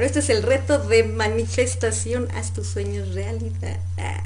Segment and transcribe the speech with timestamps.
[0.00, 2.26] Pero este es el reto de manifestación.
[2.34, 3.78] Haz tus sueños realidad.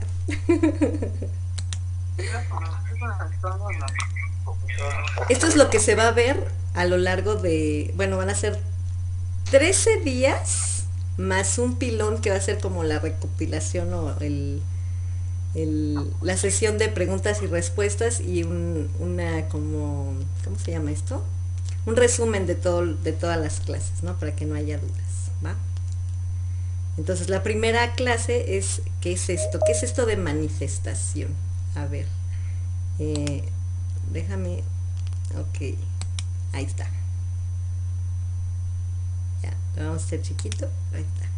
[5.28, 8.36] Esto es lo que se va a ver a lo largo de, bueno, van a
[8.36, 8.56] ser
[9.50, 10.84] 13 días
[11.16, 14.62] más un pilón que va a ser como la recopilación o el,
[16.22, 20.14] la sesión de preguntas y respuestas y una como,
[20.44, 21.24] ¿cómo se llama esto?
[21.84, 24.16] Un resumen de, todo, de todas las clases, ¿no?
[24.18, 25.56] Para que no haya dudas, ¿va?
[26.96, 29.58] Entonces la primera clase es, ¿qué es esto?
[29.66, 31.30] ¿Qué es esto de manifestación?
[31.74, 32.06] A ver,
[33.00, 33.42] eh,
[34.12, 34.62] déjame,
[35.36, 35.76] ok,
[36.52, 36.86] ahí está.
[39.42, 41.28] Ya, vamos a hacer chiquito, ahí está.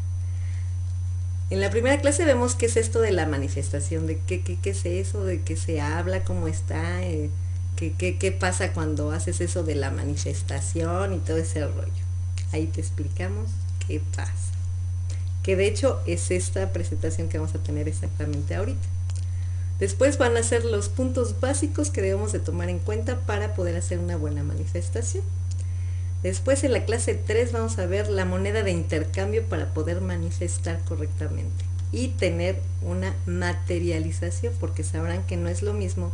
[1.48, 4.70] En la primera clase vemos qué es esto de la manifestación, de qué, qué, qué
[4.70, 7.30] es eso, de qué se habla, cómo está, eh,
[7.76, 11.92] qué, qué, qué pasa cuando haces eso de la manifestación y todo ese rollo.
[12.52, 13.48] Ahí te explicamos
[13.86, 14.55] qué pasa.
[15.46, 18.88] Que de hecho es esta presentación que vamos a tener exactamente ahorita.
[19.78, 23.76] Después van a ser los puntos básicos que debemos de tomar en cuenta para poder
[23.76, 25.22] hacer una buena manifestación.
[26.24, 30.80] Después en la clase 3 vamos a ver la moneda de intercambio para poder manifestar
[30.84, 36.10] correctamente y tener una materialización, porque sabrán que no es lo mismo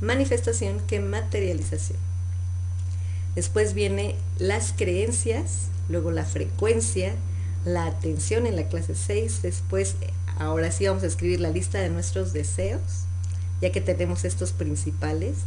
[0.00, 1.98] manifestación que materialización.
[3.34, 7.12] Después viene las creencias, luego la frecuencia,
[7.64, 9.96] la atención en la clase 6, después
[10.38, 12.80] ahora sí vamos a escribir la lista de nuestros deseos,
[13.60, 15.38] ya que tenemos estos principales.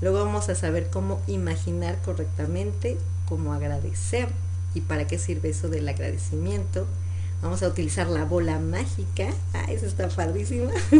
[0.00, 2.96] Luego vamos a saber cómo imaginar correctamente,
[3.28, 4.28] cómo agradecer
[4.74, 6.86] y para qué sirve eso del agradecimiento.
[7.42, 9.28] Vamos a utilizar la bola mágica.
[9.54, 10.70] Ah, eso está padrísima.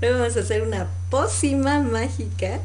[0.00, 2.60] luego vamos a hacer una pócima mágica.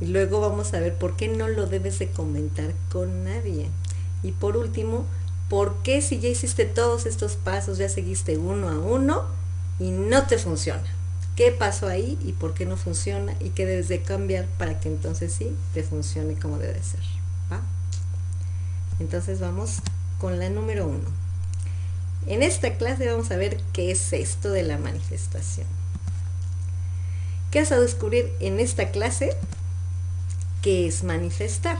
[0.00, 3.68] Y luego vamos a ver por qué no lo debes de comentar con nadie.
[4.22, 5.06] Y por último,
[5.54, 9.22] por qué si ya hiciste todos estos pasos, ya seguiste uno a uno
[9.78, 10.82] y no te funciona.
[11.36, 14.88] ¿Qué pasó ahí y por qué no funciona y qué debes de cambiar para que
[14.88, 16.98] entonces sí te funcione como debe ser?
[18.98, 19.76] Entonces vamos
[20.18, 21.08] con la número uno.
[22.26, 25.68] En esta clase vamos a ver qué es esto de la manifestación.
[27.52, 29.36] ¿Qué vas a descubrir en esta clase?
[30.62, 31.78] ¿Qué es manifestar?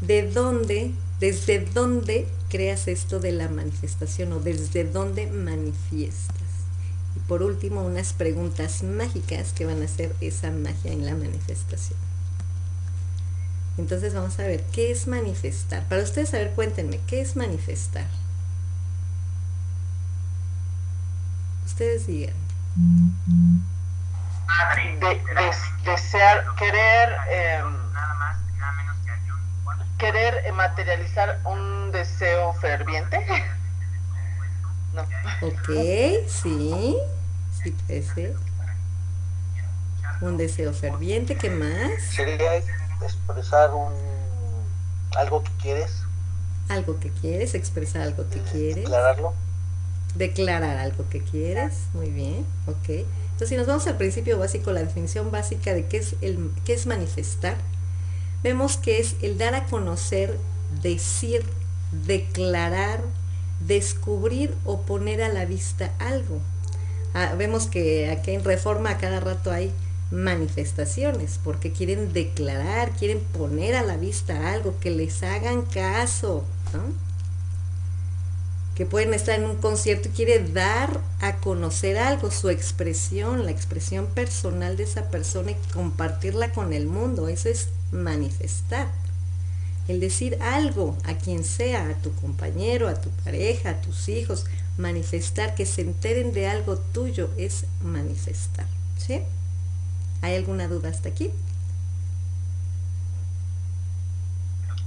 [0.00, 0.90] ¿De dónde,
[1.20, 6.36] desde dónde creas esto de la manifestación o desde dónde manifiestas?
[7.16, 11.98] Y por último, unas preguntas mágicas que van a hacer esa magia en la manifestación.
[13.78, 15.84] Entonces vamos a ver, ¿qué es manifestar?
[15.88, 18.06] Para ustedes, a ver, cuéntenme, ¿qué es manifestar?
[21.66, 22.34] Ustedes digan.
[25.84, 27.86] desear, querer, em,
[29.98, 33.18] querer materializar un deseo ferviente.
[34.94, 35.02] no.
[35.46, 36.96] Ok, sí,
[37.62, 38.34] sí puede ser.
[40.20, 42.02] Un deseo ferviente, ¿qué más?
[42.02, 42.56] Sería
[43.02, 43.92] expresar un
[45.16, 46.02] algo que quieres.
[46.68, 48.76] Algo que quieres, expresar algo que quieres.
[48.76, 49.34] Declararlo.
[50.14, 52.88] Declarar algo que quieres, muy bien, ok.
[52.88, 56.72] Entonces si nos vamos al principio básico, la definición básica de qué es, el, qué
[56.72, 57.56] es manifestar,
[58.46, 60.38] vemos que es el dar a conocer,
[60.80, 61.44] decir,
[62.06, 63.00] declarar,
[63.66, 66.38] descubrir o poner a la vista algo.
[67.12, 69.72] Ah, vemos que aquí en Reforma a cada rato hay
[70.12, 76.44] manifestaciones, porque quieren declarar, quieren poner a la vista algo, que les hagan caso,
[78.76, 83.50] que pueden estar en un concierto y quiere dar a conocer algo, su expresión, la
[83.50, 88.88] expresión personal de esa persona y compartirla con el mundo, eso es manifestar.
[89.88, 94.44] El decir algo a quien sea, a tu compañero, a tu pareja, a tus hijos,
[94.76, 98.66] manifestar, que se enteren de algo tuyo, es manifestar.
[98.98, 99.22] ¿Sí?
[100.20, 101.30] ¿Hay alguna duda hasta aquí?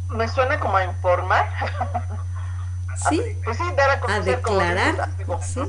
[0.10, 1.48] Me suena como a informar.
[3.10, 5.10] Sí, pues sí dar a, a declarar,
[5.42, 5.62] sí,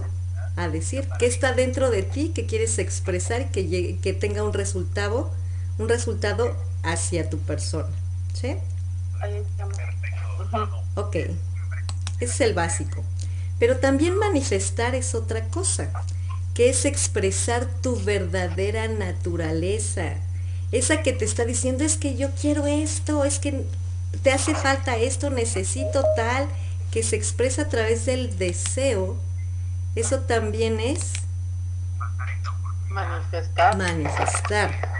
[0.57, 4.43] a decir que está dentro de ti, que quieres expresar y que, llegue, que tenga
[4.43, 5.31] un resultado,
[5.79, 7.89] un resultado hacia tu persona.
[8.33, 8.57] ¿Sí?
[10.95, 11.37] Ok, ese
[12.21, 13.05] es el básico.
[13.59, 15.91] Pero también manifestar es otra cosa
[16.55, 20.15] que es expresar tu verdadera naturaleza.
[20.73, 23.65] Esa que te está diciendo es que yo quiero esto, es que
[24.23, 26.49] te hace falta esto, necesito tal,
[26.91, 29.17] que se expresa a través del deseo.
[29.95, 31.13] Eso también es
[32.89, 33.77] manifestar.
[33.77, 34.91] Manifestar.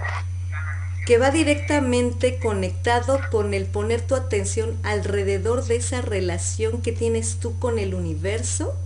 [1.07, 7.39] que va directamente conectado con el poner tu atención alrededor de esa relación que tienes
[7.41, 8.77] tú con el universo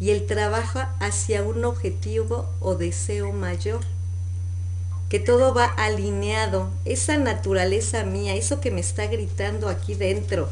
[0.00, 3.80] y el trabajo hacia un objetivo o deseo mayor.
[5.08, 10.48] Que todo va alineado, esa naturaleza mía, eso que me está gritando aquí dentro,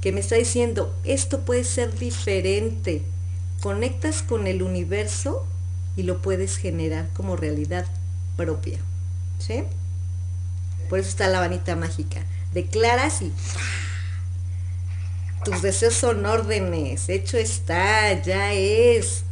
[0.00, 3.02] que me está diciendo, esto puede ser diferente.
[3.60, 5.46] Conectas con el universo
[5.96, 7.86] y lo puedes generar como realidad
[8.36, 8.78] propia.
[9.38, 9.64] ¿Sí?
[10.88, 12.24] Por eso está la vanita mágica.
[12.52, 13.32] Declaras y
[15.44, 17.08] tus deseos son órdenes.
[17.08, 19.24] Hecho está, ya es.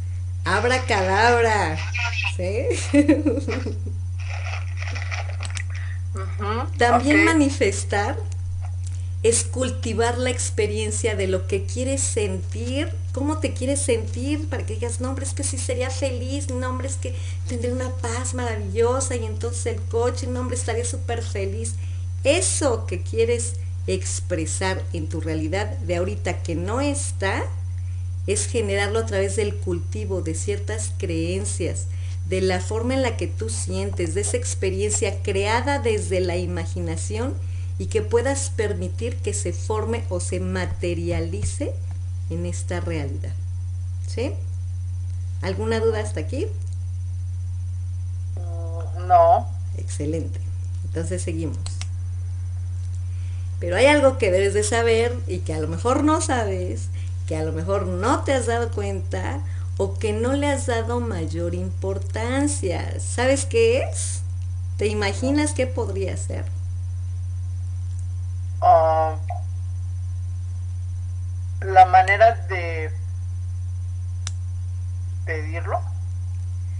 [0.45, 1.77] Abra cadabra.
[2.35, 2.67] ¿Sí?
[6.77, 8.17] También manifestar
[9.21, 14.75] es cultivar la experiencia de lo que quieres sentir, cómo te quieres sentir, para que
[14.75, 17.13] digas, no, hombre, es que sí sería feliz, no, hombre, es que
[17.47, 21.75] tendré una paz maravillosa y entonces el coche, no, hombre, estaría súper feliz.
[22.23, 23.55] Eso que quieres
[23.87, 27.43] expresar en tu realidad de ahorita que no está,
[28.25, 31.87] es generarlo a través del cultivo de ciertas creencias,
[32.29, 37.33] de la forma en la que tú sientes, de esa experiencia creada desde la imaginación
[37.79, 41.73] y que puedas permitir que se forme o se materialice
[42.29, 43.33] en esta realidad.
[44.05, 44.33] ¿Sí?
[45.41, 46.47] ¿Alguna duda hasta aquí?
[48.35, 49.47] Mm, no.
[49.77, 50.39] Excelente.
[50.83, 51.57] Entonces seguimos.
[53.59, 56.87] Pero hay algo que debes de saber y que a lo mejor no sabes,
[57.27, 59.39] que a lo mejor no te has dado cuenta
[59.77, 62.99] o que no le has dado mayor importancia.
[62.99, 64.21] ¿Sabes qué es?
[64.77, 66.45] ¿Te imaginas qué podría ser?
[68.61, 69.15] Ah,
[71.73, 72.91] la manera de
[75.25, 75.79] pedirlo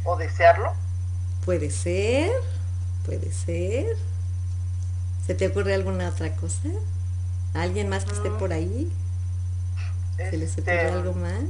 [0.03, 0.73] o desearlo.
[1.45, 2.31] Puede ser,
[3.05, 3.95] puede ser.
[5.25, 6.69] ¿Se te ocurre alguna otra cosa?
[7.53, 8.91] ¿Alguien más que esté por ahí?
[10.17, 11.43] ¿Se les ocurre Este, algo más?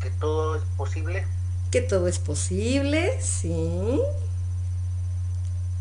[0.00, 1.26] Que todo es posible.
[1.70, 4.00] Que todo es posible, sí.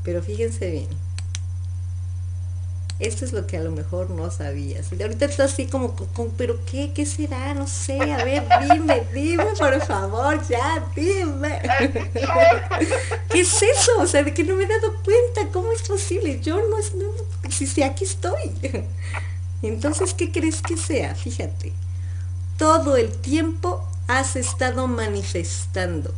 [0.04, 0.88] Pero fíjense bien.
[3.02, 4.92] Esto es lo que a lo mejor no sabías.
[4.92, 9.02] Y ahorita estás así como, con, pero qué, qué será, no sé, a ver, dime,
[9.12, 11.60] dime, por favor, ya, dime.
[13.30, 13.92] ¿Qué es eso?
[14.00, 16.40] O sea, de que no me he dado cuenta, ¿cómo es posible?
[16.42, 18.52] Yo no no, si, si aquí estoy.
[19.64, 21.16] Entonces, ¿qué crees que sea?
[21.16, 21.74] Fíjate,
[22.60, 26.14] todo el tiempo has estado manifestando.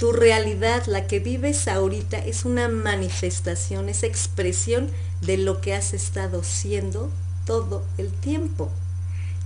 [0.00, 5.92] Tu realidad, la que vives ahorita, es una manifestación, es expresión de lo que has
[5.92, 7.10] estado siendo
[7.44, 8.70] todo el tiempo.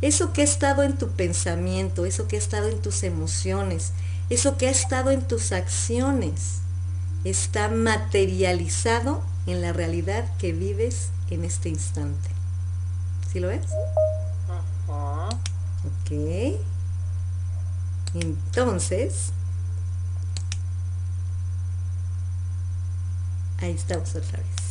[0.00, 3.90] Eso que ha estado en tu pensamiento, eso que ha estado en tus emociones,
[4.30, 6.60] eso que ha estado en tus acciones,
[7.24, 12.30] está materializado en la realidad que vives en este instante.
[13.32, 13.66] ¿Sí lo ves?
[15.84, 16.60] Ok.
[18.14, 19.32] Entonces,
[23.58, 24.64] ahí estamos otra vez.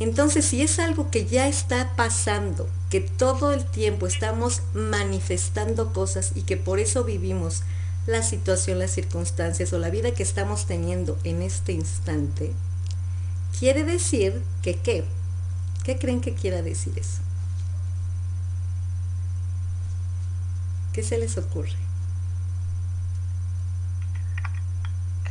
[0.00, 6.32] Entonces, si es algo que ya está pasando, que todo el tiempo estamos manifestando cosas
[6.34, 7.62] y que por eso vivimos
[8.06, 12.52] la situación, las circunstancias o la vida que estamos teniendo en este instante,
[13.58, 15.04] quiere decir que qué?
[15.84, 17.20] ¿Qué creen que quiera decir eso?
[20.92, 21.83] ¿Qué se les ocurre?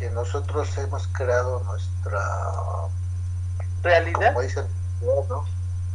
[0.03, 2.19] Que nosotros hemos creado nuestra,
[3.83, 4.33] ¿Realidad?
[4.33, 4.65] como dicen,
[5.29, 5.45] ¿no?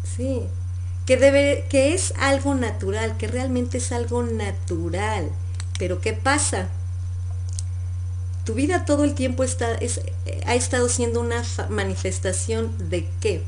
[0.02, 0.48] Sí,
[1.04, 5.30] que, debe, que es algo natural, que realmente es algo natural.
[5.78, 6.68] Pero ¿qué pasa?
[8.46, 10.00] Tu vida todo el tiempo está, es,
[10.46, 13.44] ha estado siendo una manifestación de qué?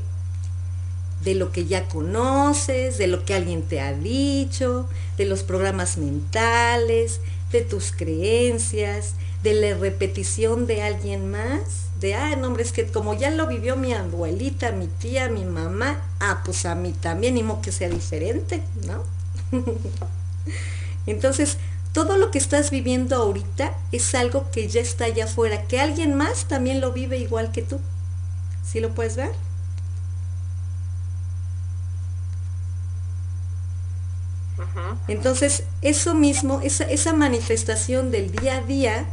[1.23, 4.87] De lo que ya conoces, de lo que alguien te ha dicho,
[5.17, 7.19] de los programas mentales,
[7.51, 12.85] de tus creencias, de la repetición de alguien más, de, ah, no, hombre, es que
[12.87, 17.35] como ya lo vivió mi abuelita, mi tía, mi mamá, ah, pues a mí también,
[17.35, 19.03] ni modo que sea diferente, ¿no?
[21.05, 21.57] Entonces,
[21.93, 26.15] todo lo que estás viviendo ahorita es algo que ya está allá afuera, que alguien
[26.15, 27.79] más también lo vive igual que tú.
[28.63, 29.31] ¿Sí lo puedes ver?
[35.07, 39.05] Entonces, eso mismo, esa, esa manifestación del día a día,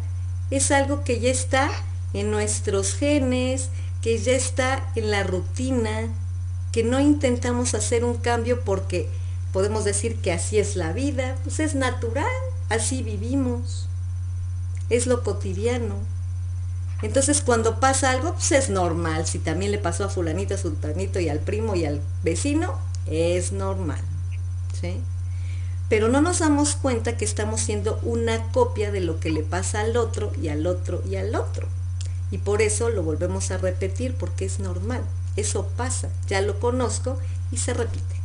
[0.51, 1.71] es algo que ya está
[2.15, 3.71] en nuestros genes,
[4.03, 6.09] que ya está en la rutina,
[6.73, 9.09] que no intentamos hacer un cambio porque
[9.53, 12.27] podemos decir que así es la vida, pues es natural,
[12.69, 13.89] así vivimos,
[14.91, 15.97] es lo cotidiano.
[17.03, 19.27] Entonces cuando pasa algo, pues es normal.
[19.27, 22.75] Si también le pasó a fulanito, a sultanito y al primo y al vecino,
[23.07, 24.01] es normal.
[24.81, 25.01] ¿sí?
[25.89, 29.81] Pero no nos damos cuenta que estamos siendo una copia de lo que le pasa
[29.81, 31.67] al otro y al otro y al otro.
[32.31, 35.03] Y por eso lo volvemos a repetir porque es normal.
[35.37, 37.19] Eso pasa, ya lo conozco
[37.51, 38.17] y se repite.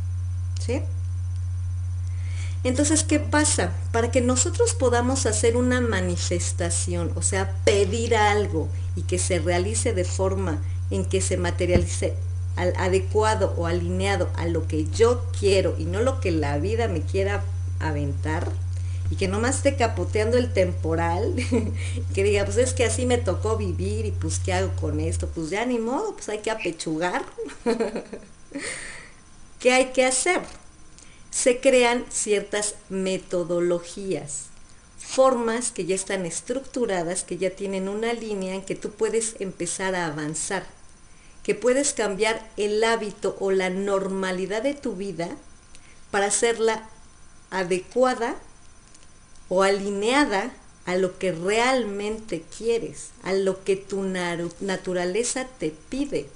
[0.60, 0.82] ¿Sí?
[2.64, 3.72] Entonces, ¿qué pasa?
[3.92, 9.92] Para que nosotros podamos hacer una manifestación, o sea, pedir algo y que se realice
[9.92, 12.14] de forma en que se materialice
[12.56, 16.88] al adecuado o alineado a lo que yo quiero y no lo que la vida
[16.88, 17.44] me quiera
[17.88, 18.50] aventar,
[19.10, 21.34] y que nomás esté capoteando el temporal,
[22.14, 25.28] que diga, pues es que así me tocó vivir y pues qué hago con esto,
[25.28, 27.24] pues ya ni modo, pues hay que apechugar.
[29.60, 30.42] ¿Qué hay que hacer?
[31.30, 34.46] Se crean ciertas metodologías,
[34.98, 39.94] formas que ya están estructuradas, que ya tienen una línea en que tú puedes empezar
[39.94, 40.66] a avanzar,
[41.42, 45.28] que puedes cambiar el hábito o la normalidad de tu vida
[46.10, 46.88] para hacerla
[47.50, 48.36] adecuada
[49.48, 50.52] o alineada
[50.86, 56.28] a lo que realmente quieres, a lo que tu naturaleza te pide,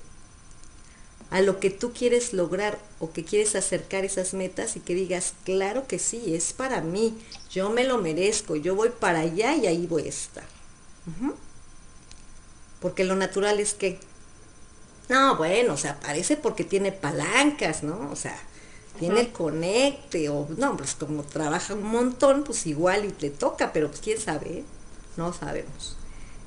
[1.31, 5.35] a lo que tú quieres lograr o que quieres acercar esas metas y que digas,
[5.45, 7.19] claro que sí, es para mí,
[7.51, 10.47] yo me lo merezco, yo voy para allá y ahí voy a estar.
[12.81, 13.99] Porque lo natural es que,
[15.09, 18.11] no, bueno, o sea, parece porque tiene palancas, ¿no?
[18.11, 18.39] O sea,
[18.99, 23.73] tiene el conecte, o no, pues como trabaja un montón, pues igual y te toca,
[23.73, 24.65] pero pues quién sabe,
[25.17, 25.97] no sabemos.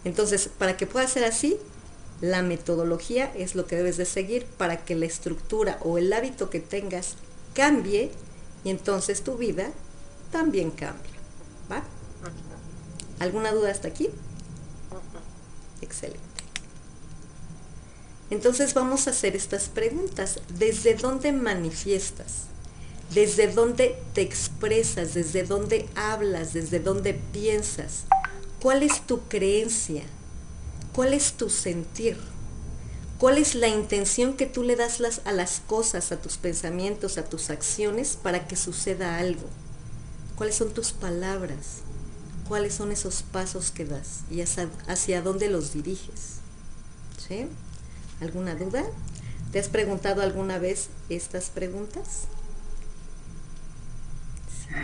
[0.04, 1.58] Entonces, para que pueda ser así,
[2.22, 6.50] la metodología es lo que debes de seguir para que la estructura o el hábito
[6.50, 7.16] que tengas
[7.54, 8.12] cambie
[8.64, 9.72] y entonces tu vida
[10.32, 11.12] también cambie.
[11.72, 11.84] ¿Va?
[13.20, 14.10] ¿Alguna duda hasta aquí?
[15.82, 16.31] Excelente.
[18.32, 20.40] Entonces vamos a hacer estas preguntas.
[20.58, 22.46] ¿Desde dónde manifiestas?
[23.14, 25.14] ¿Desde dónde te expresas?
[25.14, 26.54] ¿Desde dónde hablas?
[26.54, 28.06] ¿Desde dónde piensas?
[28.62, 30.04] ¿Cuál es tu creencia?
[30.94, 32.18] ¿Cuál es tu sentir?
[33.18, 37.26] ¿Cuál es la intención que tú le das a las cosas, a tus pensamientos, a
[37.26, 39.48] tus acciones para que suceda algo?
[40.38, 41.82] ¿Cuáles son tus palabras?
[42.48, 44.22] ¿Cuáles son esos pasos que das?
[44.32, 46.38] ¿Y hacia, hacia dónde los diriges?
[47.28, 47.48] ¿Sí?
[48.22, 48.86] ¿Alguna duda?
[49.52, 52.28] ¿Te has preguntado alguna vez estas preguntas?
[54.48, 54.76] Sí.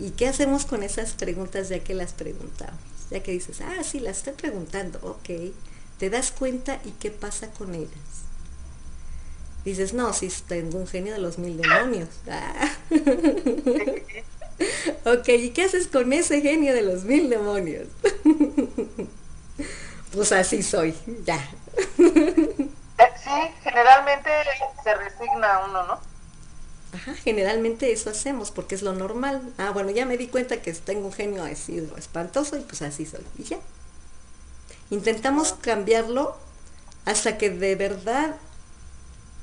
[0.00, 2.80] ¿Y qué hacemos con esas preguntas ya que las preguntamos?
[3.10, 5.52] Ya que dices, ah, sí, las estoy preguntando, ok.
[5.98, 8.24] ¿Te das cuenta y qué pasa con ellas?
[9.64, 12.08] Dices, no, sí, tengo un genio de los mil demonios.
[12.28, 12.68] Ah.
[15.04, 17.86] ok, ¿y qué haces con ese genio de los mil demonios?
[20.12, 21.38] pues así soy, ya.
[22.98, 23.30] Eh, sí,
[23.64, 24.30] generalmente
[24.84, 26.00] se resigna uno, ¿no?
[26.92, 29.52] Ajá, generalmente eso hacemos porque es lo normal.
[29.58, 33.06] Ah, bueno, ya me di cuenta que tengo un genio así espantoso y pues así
[33.06, 33.24] soy.
[33.38, 33.58] Y ya.
[34.90, 36.36] Intentamos cambiarlo
[37.06, 38.36] hasta que de verdad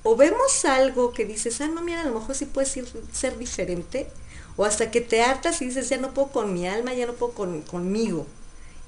[0.04, 3.38] o vemos algo que dices, ah, no, mira, a lo mejor sí puede ser, ser
[3.38, 4.08] diferente,
[4.56, 7.14] o hasta que te hartas y dices, ya no puedo con mi alma, ya no
[7.14, 8.26] puedo con, conmigo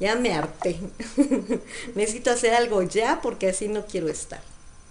[0.02, 0.80] ya me harté,
[1.96, 4.42] necesito hacer algo ya porque así no quiero estar,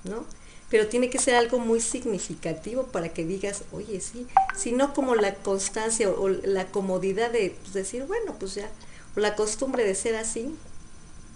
[0.05, 0.25] ¿no?
[0.71, 5.35] Pero tiene que ser algo muy significativo para que digas, oye, sí, sino como la
[5.35, 8.71] constancia o, la comodidad de pues, decir, bueno, pues ya,
[9.17, 10.57] o la costumbre de ser así,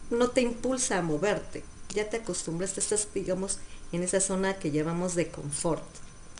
[0.09, 3.59] no te impulsa a moverte, ya te acostumbraste, estás, digamos,
[3.91, 5.83] en esa zona que llamamos de confort,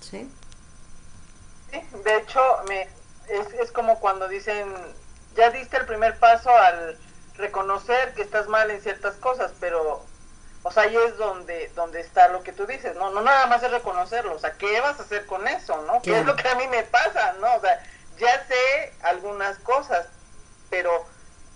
[0.09, 0.29] ¿sí?
[1.73, 4.73] Sí, de hecho, me, es, es como cuando dicen,
[5.35, 6.97] ya diste el primer paso al
[7.37, 10.05] reconocer que estás mal en ciertas cosas, pero,
[10.63, 13.11] o sea, ahí es donde, donde está lo que tú dices, ¿no?
[13.11, 16.01] No nada más es reconocerlo, o sea, ¿qué vas a hacer con eso, no?
[16.03, 17.55] ¿Qué es lo que a mí me pasa, no?
[17.57, 17.83] O sea,
[18.19, 20.07] ya sé algunas cosas,
[20.71, 21.05] pero,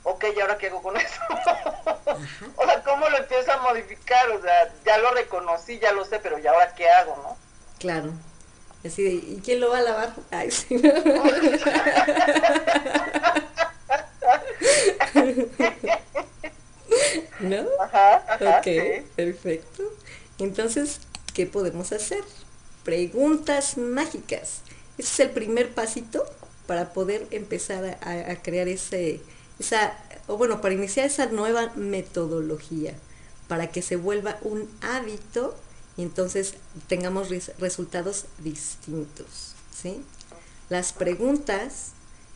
[0.03, 1.21] ok, ¿y ahora qué hago con eso?
[2.57, 4.29] o sea, ¿cómo lo empiezo a modificar?
[4.31, 7.37] O sea, ya lo reconocí, ya lo sé, pero ¿y ahora qué hago, no?
[7.79, 8.11] Claro.
[8.85, 10.11] Así de, ¿y quién lo va a lavar?
[10.31, 10.81] Ay, sí.
[17.41, 17.67] ¿No?
[17.81, 18.25] Ajá,
[18.59, 18.67] ok,
[19.15, 19.83] perfecto.
[20.39, 21.01] Entonces,
[21.35, 22.25] ¿qué podemos hacer?
[22.85, 24.63] Preguntas mágicas.
[24.99, 26.25] Ese es el primer pasito
[26.67, 29.21] para poder empezar a, crear ese,
[29.59, 29.97] esa,
[30.27, 32.95] o bueno, para iniciar esa nueva metodología,
[33.47, 35.57] para que se vuelva un hábito
[35.97, 36.55] y entonces
[36.87, 39.55] tengamos resultados distintos.
[39.75, 40.03] ¿sí?
[40.69, 41.93] Las preguntas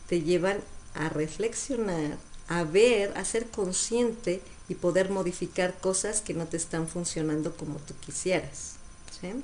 [0.07, 0.59] te llevan
[0.95, 6.87] a reflexionar, a ver, a ser consciente y poder modificar cosas que no te están
[6.87, 8.75] funcionando como tú quisieras.
[9.19, 9.43] ¿sí?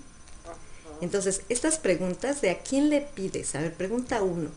[1.01, 4.49] Entonces, estas preguntas de a quién le pides, a ver, pregunta uno,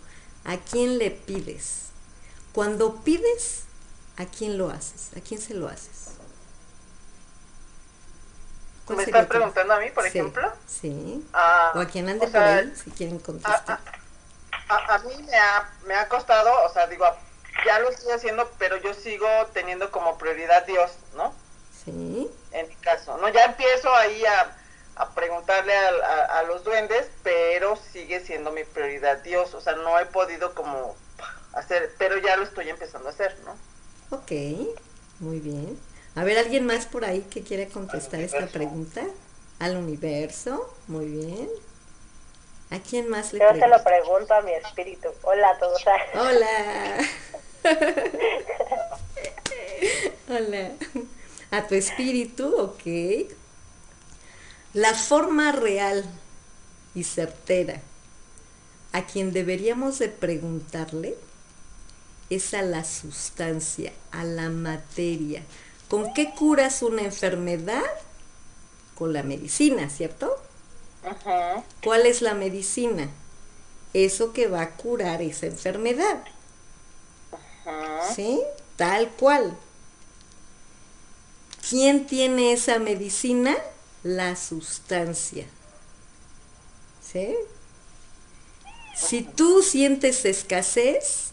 [0.45, 1.87] ¿a quién le pides?
[2.53, 3.63] Cuando pides,
[4.17, 5.17] ¿a quién lo haces?
[5.17, 6.13] ¿A quién se lo haces?
[8.89, 10.53] ¿Me estás preguntando a mí, por ejemplo?
[10.67, 11.25] Sí.
[11.33, 13.81] Ah, o a quien ande por ahí, si quieren contestar.
[14.77, 17.05] A, mí me ha, me ha costado, o sea, digo,
[17.67, 21.33] ya lo estoy haciendo, pero yo sigo teniendo como prioridad Dios, ¿no?
[21.85, 22.31] Sí.
[22.53, 23.29] En mi caso, ¿no?
[23.29, 24.57] Ya empiezo ahí a,
[24.97, 29.99] a preguntarle a, a, los duendes, pero sigue siendo mi prioridad Dios, o sea, no
[29.99, 30.95] he podido como
[31.55, 33.57] hacer, pero ya lo estoy empezando a hacer, ¿no?
[34.17, 34.33] Ok,
[35.21, 35.79] muy bien.
[36.15, 39.03] A ver, ¿alguien más por ahí que quiere contestar esta pregunta?
[39.59, 41.49] Al universo, muy bien.
[42.73, 45.09] ¿A quién más le Yo se lo pregunto a mi espíritu.
[45.23, 45.83] Hola a todos.
[46.15, 46.99] Hola.
[50.29, 50.71] Hola.
[51.51, 53.31] A tu espíritu, ok.
[54.73, 56.05] La forma real
[56.95, 57.83] y certera
[58.93, 61.17] a quien deberíamos de preguntarle
[62.31, 65.43] es a la sustancia, a la materia,
[65.93, 67.85] ¿Con qué curas una enfermedad?
[68.95, 70.43] Con la medicina, ¿cierto?
[71.05, 71.63] Ajá.
[71.83, 73.09] ¿Cuál es la medicina?
[73.93, 76.25] Eso que va a curar esa enfermedad.
[77.65, 78.15] Ajá.
[78.15, 78.41] ¿Sí?
[78.77, 79.57] Tal cual.
[81.69, 83.57] ¿Quién tiene esa medicina?
[84.03, 85.47] La sustancia.
[87.01, 87.35] ¿Sí?
[88.95, 91.33] Si tú sientes escasez,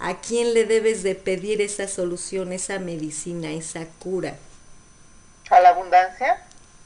[0.00, 4.38] ¿A quién le debes de pedir esa solución, esa medicina, esa cura?
[5.50, 6.42] ¿A la abundancia?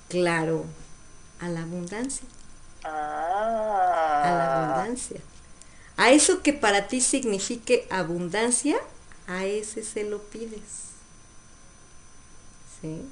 [0.08, 0.64] Claro,
[1.44, 2.26] a la abundancia.
[2.84, 4.22] Ah.
[4.24, 5.20] A la abundancia.
[5.96, 8.76] A eso que para ti signifique abundancia,
[9.26, 10.92] a ese se lo pides.
[12.80, 13.02] ¿Sí?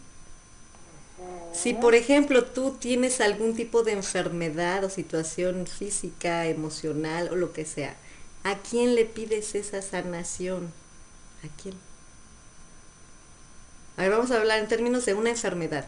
[1.53, 7.53] Si por ejemplo tú tienes algún tipo de enfermedad o situación física, emocional o lo
[7.53, 7.97] que sea,
[8.45, 10.73] ¿A quién le pides esa sanación?
[11.45, 11.77] ¿A quién?
[13.97, 15.87] A ver, vamos a hablar en términos de una enfermedad.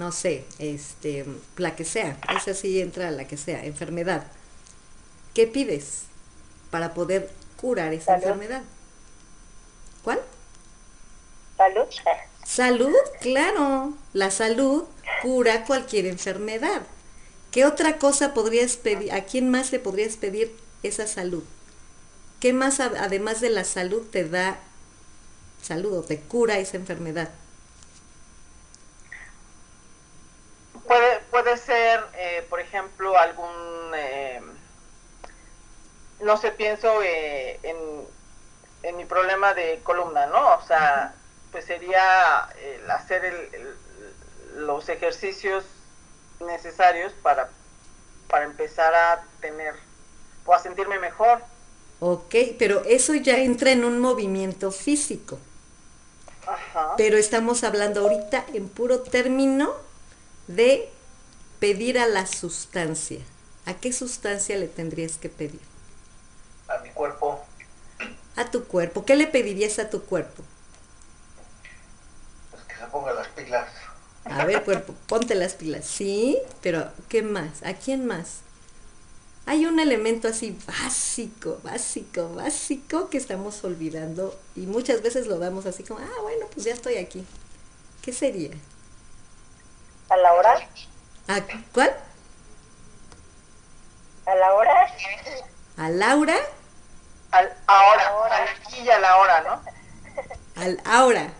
[0.00, 1.26] No sé, este,
[1.58, 4.26] la que sea, esa sí entra la que sea, enfermedad.
[5.34, 6.04] ¿Qué pides
[6.70, 7.28] para poder
[7.60, 8.62] curar esa enfermedad?
[10.02, 10.22] ¿Cuál?
[11.58, 11.84] Salud.
[12.46, 13.92] Salud, claro.
[14.14, 14.84] La salud
[15.20, 16.80] cura cualquier enfermedad.
[17.50, 19.12] ¿Qué otra cosa podrías pedir?
[19.12, 21.44] ¿A quién más le podrías pedir esa salud?
[22.40, 24.60] ¿Qué más además de la salud te da
[25.60, 27.28] salud o te cura esa enfermedad?
[31.30, 34.40] Puede, ser, eh, por ejemplo, algún, eh,
[36.20, 37.76] no sé, pienso eh, en,
[38.82, 40.56] en, mi problema de columna, ¿no?
[40.56, 41.14] O sea,
[41.52, 42.48] pues sería
[42.90, 43.76] hacer el,
[44.56, 45.64] los ejercicios
[46.40, 47.50] necesarios para,
[48.28, 49.74] para empezar a tener
[50.44, 51.42] o a sentirme mejor.
[52.00, 55.38] Ok, pero eso ya entra en un movimiento físico.
[56.46, 56.94] Ajá.
[56.96, 59.74] Pero estamos hablando ahorita en puro término
[60.46, 60.90] de
[61.60, 63.20] pedir a la sustancia.
[63.66, 65.60] ¿A qué sustancia le tendrías que pedir?
[66.68, 67.40] A mi cuerpo.
[68.36, 69.04] A tu cuerpo.
[69.04, 70.42] ¿Qué le pedirías a tu cuerpo?
[72.50, 73.68] Pues que se ponga las pilas.
[74.24, 75.84] A ver, cuerpo, ponte las pilas.
[75.84, 77.62] Sí, pero ¿qué más?
[77.62, 78.40] ¿A quién más?
[79.50, 85.66] hay un elemento así básico, básico, básico que estamos olvidando y muchas veces lo damos
[85.66, 87.26] así como, ah, bueno, pues ya estoy aquí.
[88.00, 88.52] ¿Qué sería?
[90.08, 90.68] ¿A la hora?
[91.28, 91.40] ¿A
[91.72, 91.96] cuál?
[94.26, 94.94] ¿A la hora?
[95.76, 96.36] ¿A Laura?
[97.32, 98.36] Al ahora, ahora.
[98.36, 100.62] al aquí y a la hora, ¿no?
[100.62, 101.32] Al ahora.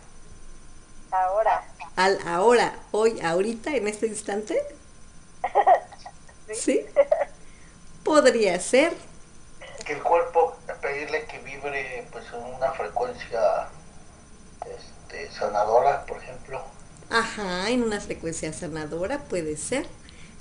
[1.11, 1.65] Ahora.
[1.97, 4.63] Al ahora, hoy, ahorita, en este instante.
[6.49, 6.55] ¿Sí?
[6.55, 6.87] ¿Sí?
[8.05, 8.95] Podría ser.
[9.85, 13.69] Que el cuerpo, pedirle que vibre pues en una frecuencia
[14.67, 16.65] este, sanadora, por ejemplo.
[17.11, 19.87] Ajá, en una frecuencia sanadora puede ser.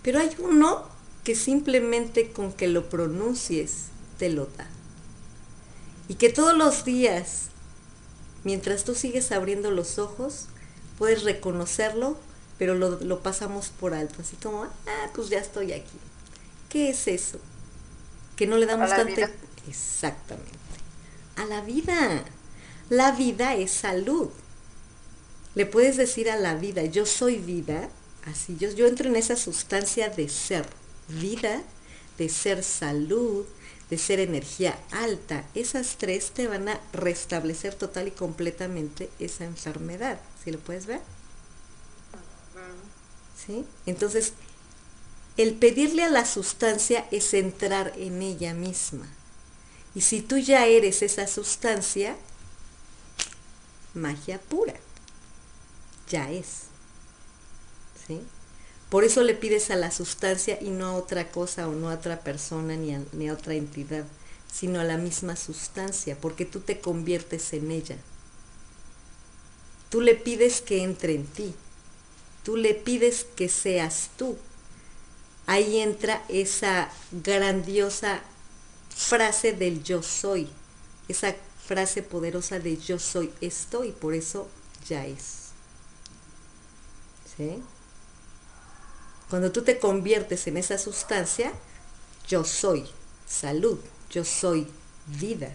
[0.03, 0.87] Pero hay uno
[1.23, 4.67] que simplemente con que lo pronuncies te lo da.
[6.07, 7.49] Y que todos los días,
[8.43, 10.45] mientras tú sigues abriendo los ojos,
[10.97, 12.17] puedes reconocerlo,
[12.57, 15.97] pero lo, lo pasamos por alto, así como, ah, pues ya estoy aquí.
[16.69, 17.39] ¿Qué es eso?
[18.35, 19.21] Que no le damos tanto...
[19.67, 20.51] Exactamente.
[21.35, 22.23] A la vida.
[22.89, 24.29] La vida es salud.
[25.55, 27.89] Le puedes decir a la vida, yo soy vida,
[28.25, 30.65] así, yo, yo entro en esa sustancia de ser
[31.07, 31.63] vida,
[32.17, 33.45] de ser salud,
[33.89, 40.19] de ser energía alta, esas tres te van a restablecer total y completamente esa enfermedad.
[40.43, 41.01] ¿Sí lo puedes ver?
[43.35, 43.65] ¿Sí?
[43.85, 44.33] Entonces,
[45.37, 49.07] el pedirle a la sustancia es entrar en ella misma.
[49.95, 52.15] Y si tú ya eres esa sustancia,
[53.95, 54.75] magia pura.
[56.09, 56.63] Ya es.
[58.07, 58.21] ¿Sí?
[58.89, 61.95] Por eso le pides a la sustancia y no a otra cosa o no a
[61.95, 64.05] otra persona ni a, ni a otra entidad,
[64.51, 67.97] sino a la misma sustancia, porque tú te conviertes en ella.
[69.89, 71.53] Tú le pides que entre en ti.
[72.43, 74.37] Tú le pides que seas tú.
[75.45, 78.21] Ahí entra esa grandiosa
[78.95, 80.47] frase del yo soy,
[81.07, 84.47] esa frase poderosa de yo soy, estoy, por eso
[84.87, 85.38] ya es.
[87.39, 87.63] ¿Sí?
[89.29, 91.53] Cuando tú te conviertes en esa sustancia,
[92.27, 92.85] yo soy
[93.25, 94.67] salud, yo soy
[95.07, 95.49] vida,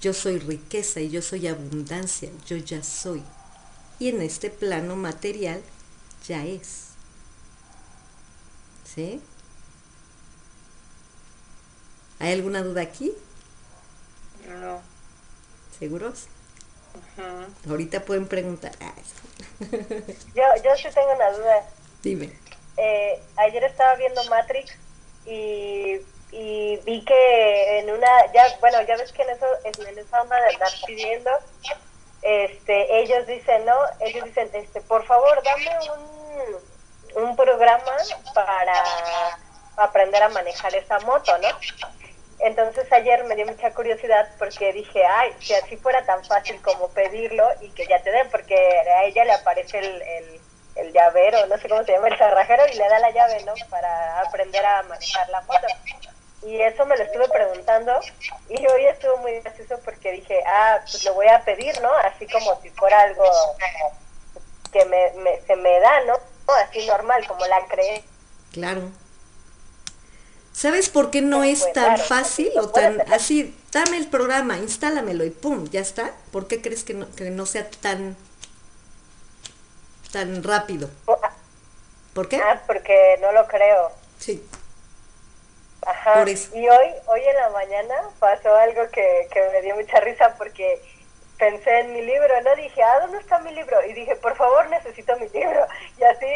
[0.00, 3.22] yo soy riqueza y yo soy abundancia, yo ya soy.
[4.00, 5.62] Y en este plano material
[6.26, 6.88] ya es.
[8.92, 9.20] ¿Sí?
[12.18, 13.12] ¿Hay alguna duda aquí?
[14.48, 14.80] No.
[15.78, 16.26] ¿Seguros?
[17.68, 18.72] Ahorita pueden preguntar.
[18.80, 18.92] Ah,
[20.34, 21.62] Yo, yo sí tengo una duda.
[22.02, 22.32] dime.
[22.76, 24.72] Eh, ayer estaba viendo Matrix
[25.26, 25.96] y,
[26.30, 30.36] y vi que en una, ya, bueno, ya ves que en, eso, en esa onda
[30.40, 31.30] de andar pidiendo,
[32.22, 33.74] este, ellos dicen, ¿no?
[34.00, 35.70] Ellos dicen, este, por favor, dame
[37.16, 37.92] un, un programa
[38.34, 38.74] para
[39.76, 41.48] aprender a manejar esa moto, ¿no?
[42.40, 46.88] Entonces ayer me dio mucha curiosidad porque dije, ay, si así fuera tan fácil como
[46.88, 50.40] pedirlo y que ya te den, porque a ella le aparece el, el,
[50.76, 53.54] el llavero, no sé cómo se llama, el cerrajero y le da la llave, ¿no?
[53.68, 55.66] Para aprender a manejar la moto.
[56.42, 57.92] Y eso me lo estuve preguntando
[58.48, 61.90] y hoy estuvo muy gracioso porque dije, ah, pues lo voy a pedir, ¿no?
[62.04, 63.24] Así como si fuera algo
[64.72, 66.14] que me, me, se me da, ¿no?
[66.54, 68.04] Así normal, como la cree.
[68.52, 68.82] Claro.
[70.58, 73.56] ¿Sabes por qué no es tan fácil o tan así?
[73.70, 76.10] Dame el programa, instálamelo y pum, ya está.
[76.32, 78.16] ¿Por qué crees que no, que no sea tan
[80.10, 80.90] tan rápido?
[82.12, 82.40] ¿Por qué?
[82.42, 83.92] Ah, porque no lo creo.
[84.18, 84.44] Sí.
[85.86, 86.14] Ajá.
[86.14, 86.50] Por eso.
[86.56, 90.82] Y hoy, hoy en la mañana pasó algo que, que me dio mucha risa porque
[91.38, 92.56] pensé en mi libro, ¿no?
[92.56, 93.76] Dije, ah, ¿dónde está mi libro?
[93.86, 95.64] Y dije, por favor, necesito mi libro.
[95.98, 96.26] Y así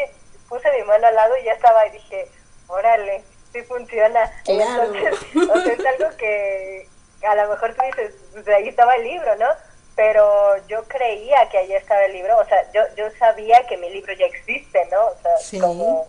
[0.47, 2.29] puse mi mano al lado y ya estaba y dije,
[2.67, 4.31] órale, sí funciona.
[4.43, 4.83] Claro.
[4.93, 6.87] Entonces, o sea, es algo que
[7.25, 9.47] a lo mejor tú dices, pues ahí estaba el libro, ¿no?
[9.95, 13.89] Pero yo creía que ahí estaba el libro, o sea, yo, yo sabía que mi
[13.91, 15.05] libro ya existe, ¿no?
[15.05, 15.59] O sea, Sí.
[15.59, 16.07] como,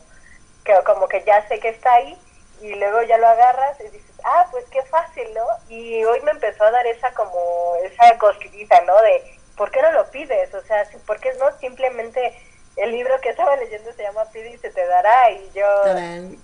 [0.64, 2.18] que, como que ya sé que está ahí
[2.62, 5.46] y luego ya lo agarras y dices, ah, pues qué fácil, ¿no?
[5.68, 9.00] Y hoy me empezó a dar esa como, esa cosquillita, ¿no?
[9.02, 9.22] De,
[9.56, 10.52] ¿por qué no lo pides?
[10.54, 12.34] O sea, ¿por qué no simplemente
[12.76, 15.30] el libro que estaba leyendo se llama Pide y se te dará?
[15.30, 16.36] Y yo, Tarán.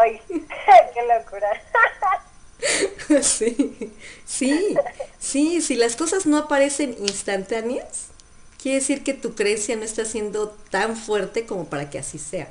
[0.00, 0.20] ¡ay!
[0.28, 1.48] ¡Qué locura!
[3.20, 3.92] Sí,
[4.24, 4.76] sí,
[5.18, 8.06] sí, si las cosas no aparecen instantáneas,
[8.62, 12.48] quiere decir que tu creencia no está siendo tan fuerte como para que así sea,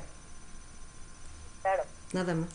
[1.62, 2.50] claro, nada más.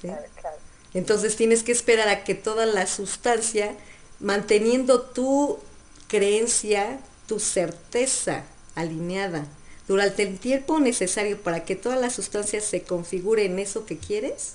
[0.00, 0.06] ¿Sí?
[0.06, 0.56] claro, claro.
[0.94, 3.74] Entonces tienes que esperar a que toda la sustancia,
[4.20, 5.58] manteniendo tu
[6.06, 8.44] creencia, tu certeza
[8.76, 9.46] alineada,
[9.88, 14.54] durante el tiempo necesario para que toda la sustancia se configure en eso que quieres,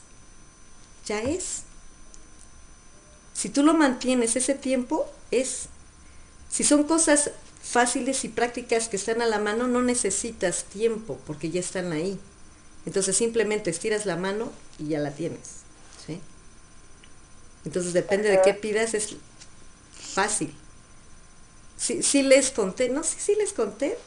[1.05, 1.63] ya es.
[3.33, 5.67] Si tú lo mantienes ese tiempo, es.
[6.49, 7.31] Si son cosas
[7.61, 12.19] fáciles y prácticas que están a la mano, no necesitas tiempo porque ya están ahí.
[12.85, 15.61] Entonces simplemente estiras la mano y ya la tienes.
[16.05, 16.19] ¿sí?
[17.63, 19.15] Entonces depende de qué pidas, es
[19.93, 20.53] fácil.
[21.77, 23.97] Sí, sí les conté, no sé si les conté,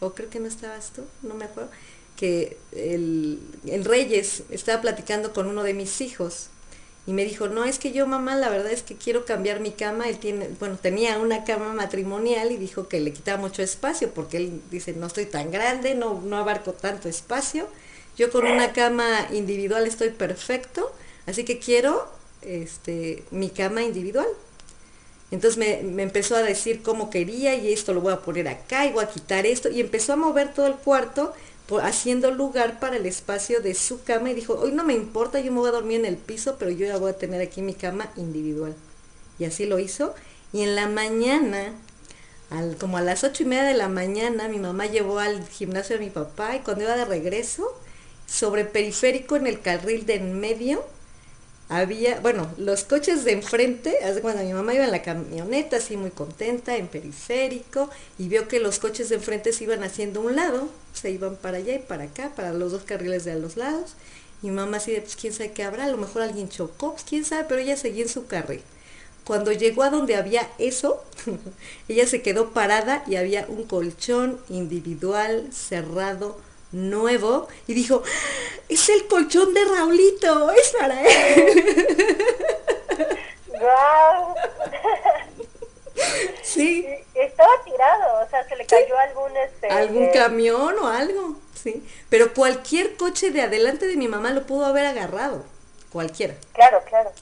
[0.00, 1.70] o creo que no estabas tú, no me acuerdo,
[2.16, 6.50] que el, el Reyes estaba platicando con uno de mis hijos
[7.06, 9.72] y me dijo, no, es que yo mamá, la verdad es que quiero cambiar mi
[9.72, 14.10] cama, él tiene, bueno, tenía una cama matrimonial y dijo que le quitaba mucho espacio
[14.12, 17.66] porque él dice, no estoy tan grande, no, no abarco tanto espacio,
[18.16, 20.92] yo con una cama individual estoy perfecto,
[21.26, 22.06] así que quiero
[22.42, 24.28] este, mi cama individual.
[25.30, 28.92] Entonces me, empezó a decir cómo quería y esto lo voy a poner acá y
[28.92, 31.32] voy a quitar esto y empezó a mover todo el cuarto
[31.66, 35.38] por, haciendo lugar para el espacio de su cama y dijo, hoy no me importa,
[35.40, 37.62] yo me voy a dormir en el piso, pero yo ya voy a tener aquí
[37.62, 38.74] mi cama individual.
[39.38, 40.14] Y así lo hizo.
[40.52, 41.74] Y en la mañana,
[42.80, 46.04] como a las ocho y media de la mañana, mi mamá llevó al gimnasio de
[46.04, 47.72] mi papá y cuando iba de regreso,
[48.26, 50.84] sobre periférico en el carril de en medio,
[51.70, 56.10] había, bueno, los coches de enfrente, cuando mi mamá iba en la camioneta así muy
[56.10, 60.68] contenta, en periférico, y vio que los coches de enfrente se iban haciendo un lado,
[60.92, 63.94] se iban para allá y para acá, para los dos carriles de a los lados,
[64.42, 67.04] y mamá así de, pues quién sabe qué habrá, a lo mejor alguien chocó, pues
[67.08, 68.62] quién sabe, pero ella seguía en su carril.
[69.22, 71.04] Cuando llegó a donde había eso,
[71.88, 76.36] ella se quedó parada y había un colchón individual cerrado
[76.72, 78.02] nuevo y dijo,
[78.68, 82.18] es el colchón de Raulito, es para él.
[83.46, 84.34] ¡Guau!
[86.42, 91.36] Sí, Estaba tirado, o sea, se le cayó algún este algún eh, camión o algo,
[91.54, 91.84] sí.
[92.08, 95.44] Pero cualquier coche de adelante de mi mamá lo pudo haber agarrado,
[95.92, 96.34] cualquiera.
[96.54, 97.12] Claro, claro.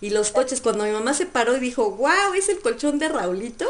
[0.00, 3.08] Y los coches, cuando mi mamá se paró y dijo, wow, es el colchón de
[3.08, 3.66] Raulito,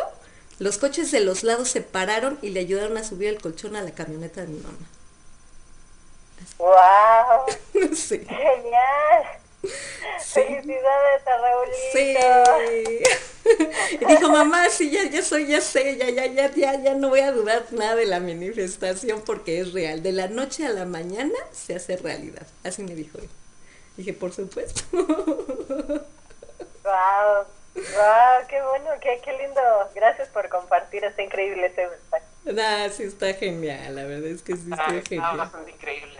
[0.59, 3.83] los coches de los lados se pararon y le ayudaron a subir el colchón a
[3.83, 4.77] la camioneta de mi mamá.
[6.57, 7.47] ¡Wow!
[7.95, 8.19] sí.
[8.27, 9.23] Genial.
[10.21, 10.41] Sí.
[10.43, 12.57] Felicidades a Raulito.
[12.57, 13.03] Sí.
[14.01, 17.09] Y dijo, mamá, sí, ya, ya soy, ya sé, ya, ya, ya, ya, ya no
[17.09, 20.03] voy a dudar nada de la manifestación porque es real.
[20.03, 22.47] De la noche a la mañana se hace realidad.
[22.65, 23.29] Así me dijo él.
[23.97, 24.83] Dije, por supuesto.
[26.85, 29.61] Wow, wow, qué bueno, qué, qué lindo.
[29.95, 32.25] Gracias por compartir este increíble ese mensaje.
[32.45, 35.37] Nah, sí está genial, la verdad es que sí está Ah, genial.
[35.37, 36.18] bastante increíble.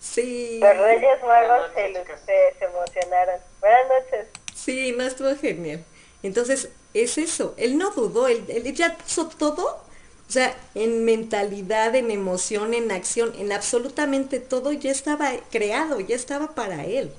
[0.00, 3.40] Sí, Los Reyes Magos se, se, se emocionaron.
[3.60, 4.28] Buenas noches.
[4.54, 5.84] sí, no estuvo genial.
[6.22, 11.94] Entonces, es eso, él no dudó, él, él ya puso todo, o sea, en mentalidad,
[11.94, 17.12] en emoción, en acción, en absolutamente todo, ya estaba creado, ya estaba para él.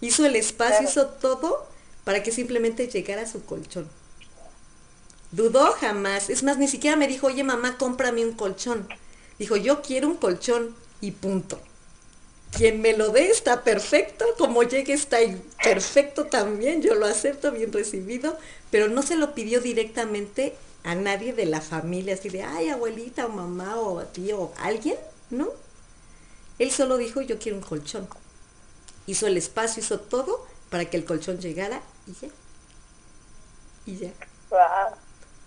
[0.00, 0.90] Hizo el espacio, Claro.
[0.90, 1.66] hizo todo
[2.04, 3.90] para que simplemente llegara a su colchón.
[5.30, 6.30] Dudó jamás.
[6.30, 8.88] Es más, ni siquiera me dijo, oye mamá, cómprame un colchón.
[9.38, 11.60] Dijo, yo quiero un colchón y punto.
[12.50, 15.18] Quien me lo dé está perfecto, como llegue está
[15.62, 18.38] perfecto también, yo lo acepto, bien recibido,
[18.70, 23.26] pero no se lo pidió directamente a nadie de la familia, así de, ay, abuelita
[23.26, 24.96] o mamá o tío o alguien,
[25.30, 25.48] ¿no?
[26.58, 28.08] Él solo dijo, yo quiero un colchón.
[29.06, 32.28] Hizo el espacio, hizo todo para que el colchón llegara y ya.
[33.86, 34.12] Y ya.
[34.50, 34.94] Wow.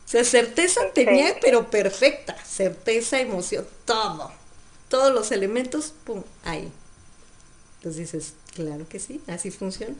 [0.06, 2.36] O sea, certeza tenía, pero perfecta.
[2.46, 4.32] Certeza, emoción, todo.
[4.92, 6.72] Todos los elementos, pum, ahí.
[7.78, 9.96] Entonces dices, claro que sí, así funciona.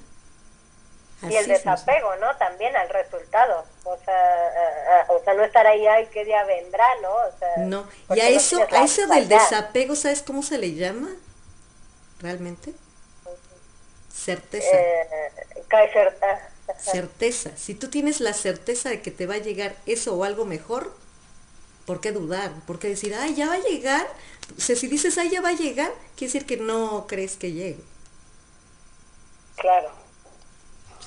[1.24, 1.76] Y el funciona.
[1.76, 2.36] desapego, ¿no?
[2.38, 3.64] También al resultado.
[3.86, 7.10] O sea, a- a- o sea, no estar ahí, ay, qué día vendrá, ¿no?
[7.10, 11.10] O sea, No, y a eso, a eso del desapego, ¿sabes cómo se le llama?
[12.20, 12.74] Realmente.
[14.14, 14.68] Certeza.
[14.76, 15.08] Eh,
[15.94, 16.50] certa.
[16.80, 17.52] certeza.
[17.56, 20.94] Si tú tienes la certeza de que te va a llegar eso o algo mejor,
[21.86, 22.52] ¿por qué dudar?
[22.68, 24.08] ¿Por qué decir, ay, ya va a llegar?
[24.58, 27.52] O sea, si dices, ay, ya va a llegar, quiere decir que no crees que
[27.52, 27.80] llegue.
[29.58, 29.90] Claro.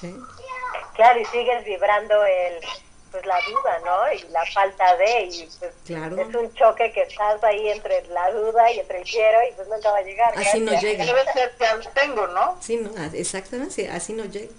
[0.00, 0.14] ¿sí?
[0.94, 2.54] Claro, y sigues vibrando el,
[3.10, 4.12] pues la duda, ¿no?
[4.12, 6.16] Y la falta de, y pues Claro.
[6.20, 9.66] es un choque que estás ahí entre la duda y entre el quiero y pues
[9.68, 10.38] nunca va a llegar.
[10.38, 11.04] Así no llega.
[11.04, 12.56] Debe ser que aún tengo, ¿no?
[12.60, 14.52] Sí, no, a- exactamente, sí, así no llega.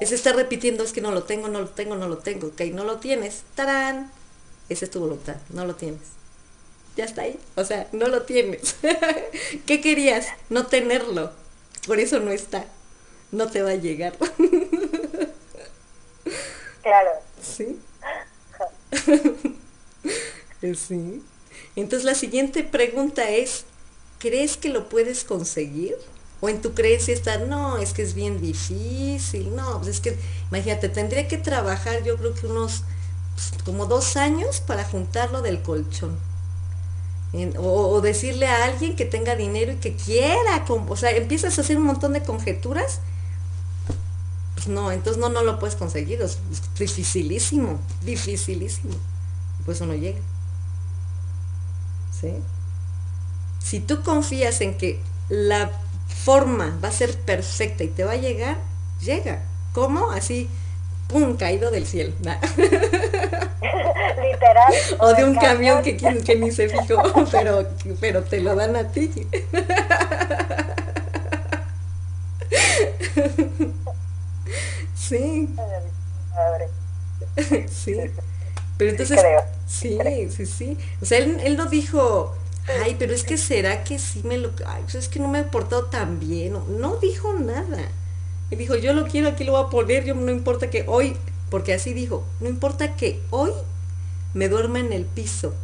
[0.00, 2.48] Es estar repitiendo, es que no lo tengo, no lo tengo, no lo tengo.
[2.48, 3.42] Ok, no lo tienes.
[3.56, 4.12] ¡Tarán!
[4.68, 6.00] Esa es tu voluntad, no lo tienes.
[6.98, 7.38] Ya está ahí.
[7.54, 8.74] O sea, no lo tienes.
[9.66, 10.26] ¿Qué querías?
[10.50, 11.30] No tenerlo.
[11.86, 12.64] Por eso no está.
[13.30, 14.14] No te va a llegar.
[16.82, 17.10] Claro.
[17.40, 17.78] ¿Sí?
[20.60, 21.22] Eh, sí.
[21.76, 23.64] Entonces la siguiente pregunta es,
[24.18, 25.94] ¿crees que lo puedes conseguir?
[26.40, 30.16] O en tu creencia está, no, es que es bien difícil, no, pues es que,
[30.50, 32.82] imagínate, tendría que trabajar yo creo que unos
[33.34, 36.18] pues, como dos años para juntarlo del colchón.
[37.58, 41.76] O, decirle a alguien que tenga dinero y que quiera, o sea, empiezas a hacer
[41.76, 43.00] un montón de conjeturas
[44.58, 48.92] pues no, entonces no, no lo puedes conseguir, es es dificilísimo, dificilísimo.
[49.64, 50.18] Pues eso no llega.
[52.20, 52.32] ¿Sí?
[53.62, 55.70] Si tú confías en que la
[56.24, 58.58] forma va a ser perfecta y te va a llegar,
[59.00, 59.44] llega.
[59.74, 60.10] ¿Cómo?
[60.10, 60.48] Así,
[61.08, 62.12] pum, caído del cielo.
[62.22, 62.38] Nah.
[64.18, 64.72] Literal.
[65.00, 67.68] O de un camión que, que ni se fijó, pero,
[68.00, 69.10] pero te lo dan a ti.
[74.94, 75.48] Sí.
[77.70, 77.94] Sí.
[78.76, 79.20] Pero entonces,
[79.66, 79.98] sí,
[80.30, 80.78] sí, sí.
[81.00, 82.34] O sea, él, él no dijo,
[82.84, 85.40] ay, pero es que será que sí me lo, ay, pues es que no me
[85.40, 86.52] he portado tan bien.
[86.52, 87.88] No, no dijo nada.
[88.50, 91.16] Él dijo, yo lo quiero, aquí lo voy a poner, yo no importa que hoy,
[91.50, 93.50] porque así dijo, no importa que hoy
[94.34, 95.54] me duerma en el piso.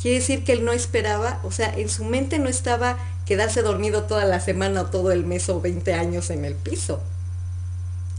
[0.00, 4.04] Quiere decir que él no esperaba, o sea, en su mente no estaba quedarse dormido
[4.04, 7.00] toda la semana o todo el mes o 20 años en el piso.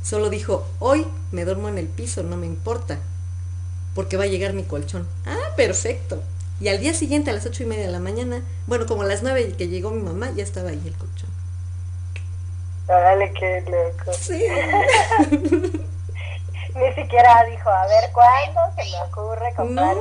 [0.03, 2.99] Solo dijo, hoy me duermo en el piso, no me importa,
[3.93, 5.07] porque va a llegar mi colchón.
[5.25, 6.21] Ah, perfecto.
[6.59, 9.05] Y al día siguiente, a las ocho y media de la mañana, bueno, como a
[9.05, 11.29] las nueve que llegó mi mamá, ya estaba ahí el colchón.
[12.87, 14.13] Órale, qué loco.
[14.13, 14.45] Sí.
[16.75, 19.95] Ni siquiera dijo, a ver, ¿cuándo se me ocurre comprar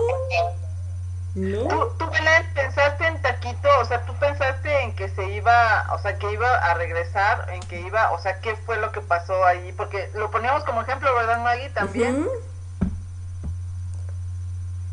[1.35, 1.69] No.
[1.69, 3.69] ¿Tú, tú Belén, pensaste en Taquito?
[3.81, 7.61] O sea, ¿tú pensaste en que se iba, o sea, que iba a regresar, en
[7.61, 9.73] que iba, o sea, qué fue lo que pasó ahí?
[9.77, 11.71] Porque lo poníamos como ejemplo, ¿verdad, Maggie?
[11.71, 12.29] También.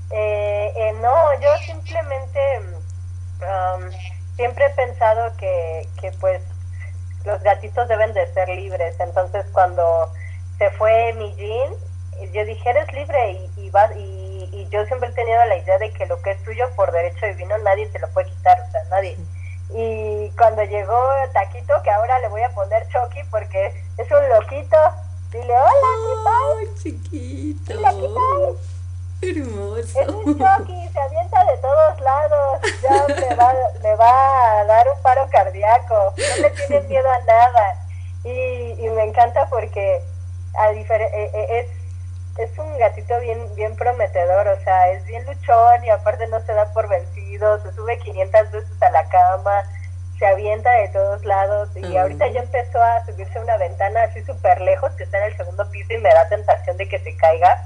[0.09, 2.61] Eh, eh, no, yo simplemente
[3.41, 3.91] um,
[4.35, 6.41] siempre he pensado que, que pues
[7.27, 8.95] los gatitos deben de ser libres.
[8.99, 10.11] Entonces cuando
[10.57, 11.71] se fue mi Jean,
[12.33, 15.77] yo dije, eres libre y, y, vas- y, y yo siempre he tenido la idea
[15.77, 18.71] de que lo que es tuyo por derecho divino nadie te lo puede quitar, o
[18.71, 19.15] sea, nadie.
[19.75, 20.99] Y cuando llegó
[21.33, 24.77] Taquito, que ahora le voy a poner Chucky porque es un loquito,
[25.31, 26.57] dile, hola, ¿qué tal?
[26.59, 27.73] Ay, chiquito.
[27.77, 28.57] Hola, ¿qué tal?
[29.21, 29.99] Hermoso.
[29.99, 32.59] Es un Chucky, se avienta de todos lados.
[32.83, 36.13] Ya le va, le va a dar un paro cardíaco.
[36.17, 37.75] No le tiene miedo a nada.
[38.23, 40.01] Y, y me encanta porque
[40.55, 40.85] a eh,
[41.33, 44.47] eh, es, es un gatito bien, bien prometedor.
[44.49, 47.59] O sea, es bien luchón y aparte no se da por vencido.
[47.63, 49.63] Se sube 500 veces a la cama.
[50.19, 51.69] Se avienta de todos lados.
[51.75, 52.03] Y Ah.
[52.03, 55.37] ahorita ya empezó a subirse a una ventana así súper lejos que está en el
[55.37, 57.63] segundo piso y me da tentación de que se caiga.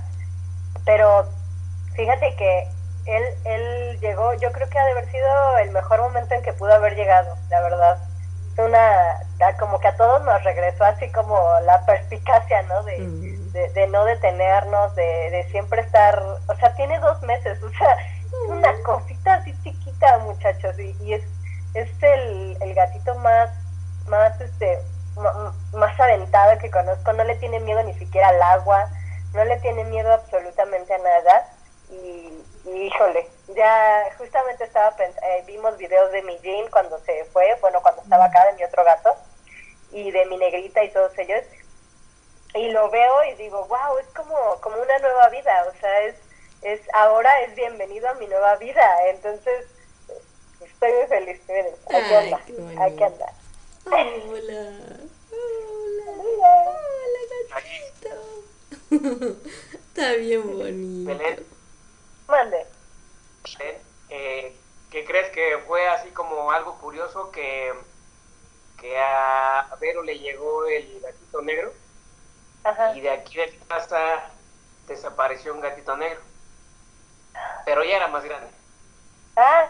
[0.85, 1.27] Pero
[1.95, 2.67] Fíjate que
[3.05, 6.53] él, él llegó, yo creo que ha de haber sido el mejor momento en que
[6.53, 7.97] pudo haber llegado, la verdad.
[8.53, 9.21] Es una,
[9.59, 12.83] como que a todos nos regresó así como la perspicacia, ¿no?
[12.83, 13.51] De, Mm.
[13.53, 17.93] de, de no detenernos, de, de siempre estar, o sea, tiene dos meses, o sea,
[17.93, 21.23] es una cosita así chiquita, muchachos, y, y es,
[21.73, 23.49] es el, el gatito más,
[24.07, 24.79] más, este,
[25.73, 28.89] más aventado que conozco, no le tiene miedo ni siquiera al agua,
[29.33, 31.47] no le tiene miedo absolutamente a nada,
[31.91, 37.25] y, y híjole, ya justamente estaba pens- eh, vimos videos de mi Jean cuando se
[37.25, 39.09] fue, bueno, cuando estaba acá de mi otro gato,
[39.91, 41.43] y de mi negrita y todos ellos,
[42.53, 46.15] y lo veo y digo, wow, es como, como una nueva vida, o sea, es,
[46.61, 49.67] es ahora es bienvenido a mi nueva vida, entonces
[50.61, 52.37] estoy muy feliz, miren, aquí anda,
[52.83, 53.33] aquí anda.
[53.85, 54.71] Hola.
[55.31, 56.13] Hola.
[56.39, 57.21] Hola,
[58.91, 59.39] gatito.
[59.73, 61.43] Está bien bonito.
[62.31, 62.65] Mande.
[63.59, 63.77] Belén,
[64.09, 64.55] eh,
[64.89, 67.73] ¿qué crees que fue así como algo curioso que,
[68.79, 71.73] que a Vero le llegó el gatito negro
[72.63, 72.95] Ajá.
[72.95, 74.29] y de aquí de casa
[74.87, 76.21] desapareció un gatito negro?
[77.65, 78.49] Pero ya era más grande.
[79.35, 79.69] Ah,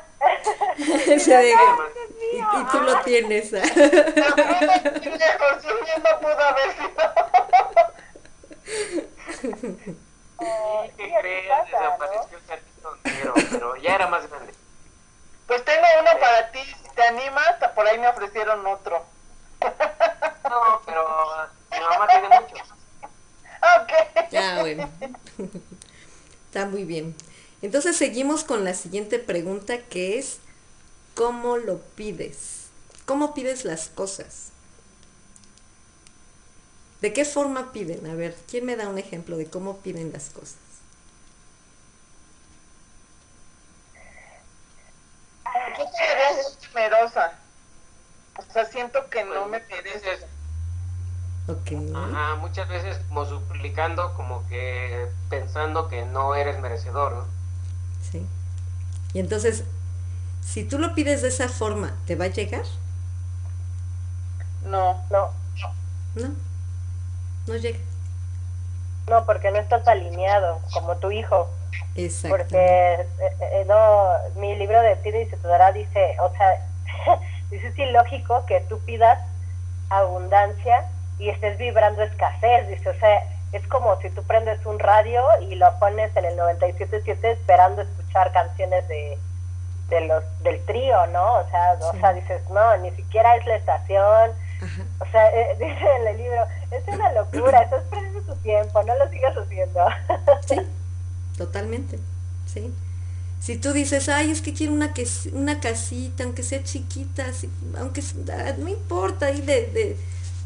[0.77, 1.91] de- era más-
[2.33, 3.51] y, y tú lo tienes.
[10.41, 10.81] Ya no pudo haber sido.
[10.81, 11.13] oh, ¿Y qué sí,
[11.47, 11.63] pasa, ¿no?
[11.65, 14.53] Desapareció el gatito negro, pero ya era más grande.
[15.47, 19.05] Pues tengo uno para ti, si te animas, por ahí me ofrecieron otro.
[20.49, 22.69] No, pero mi mamá tiene muchos.
[23.61, 23.91] Ok.
[24.35, 24.89] Ah, bueno.
[26.47, 27.15] Está muy bien.
[27.61, 30.39] Entonces seguimos con la siguiente pregunta que es,
[31.15, 32.69] ¿cómo lo pides?
[33.05, 34.50] ¿Cómo pides las cosas?
[37.01, 38.07] ¿De qué forma piden?
[38.09, 40.57] A ver, ¿quién me da un ejemplo de cómo piden las cosas?
[45.77, 47.33] Yo muy temerosa.
[48.37, 50.03] O sea, siento que no me mereces.
[50.03, 50.25] veces-
[51.47, 51.95] Ok.
[51.95, 57.25] Ajá, muchas veces como suplicando, como que pensando que no eres merecedor, ¿no?
[58.09, 58.25] Sí.
[59.13, 59.63] Y entonces,
[60.45, 62.63] si tú lo pides de esa forma, ¿te va a llegar?
[64.63, 65.03] No.
[65.09, 65.31] No,
[66.15, 66.27] No.
[66.27, 66.50] No
[67.45, 67.79] llega.
[69.09, 71.49] no, porque no estás alineado como tu hijo.
[71.95, 72.37] Exacto.
[72.37, 73.07] Porque eh,
[73.41, 76.67] eh, no, mi libro de Pide y se te dará dice, o sea,
[77.51, 79.19] dice es ilógico que tú pidas
[79.89, 80.85] abundancia
[81.19, 85.55] y estés vibrando escasez, dice, o sea, es como si tú prendes un radio y
[85.55, 89.17] lo pones en el 97.7 esperando escuchar canciones de,
[89.89, 91.35] de los del trío, ¿no?
[91.35, 94.31] O sea, o sea, dices, no, ni siquiera es la estación,
[94.61, 94.85] Ajá.
[94.99, 96.41] o sea, eh, dice en el libro,
[96.71, 99.79] es una locura, estás perdiendo tu tiempo, no lo sigas haciendo.
[100.47, 100.55] Sí,
[101.37, 101.99] totalmente,
[102.45, 102.73] sí.
[103.39, 107.49] Si tú dices, ay, es que quiero una, que, una casita, aunque sea chiquita, así,
[107.77, 109.97] aunque ah, no importa, ahí de, de,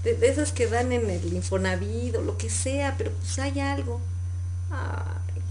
[0.03, 3.59] de, de esas que dan en el Infonavit o lo que sea, pero pues hay
[3.59, 3.99] algo.
[4.71, 5.41] Ay,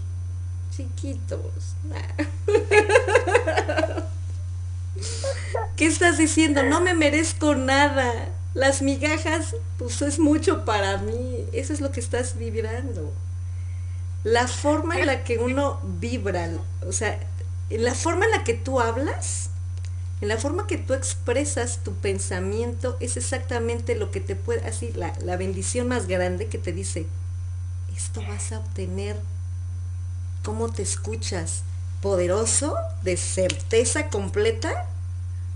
[0.75, 1.75] chiquitos.
[5.75, 6.63] ¿Qué estás diciendo?
[6.63, 8.29] No me merezco nada.
[8.55, 11.45] Las migajas, pues es mucho para mí.
[11.53, 13.13] Eso es lo que estás vibrando.
[14.23, 16.49] La forma en la que uno vibra,
[16.87, 17.19] o sea,
[17.69, 19.49] en la forma en la que tú hablas,
[20.21, 24.91] en la forma que tú expresas tu pensamiento, es exactamente lo que te puede, así,
[24.93, 27.05] la, la bendición más grande que te dice,
[27.95, 29.17] esto vas a obtener.
[30.43, 31.63] ¿Cómo te escuchas?
[32.01, 32.75] ¿Poderoso?
[33.03, 34.87] ¿De certeza completa?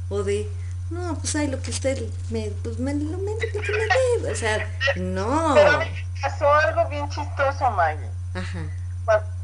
[0.09, 0.49] ¿O de,
[0.89, 3.61] no, pues hay lo que usted me, pues me lo me, que
[4.23, 5.51] me O sea, no.
[5.53, 8.09] Pero me pasó algo bien chistoso, Maggie.
[8.33, 8.59] Ajá.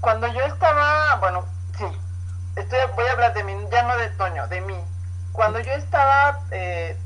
[0.01, 1.45] Cuando yo estaba, bueno,
[1.77, 1.85] sí,
[2.55, 4.77] estoy, voy a hablar de mí, ya no de Toño, de mí.
[5.31, 6.97] Cuando yo estaba eh,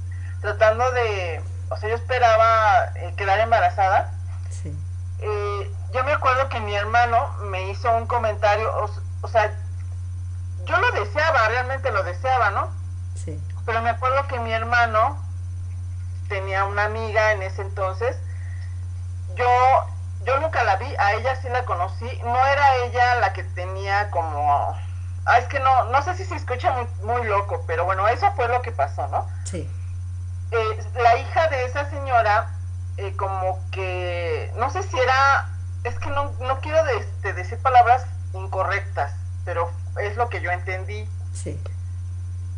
[0.41, 4.11] tratando de, o sea, yo esperaba eh, quedar embarazada,
[4.49, 4.73] Sí.
[5.19, 8.89] eh, yo me acuerdo que mi hermano me hizo un comentario, o,
[9.21, 9.51] o sea,
[10.65, 12.78] yo lo deseaba, realmente lo deseaba, ¿no?
[13.69, 15.15] Pero me acuerdo que mi hermano
[16.27, 18.17] tenía una amiga en ese entonces.
[19.35, 19.45] Yo,
[20.25, 22.19] yo nunca la vi, a ella sí la conocí.
[22.23, 24.75] No era ella la que tenía como...
[25.27, 28.31] Ah, es que no, no sé si se escucha muy, muy loco, pero bueno, eso
[28.31, 29.27] fue lo que pasó, ¿no?
[29.43, 29.69] Sí.
[30.49, 32.47] Eh, la hija de esa señora,
[32.97, 35.47] eh, como que, no sé si era,
[35.83, 38.03] es que no, no quiero de- de decir palabras
[38.33, 39.13] incorrectas,
[39.45, 39.69] pero
[40.01, 41.61] es lo que yo entendí Sí.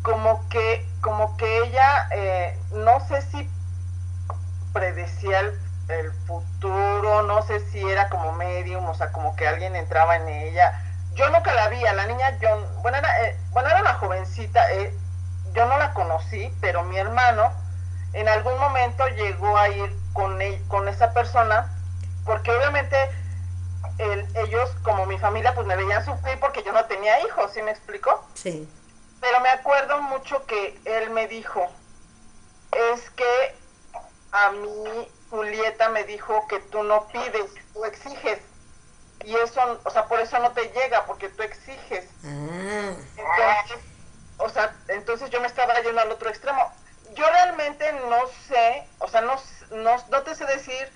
[0.02, 3.48] Como que como que ella eh, no sé si
[4.72, 5.52] predecía el,
[6.26, 10.72] futuro no sé si era como medium o sea como que alguien entraba en ella
[11.14, 14.72] yo nunca la vi a la niña yo bueno era eh, bueno era una jovencita
[14.72, 14.94] eh,
[15.52, 17.52] yo no la conocí pero mi hermano
[18.14, 21.70] en algún momento llegó a ir con él- con esa persona
[22.24, 22.96] porque obviamente
[23.98, 27.60] el- ellos como mi familia pues me veían sufrir porque yo no tenía hijos ¿sí
[27.60, 28.24] me explico?
[28.34, 28.66] Sí.
[29.22, 31.64] Pero me acuerdo mucho que él me dijo,
[32.72, 33.54] es que
[34.32, 38.40] a mí Julieta me dijo que tú no pides, tú exiges.
[39.24, 42.04] Y eso, o sea, por eso no te llega, porque tú exiges.
[42.24, 42.96] Ah.
[43.16, 43.78] Entonces,
[44.38, 46.72] o sea, entonces yo me estaba yendo al otro extremo.
[47.14, 50.92] Yo realmente no sé, o sea, no, no, no te sé decir,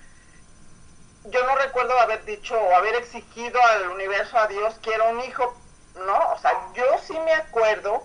[1.26, 5.56] yo no recuerdo haber dicho o haber exigido al universo, a Dios, quiero un hijo,
[5.94, 6.32] ¿no?
[6.32, 8.04] O sea, yo sí me acuerdo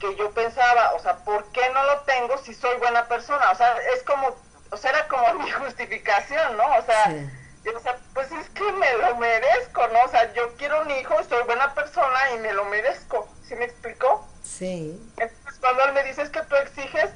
[0.00, 3.50] que yo pensaba, o sea, ¿por qué no lo tengo si soy buena persona?
[3.52, 4.34] O sea, es como,
[4.72, 6.64] o sea, era como mi justificación, ¿no?
[6.76, 7.30] O sea, Sí.
[7.64, 10.02] yo, o sea, pues es que me lo merezco, ¿no?
[10.04, 13.28] O sea, yo quiero un hijo, soy buena persona y me lo merezco.
[13.46, 14.26] ¿Sí me explicó?
[14.42, 14.98] Sí.
[15.18, 17.10] Entonces, cuando él me dice es que tú exiges,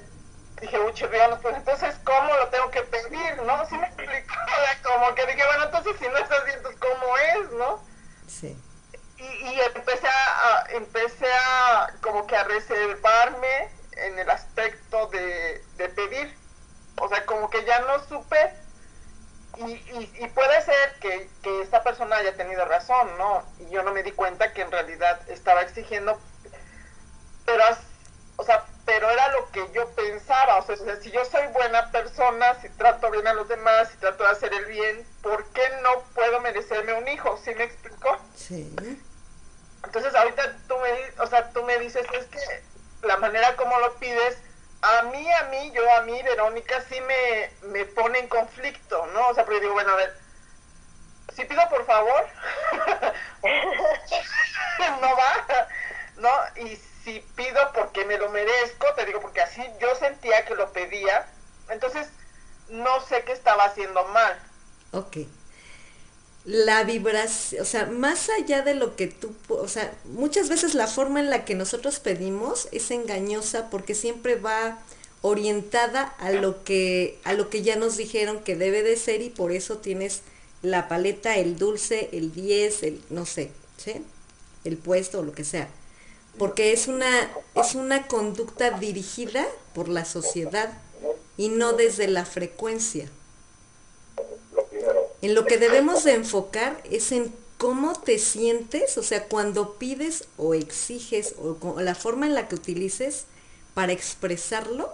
[0.61, 3.67] dije, uy, chirrianos, pues entonces, ¿cómo lo tengo que pedir, no?
[3.67, 4.35] ¿Sí me explicó?
[4.83, 7.81] Como que dije, bueno, entonces si no estás bien, entonces, ¿cómo es, no?
[8.29, 8.57] Sí.
[9.17, 15.89] Y, y empecé a, empecé a como que a reservarme en el aspecto de, de
[15.91, 16.37] pedir.
[17.01, 18.53] O sea, como que ya no supe
[19.57, 23.45] y, y, y puede ser que, que esta persona haya tenido razón, ¿no?
[23.61, 26.21] Y yo no me di cuenta que en realidad estaba exigiendo,
[27.45, 27.65] pero,
[28.37, 32.55] o sea, pero era lo que yo pensaba, o sea, si yo soy buena persona,
[32.61, 36.03] si trato bien a los demás, si trato de hacer el bien, ¿por qué no
[36.15, 37.39] puedo merecerme un hijo?
[37.43, 38.19] ¿Sí me explicó?
[38.37, 38.77] Sí.
[39.85, 42.63] Entonces ahorita tú me, o sea, tú me dices, es que
[43.07, 44.37] la manera como lo pides,
[44.83, 49.29] a mí, a mí, yo a mí, Verónica, sí me, me pone en conflicto, ¿no?
[49.29, 50.15] O sea, yo digo, bueno, a ver,
[51.35, 52.27] si pido por favor,
[55.01, 55.47] no va,
[56.17, 56.31] ¿no?
[56.57, 60.73] Y si pido porque me lo merezco, te digo, porque así yo sentía que lo
[60.73, 61.27] pedía,
[61.69, 62.09] entonces
[62.71, 64.39] no sé qué estaba haciendo mal.
[64.93, 65.19] Ok.
[66.45, 70.87] La vibración, o sea, más allá de lo que tú, o sea, muchas veces la
[70.87, 74.79] forma en la que nosotros pedimos es engañosa porque siempre va
[75.23, 79.31] orientada a lo que a lo que ya nos dijeron que debe de ser y
[79.31, 80.21] por eso tienes
[80.61, 84.05] la paleta, el dulce, el 10, el no sé, ¿sí?
[84.65, 85.69] El puesto o lo que sea.
[86.39, 90.73] Porque es una es una conducta dirigida por la sociedad
[91.37, 93.09] y no desde la frecuencia.
[95.23, 100.25] En lo que debemos de enfocar es en cómo te sientes, o sea, cuando pides
[100.37, 103.25] o exiges o, la forma en la que utilices
[103.73, 104.93] para expresarlo,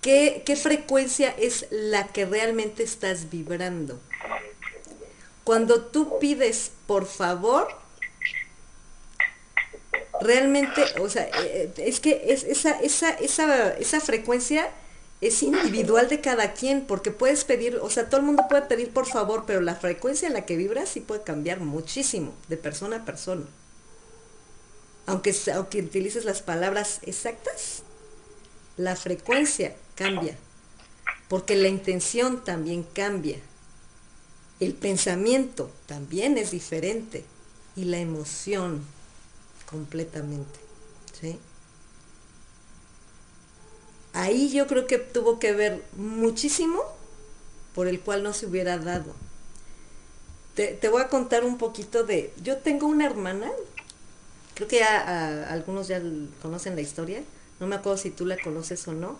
[0.00, 4.00] ¿qué, qué frecuencia es la que realmente estás vibrando?
[5.44, 7.68] Cuando tú pides por favor,
[10.20, 14.70] realmente, o sea, eh, es que es, esa, esa, esa, esa frecuencia
[15.20, 18.90] es individual de cada quien, porque puedes pedir, o sea, todo el mundo puede pedir
[18.92, 22.96] por favor, pero la frecuencia en la que vibras sí puede cambiar muchísimo de persona
[22.96, 23.46] a persona.
[25.06, 27.82] aunque, aunque utilices las palabras exactas,
[28.76, 30.36] la frecuencia cambia,
[31.28, 33.38] porque la intención también cambia,
[34.58, 37.24] el pensamiento también es diferente
[37.76, 38.84] y la emoción
[39.70, 40.58] completamente.
[41.18, 41.38] ¿sí?
[44.12, 46.82] Ahí yo creo que tuvo que ver muchísimo
[47.74, 49.14] por el cual no se hubiera dado.
[50.54, 52.34] Te, voy a contar un poquito de...
[52.42, 53.50] Yo tengo una hermana,
[54.54, 56.02] creo que algunos ya
[56.42, 57.22] conocen la historia,
[57.60, 59.18] no me acuerdo si tú la conoces o no,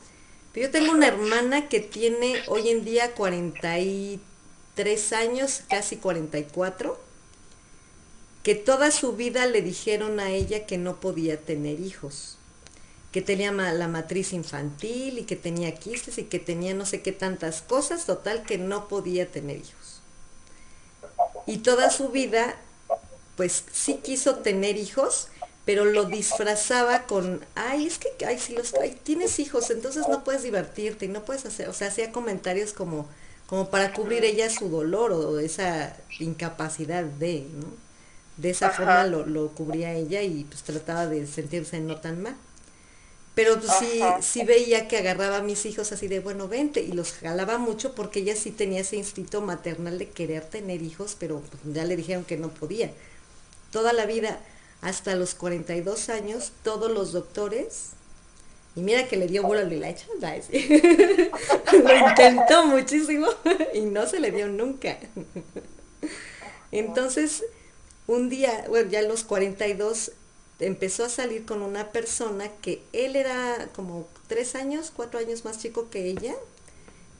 [0.53, 7.01] pero yo tengo una hermana que tiene hoy en día 43 años, casi 44,
[8.43, 12.39] que toda su vida le dijeron a ella que no podía tener hijos
[13.13, 17.13] que tenía la matriz infantil y que tenía quistes y que tenía no sé qué
[17.13, 20.01] tantas cosas, total que no podía tener hijos.
[21.47, 22.57] Y toda su vida,
[23.37, 25.29] pues sí quiso tener hijos,
[25.65, 28.73] pero lo disfrazaba con, ay, es que, ay, si los
[29.03, 33.09] tienes hijos, entonces no puedes divertirte y no puedes hacer, o sea, hacía comentarios como,
[33.47, 37.90] como para cubrir ella su dolor o esa incapacidad de, ¿no?
[38.41, 42.37] De esa forma lo, lo cubría ella y pues trataba de sentirse no tan mal.
[43.35, 46.93] Pero pues, sí, sí veía que agarraba a mis hijos así de, bueno, vente, y
[46.93, 51.41] los jalaba mucho porque ella sí tenía ese instinto maternal de querer tener hijos, pero
[51.41, 52.91] pues, ya le dijeron que no podía.
[53.71, 54.41] Toda la vida,
[54.83, 57.91] hasta los 42 años, todos los doctores,
[58.75, 60.07] y mira que le dio bueno la hecha,
[61.73, 63.29] lo intentó muchísimo
[63.75, 64.99] y no se le dio nunca.
[66.73, 67.45] Entonces,
[68.11, 70.11] un día, bueno, ya a los 42,
[70.59, 75.59] empezó a salir con una persona que él era como tres años, cuatro años más
[75.59, 76.35] chico que ella,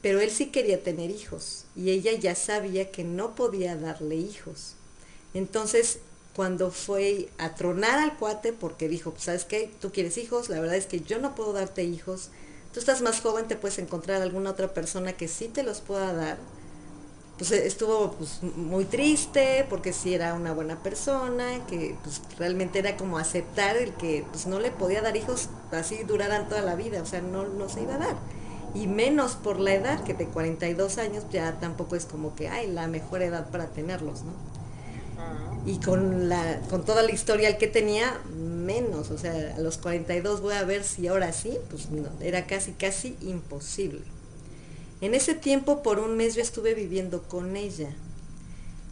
[0.01, 4.75] pero él sí quería tener hijos y ella ya sabía que no podía darle hijos.
[5.33, 5.99] Entonces,
[6.35, 9.71] cuando fue a tronar al cuate, porque dijo, pues, ¿sabes qué?
[9.79, 12.31] Tú quieres hijos, la verdad es que yo no puedo darte hijos.
[12.73, 16.11] Tú estás más joven, te puedes encontrar alguna otra persona que sí te los pueda
[16.11, 16.37] dar
[17.41, 22.97] pues estuvo pues, muy triste porque sí era una buena persona, que pues realmente era
[22.97, 27.01] como aceptar el que pues no le podía dar hijos así duraran toda la vida,
[27.01, 28.15] o sea, no, no se iba a dar.
[28.75, 32.67] Y menos por la edad, que de 42 años ya tampoco es como que, hay
[32.67, 34.33] la mejor edad para tenerlos, ¿no?
[35.65, 40.41] Y con, la, con toda la historia que tenía, menos, o sea, a los 42
[40.41, 44.03] voy a ver si ahora sí, pues no, era casi, casi imposible.
[45.01, 47.89] En ese tiempo, por un mes, yo estuve viviendo con ella.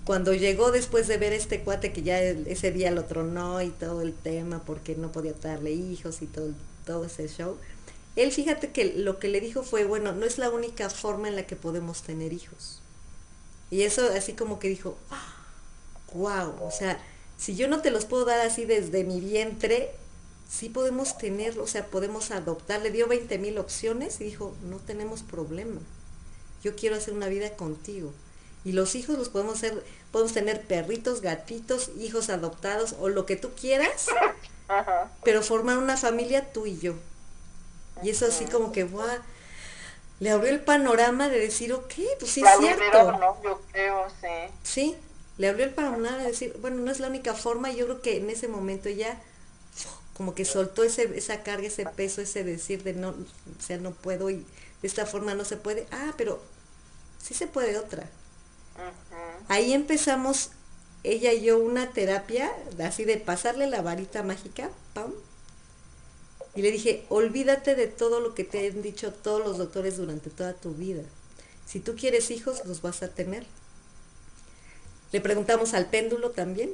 [0.06, 4.02] Cuando llegó después de ver este cuate que ya ese día lo tronó y todo
[4.02, 6.52] el tema porque no podía darle hijos y todo,
[6.84, 7.58] todo ese show,
[8.16, 11.36] él fíjate que lo que le dijo fue, bueno, no es la única forma en
[11.36, 12.82] la que podemos tener hijos.
[13.70, 14.98] Y eso así como que dijo,
[16.16, 17.00] wow, o sea,
[17.38, 19.92] si yo no te los puedo dar así desde mi vientre,
[20.50, 22.82] sí podemos tenerlo, o sea, podemos adoptar.
[22.82, 25.80] Le dio 20 mil opciones y dijo, no tenemos problema
[26.64, 28.14] yo quiero hacer una vida contigo.
[28.66, 33.36] Y los hijos los podemos hacer, podemos tener perritos, gatitos, hijos adoptados o lo que
[33.36, 34.08] tú quieras,
[35.24, 36.96] pero formar una familia tú y yo.
[38.04, 39.06] Y eso así como que, wow,
[40.20, 43.12] le abrió el panorama de decir, ok, pues sí es cierto.
[43.14, 43.42] ¿no?
[43.44, 44.54] Yo creo, sí.
[44.64, 44.96] Sí,
[45.38, 48.02] le abrió el panorama de decir, bueno, no es la única forma, y yo creo
[48.02, 49.22] que en ese momento ya
[50.20, 53.92] como que soltó ese, esa carga, ese peso, ese decir de no, o sea, no
[53.92, 54.46] puedo y
[54.82, 55.88] de esta forma no se puede.
[55.92, 56.42] Ah, pero
[57.22, 58.10] sí se puede otra.
[59.48, 60.52] Ahí empezamos
[61.04, 62.52] ella y yo una terapia
[62.84, 65.12] así de pasarle la varita mágica, pam.
[66.56, 70.30] Y le dije, olvídate de todo lo que te han dicho todos los doctores durante
[70.30, 71.04] toda tu vida.
[71.66, 73.46] Si tú quieres hijos, los vas a tener.
[75.12, 76.72] Le preguntamos al péndulo también.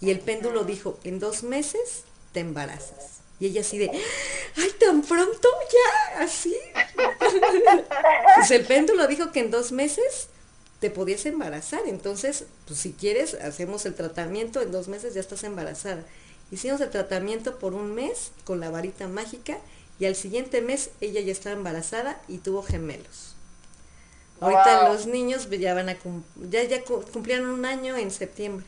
[0.00, 3.21] Y el péndulo dijo, en dos meses te embarazas.
[3.42, 6.56] Y ella así de, ay, tan pronto, ya, así.
[8.36, 10.28] pues el péndulo dijo que en dos meses
[10.78, 11.80] te podías embarazar.
[11.86, 16.04] Entonces, pues si quieres, hacemos el tratamiento, en dos meses ya estás embarazada.
[16.52, 19.58] Hicimos el tratamiento por un mes con la varita mágica
[19.98, 23.34] y al siguiente mes ella ya estaba embarazada y tuvo gemelos.
[24.38, 25.96] Ahorita los niños ya van a
[26.48, 28.66] ya, ya cumplieron un año en septiembre.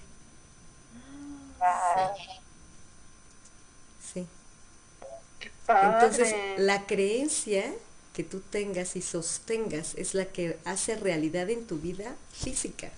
[5.68, 7.72] Entonces, la creencia
[8.12, 12.90] que tú tengas y sostengas es la que hace realidad en tu vida física.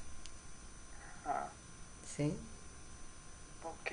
[2.17, 2.33] ¿Sí?
[3.63, 3.93] Ok,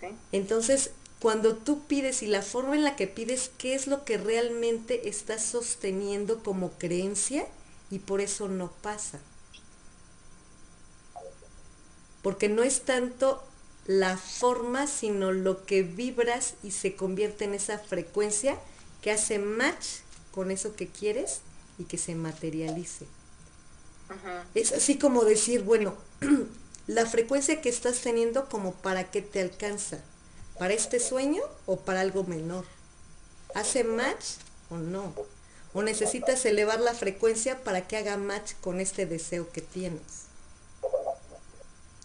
[0.00, 0.06] sí.
[0.32, 4.18] Entonces, cuando tú pides y la forma en la que pides, ¿qué es lo que
[4.18, 7.46] realmente estás sosteniendo como creencia?
[7.90, 9.20] Y por eso no pasa.
[12.22, 13.42] Porque no es tanto
[13.86, 18.58] la forma, sino lo que vibras y se convierte en esa frecuencia
[19.02, 19.86] que hace match
[20.32, 21.40] con eso que quieres
[21.78, 23.06] y que se materialice.
[24.54, 25.94] Es así como decir, bueno,
[26.86, 29.98] la frecuencia que estás teniendo como para qué te alcanza,
[30.58, 32.64] para este sueño o para algo menor.
[33.54, 34.24] ¿Hace match
[34.70, 35.14] o no?
[35.72, 40.23] ¿O necesitas elevar la frecuencia para que haga match con este deseo que tienes?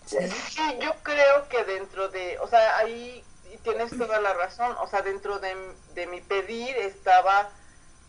[0.10, 3.24] Sí, yo creo que dentro de, o sea, ahí
[3.64, 5.56] tienes toda la razón, o sea, dentro de,
[5.94, 7.50] de mi pedir estaba,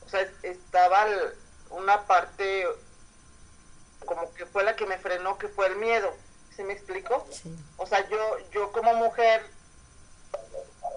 [0.07, 1.07] o sea, estaba
[1.71, 2.67] una parte
[4.05, 6.13] como que fue la que me frenó, que fue el miedo,
[6.55, 7.27] ¿sí me explico?
[7.77, 9.45] O sea, yo, yo como mujer,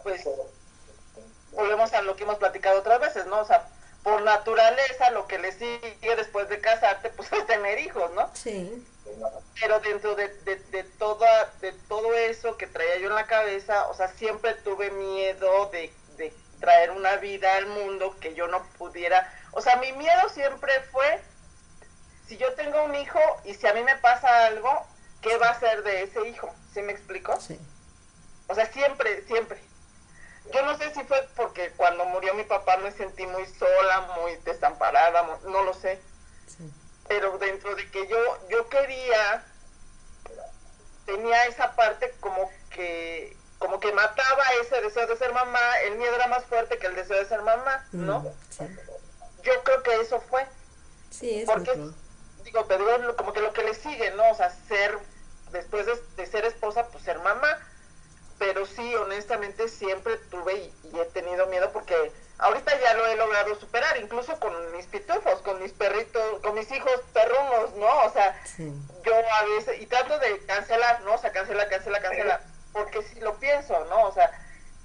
[0.04, 0.28] pues,
[1.51, 3.41] volvemos a lo que hemos platicado otras veces, ¿no?
[3.41, 3.68] O sea,
[4.04, 8.30] por naturaleza lo que le sigue después de casarte, pues es tener hijos, ¿no?
[8.34, 8.86] Sí
[9.60, 13.88] pero dentro de, de, de, toda, de todo eso que traía yo en la cabeza,
[13.88, 18.64] o sea, siempre tuve miedo de, de traer una vida al mundo que yo no
[18.78, 21.22] pudiera, o sea, mi miedo siempre fue,
[22.28, 24.86] si yo tengo un hijo y si a mí me pasa algo,
[25.22, 26.54] ¿qué va a ser de ese hijo?
[26.74, 27.39] ¿Sí me explico?
[27.39, 27.60] Sí.
[28.47, 29.62] O sea, siempre, siempre.
[30.51, 34.35] Yo no sé si fue porque cuando murió mi papá me sentí muy sola, muy
[34.43, 36.01] desamparada, no lo sé.
[36.47, 36.71] Sí
[37.07, 38.17] pero dentro de que yo,
[38.49, 39.43] yo quería,
[41.05, 46.15] tenía esa parte como que, como que mataba ese deseo de ser mamá, el miedo
[46.15, 48.19] era más fuerte que el deseo de ser mamá, ¿no?
[48.19, 50.45] Mm, yo creo que eso fue.
[51.09, 51.71] Sí, es Porque,
[52.43, 54.29] digo, pero como que lo que le sigue, ¿no?
[54.31, 54.97] O sea, ser,
[55.51, 57.59] después de, ser esposa, pues ser mamá.
[58.39, 63.55] Pero sí, honestamente, siempre tuve y he tenido miedo porque ahorita ya lo he logrado
[63.55, 68.03] superar, incluso con mis pitufos, con mis perritos, con mis hijos perrunos, ¿no?
[68.03, 71.13] O sea, yo a veces, y trato de cancelar, ¿no?
[71.13, 72.41] O sea, cancela, cancela, cancela,
[72.73, 74.03] porque si lo pienso, ¿no?
[74.03, 74.31] O sea,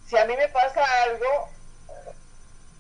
[0.06, 1.48] si a mí me pasa algo,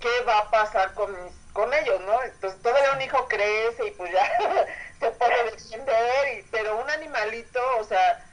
[0.00, 2.22] ¿qué va a pasar con mis, con ellos, ¿no?
[2.22, 4.30] Entonces todavía un hijo crece y pues ya
[5.00, 8.24] se puede defender, y, pero un animalito, o sea,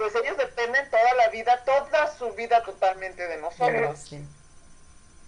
[0.00, 4.10] pues ellos dependen toda la vida, toda su vida totalmente de nosotros.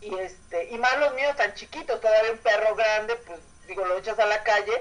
[0.01, 3.99] Y este y más los míos tan chiquitos todavía un perro grande pues digo lo
[3.99, 4.73] echas a la calle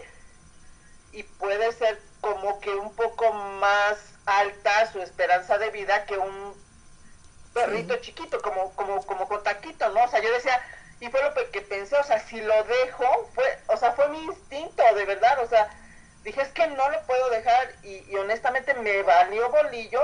[1.11, 6.55] y puede ser como que un poco más alta su esperanza de vida que un
[7.53, 10.63] perrito chiquito como como como con taquito no o sea yo decía
[11.01, 14.23] y fue lo que pensé o sea si lo dejo fue o sea fue mi
[14.23, 15.69] instinto de verdad o sea
[16.23, 20.01] dije es que no lo puedo dejar y, y honestamente me valió bolillo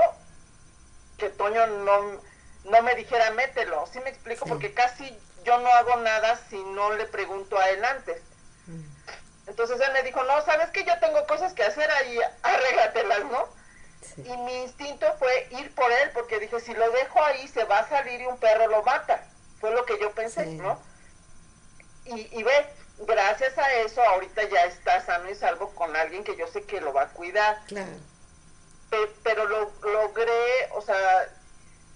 [1.16, 2.20] que Toño no
[2.64, 4.46] no me dijera mételo, ¿sí me explico?
[4.46, 8.22] Porque casi yo no hago nada si no le pregunto a él antes.
[8.66, 8.82] Mm.
[9.48, 13.48] Entonces él me dijo, no, sabes que yo tengo cosas que hacer ahí, arréglatelas, ¿no?
[14.18, 17.78] Y mi instinto fue ir por él, porque dije, si lo dejo ahí, se va
[17.78, 19.26] a salir y un perro lo mata.
[19.60, 20.80] Fue lo que yo pensé, ¿no?
[22.04, 22.66] Y, y ve,
[23.00, 26.80] gracias a eso, ahorita ya está sano y salvo con alguien que yo sé que
[26.80, 27.60] lo va a cuidar.
[27.66, 27.92] Claro.
[29.22, 31.28] pero lo logré, o sea,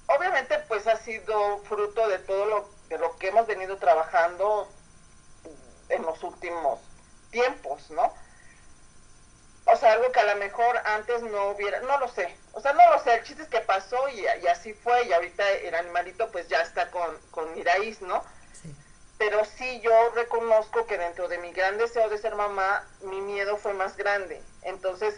[0.07, 4.69] obviamente pues ha sido fruto de todo lo, de lo que hemos venido trabajando
[5.89, 6.81] en los últimos
[7.31, 8.13] tiempos, ¿no?
[9.65, 12.73] O sea, algo que a lo mejor antes no hubiera, no lo sé, o sea,
[12.73, 16.31] no lo sé, el chiste es que pasó y, así fue y ahorita el animalito
[16.31, 18.23] pues ya está con, con mi raíz, ¿no?
[19.23, 23.57] Pero sí yo reconozco que dentro de mi gran deseo de ser mamá, mi miedo
[23.57, 24.43] fue más grande.
[24.63, 25.15] Entonces,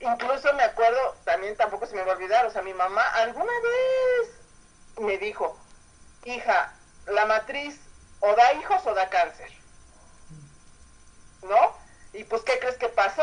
[0.00, 3.52] incluso me acuerdo, también tampoco se me va a olvidar, o sea, mi mamá alguna
[3.52, 4.40] vez
[4.98, 5.56] me dijo,
[6.24, 6.74] hija,
[7.06, 7.80] la matriz
[8.18, 9.52] o da hijos o da cáncer.
[11.42, 11.76] ¿No?
[12.14, 13.22] Y pues, ¿qué crees que pasó?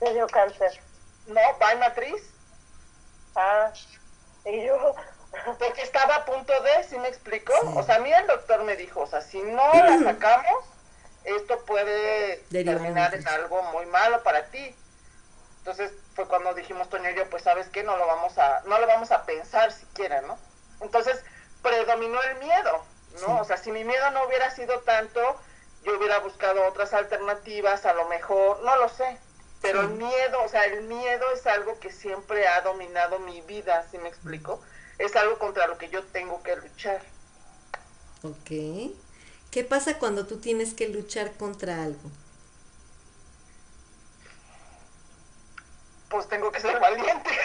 [0.00, 0.80] Te dio cáncer.
[1.28, 2.34] No, va en matriz.
[3.36, 3.72] Ah,
[4.44, 4.96] y yo...
[5.44, 7.52] Porque estaba a punto de, ¿sí me explicó?
[7.74, 10.64] O sea, a mí el doctor me dijo, o sea, si no la sacamos,
[11.24, 14.74] esto puede terminar en algo muy malo para ti.
[15.58, 18.78] Entonces fue cuando dijimos Toño y yo, pues sabes qué, no lo vamos a, no
[18.78, 20.38] lo vamos a pensar siquiera, ¿no?
[20.80, 21.24] Entonces
[21.62, 22.84] predominó el miedo,
[23.26, 23.40] ¿no?
[23.40, 25.20] O sea, si mi miedo no hubiera sido tanto,
[25.82, 29.18] yo hubiera buscado otras alternativas, a lo mejor, no lo sé.
[29.62, 33.84] Pero el miedo, o sea, el miedo es algo que siempre ha dominado mi vida,
[33.90, 34.62] ¿sí me explico?
[34.98, 37.02] Es algo contra lo que yo tengo que luchar.
[38.22, 38.94] Ok.
[39.50, 42.10] ¿Qué pasa cuando tú tienes que luchar contra algo?
[46.08, 47.30] pues tengo que ser valiente.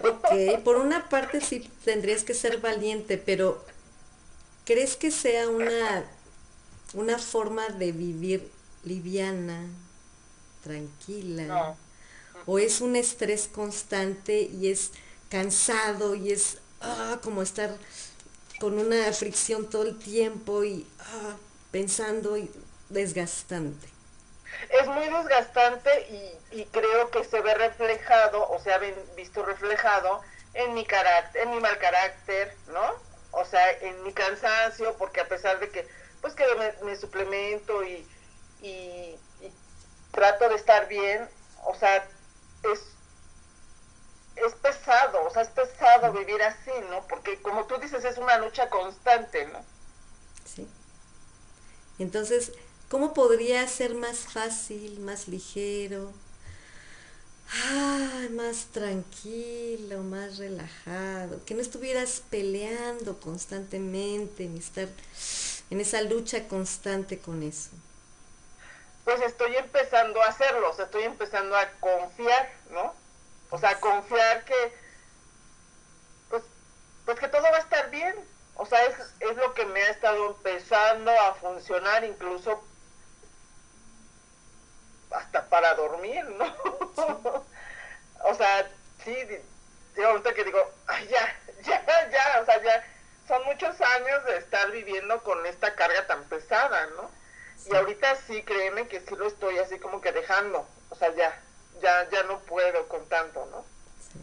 [0.00, 3.64] Ok, por una parte sí tendrías que ser valiente, pero
[4.66, 6.04] ¿crees que sea una,
[6.92, 8.50] una forma de vivir
[8.82, 9.66] liviana,
[10.62, 11.74] tranquila?
[12.44, 14.90] o es un estrés constante y es
[15.34, 17.70] cansado y es ah, como estar
[18.60, 21.34] con una fricción todo el tiempo y ah,
[21.72, 22.48] pensando y
[22.88, 23.88] desgastante.
[24.70, 25.90] Es muy desgastante
[26.52, 28.78] y, creo que se ve reflejado o se ha
[29.16, 30.20] visto reflejado
[30.54, 32.92] en mi carácter, en mi mal carácter, ¿no?
[33.32, 35.84] O sea, en mi cansancio, porque a pesar de que,
[36.20, 36.44] pues que
[36.84, 38.06] me, suplemento y,
[38.62, 39.18] y,
[40.12, 41.28] trato de estar bien,
[41.64, 42.08] o sea,
[42.72, 42.93] es,
[44.36, 47.06] es pesado, o sea, es pesado vivir así, ¿no?
[47.06, 49.64] Porque como tú dices, es una lucha constante, ¿no?
[50.44, 50.68] Sí.
[51.98, 52.52] Entonces,
[52.88, 56.12] ¿cómo podría ser más fácil, más ligero?
[58.30, 64.88] más tranquilo, más relajado, que no estuvieras peleando constantemente, ni estar
[65.70, 67.70] en esa lucha constante con eso.
[69.04, 72.94] Pues estoy empezando a hacerlo, o sea, estoy empezando a confiar, ¿no?
[73.54, 74.76] O sea, confiar que,
[76.28, 76.42] pues,
[77.04, 78.16] pues que todo va a estar bien.
[78.56, 82.64] O sea, es, es lo que me ha estado empezando a funcionar incluso
[85.12, 86.44] hasta para dormir, ¿no?
[88.24, 88.68] o sea,
[89.04, 89.14] sí,
[89.94, 92.84] digo ahorita que digo, ay, ya, ya, ya, o sea, ya
[93.28, 97.08] son muchos años de estar viviendo con esta carga tan pesada, ¿no?
[97.66, 101.40] Y ahorita sí, créeme que sí lo estoy así como que dejando, o sea, ya,
[101.82, 103.64] ya, ya no puedo con tanto, ¿no?
[104.12, 104.18] Sí.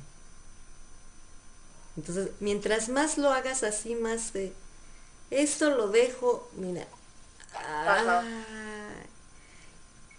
[1.98, 4.54] Entonces, mientras más lo hagas así, más de,
[5.30, 6.86] esto lo dejo, mira,
[7.56, 8.24] ah,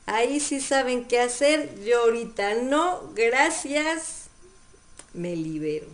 [0.06, 1.78] Ahí sí saben qué hacer.
[1.80, 4.28] Yo ahorita no, gracias.
[5.12, 5.86] Me libero.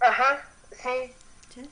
[0.00, 1.14] Ajá, sí.
[1.52, 1.68] ¿Sí?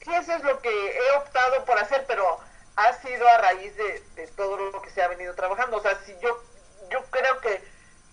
[0.00, 2.38] eso es lo que he optado por hacer, pero
[2.76, 5.78] ha sido a raíz de, todo lo que se ha venido trabajando.
[5.78, 6.42] O sea, si yo,
[6.90, 7.62] yo creo que,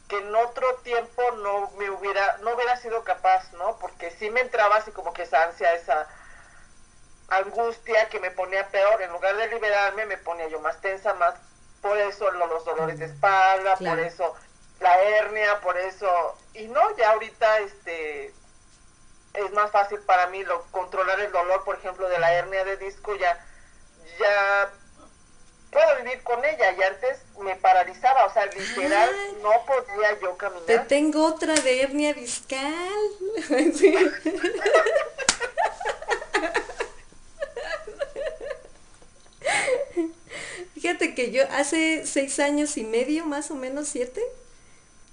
[0.08, 3.78] que en otro tiempo no me hubiera, no hubiera sido capaz, ¿no?
[3.80, 6.08] Porque sí me entraba así como que esa ansia, esa
[7.30, 9.02] angustia que me ponía peor.
[9.02, 11.36] En lugar de liberarme, me ponía yo más tensa, más
[11.82, 14.36] por eso los dolores de espalda, por eso
[14.80, 18.34] la hernia, por eso, y no, ya ahorita este
[19.34, 22.78] es más fácil para mí lo, controlar el dolor, por ejemplo, de la hernia de
[22.78, 23.44] disco, ya,
[24.20, 24.72] ya
[25.78, 29.12] puedo vivir con ella y antes me paralizaba, o sea, literal
[29.44, 30.66] no podía yo caminar.
[30.66, 32.74] Te tengo otra de hernia discal.
[40.74, 44.24] Fíjate que yo hace seis años y medio, más o menos siete,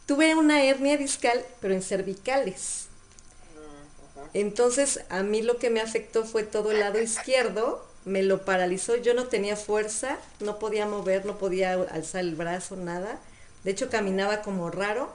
[0.07, 2.89] tuve una hernia discal, pero en cervicales.
[4.33, 8.97] Entonces, a mí lo que me afectó fue todo el lado izquierdo, me lo paralizó,
[8.97, 13.19] yo no tenía fuerza, no podía mover, no podía alzar el brazo, nada.
[13.65, 15.11] De hecho, caminaba como raro,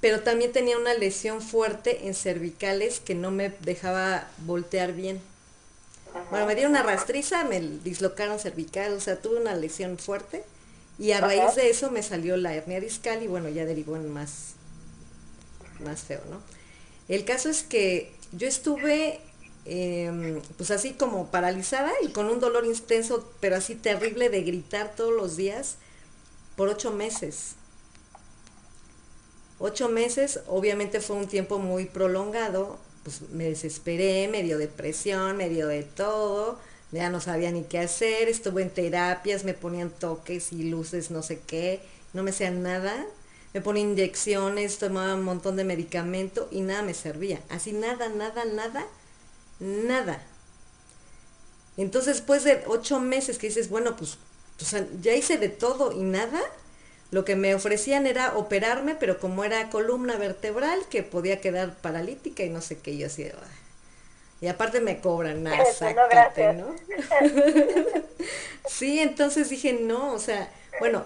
[0.00, 5.20] pero también tenía una lesión fuerte en cervicales que no me dejaba voltear bien.
[6.30, 10.44] Bueno, me dieron una rastriza, me dislocaron cervical, o sea, tuve una lesión fuerte
[10.98, 14.10] y a raíz de eso me salió la hernia discal y bueno, ya derivó en
[14.10, 14.54] más,
[15.84, 16.40] más feo, ¿no?
[17.08, 19.20] El caso es que yo estuve
[19.68, 24.94] em, pues así como paralizada y con un dolor intenso, pero así terrible de gritar
[24.96, 25.76] todos los días
[26.56, 27.54] por ocho meses.
[29.60, 35.48] Ocho meses, obviamente fue un tiempo muy prolongado, pues me desesperé, me dio depresión, me
[35.48, 36.58] dio de todo,
[36.92, 41.22] ya no sabía ni qué hacer, estuve en terapias, me ponían toques y luces, no
[41.22, 41.80] sé qué,
[42.12, 43.04] no me hacían nada,
[43.52, 48.44] me ponían inyecciones, tomaba un montón de medicamento y nada me servía, así nada, nada,
[48.44, 48.86] nada,
[49.60, 50.22] nada.
[51.76, 54.18] Entonces después de ocho meses que dices, bueno, pues,
[55.00, 56.40] ya hice de todo y nada,
[57.10, 62.42] lo que me ofrecían era operarme, pero como era columna vertebral, que podía quedar paralítica
[62.42, 63.30] y no sé qué, yo así,
[64.40, 66.74] y aparte me cobran, nada, sácate, ¿no?
[68.68, 70.48] sí, entonces dije, no, o sea,
[70.78, 71.04] bueno,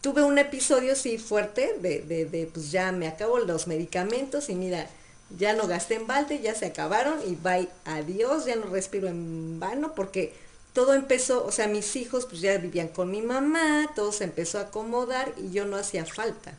[0.00, 4.54] tuve un episodio sí fuerte de, de, de, pues ya me acabo los medicamentos y
[4.54, 4.88] mira,
[5.36, 9.60] ya no gasté en balde, ya se acabaron y bye, adiós, ya no respiro en
[9.60, 10.34] vano porque
[10.72, 14.58] todo empezó, o sea, mis hijos pues ya vivían con mi mamá, todo se empezó
[14.58, 16.54] a acomodar y yo no hacía falta.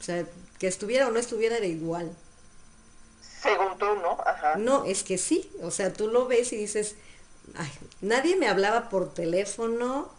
[0.00, 0.26] O sea,
[0.58, 2.14] que estuviera o no estuviera era igual.
[3.20, 4.18] Según tú, ¿no?
[4.24, 4.56] Ajá.
[4.56, 6.96] No, es que sí, o sea, tú lo ves y dices,
[7.54, 10.10] ay, nadie me hablaba por teléfono.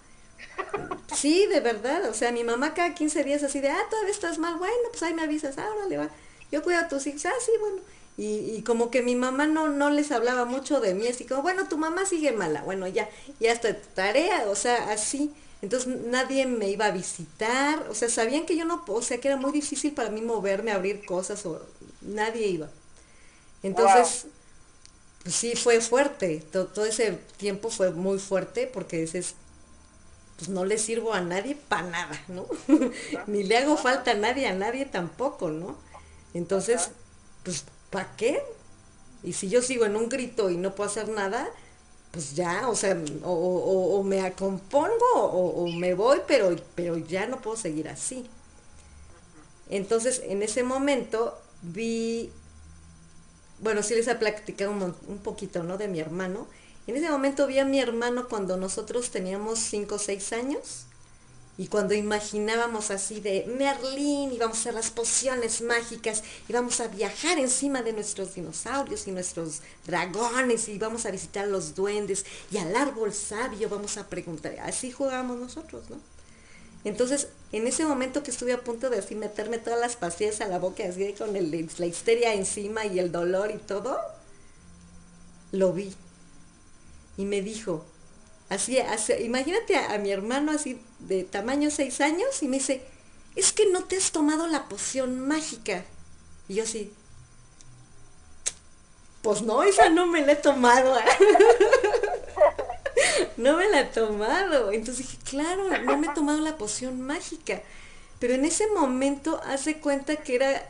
[1.15, 4.37] Sí, de verdad, o sea, mi mamá cada 15 días así de, ah, todavía estás
[4.37, 6.09] mal, bueno, pues ahí me avisas, ahora le va.
[6.51, 7.81] Yo cuido a tus hijos, ah, sí, bueno
[8.19, 11.67] y, como que mi mamá no, no les hablaba mucho de mí, así como, bueno,
[11.67, 13.07] tu mamá sigue mala, bueno, ya,
[13.39, 15.31] ya está tarea, o sea, así.
[15.61, 19.27] Entonces nadie me iba a visitar, o sea, sabían que yo no, o sea, que
[19.27, 21.61] era muy difícil para mí moverme, abrir cosas, o
[22.01, 22.69] nadie iba.
[23.61, 24.25] Entonces,
[25.21, 29.35] pues sí, fue fuerte, todo, todo ese tiempo fue muy fuerte porque dices,
[30.37, 32.47] pues no le sirvo a nadie para nada, ¿no?
[33.27, 35.77] Ni le hago falta a nadie, a nadie tampoco, ¿no?
[36.33, 36.91] Entonces,
[37.43, 38.41] pues, ¿para qué?
[39.23, 41.49] Y si yo sigo en un grito y no puedo hacer nada,
[42.11, 47.57] pues ya, o sea, o, me acompongo o, me voy, pero, pero ya no puedo
[47.57, 48.25] seguir así.
[49.69, 52.31] Entonces, en ese momento vi,
[53.59, 55.77] bueno, sí les he platicado un, un poquito, ¿no?
[55.77, 56.47] De mi hermano.
[56.85, 60.86] En ese momento vi a mi hermano cuando nosotros teníamos 5 o 6 años
[61.57, 67.39] y cuando imaginábamos así de Merlín, íbamos a hacer las pociones mágicas, íbamos a viajar
[67.39, 72.75] encima de nuestros dinosaurios y nuestros dragones, y íbamos a visitar los duendes y al
[72.75, 74.55] árbol sabio vamos a preguntar.
[74.61, 75.97] Así jugábamos nosotros, ¿no?
[76.83, 80.47] Entonces, en ese momento que estuve a punto de así meterme todas las pastillas a
[80.47, 83.97] la boca, así con la histeria encima y el dolor y todo,
[85.51, 85.93] lo vi.
[87.17, 87.83] Y me dijo,
[88.49, 88.77] Así,
[89.19, 92.81] imagínate a, mi hermano así de tamaño 6 años y me dice,
[93.35, 95.83] es que no te has tomado la poción mágica.
[96.47, 96.93] Y yo así,
[99.21, 100.95] pues no, esa no me la he tomado.
[103.37, 104.71] no me la he tomado.
[104.71, 107.61] Entonces dije, claro, no me he tomado la poción mágica.
[108.19, 110.69] Pero en ese momento hace cuenta que era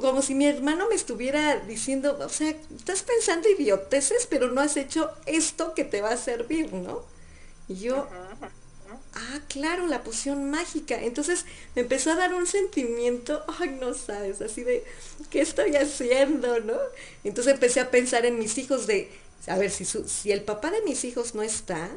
[0.00, 4.76] como, si mi hermano me estuviera diciendo, o sea, estás pensando idioteces, pero no has
[4.76, 7.02] hecho esto que te va a servir, ¿no?
[7.68, 8.08] Y yo,
[9.14, 11.00] ah, claro, la poción mágica.
[11.02, 11.44] Entonces
[11.74, 14.84] me empezó a dar un sentimiento, ay, no sabes, así de,
[15.30, 16.78] ¿qué estoy haciendo, no?
[17.24, 19.10] Entonces empecé a pensar en mis hijos de,
[19.46, 21.90] a ver, si, si el papá de mis hijos no está,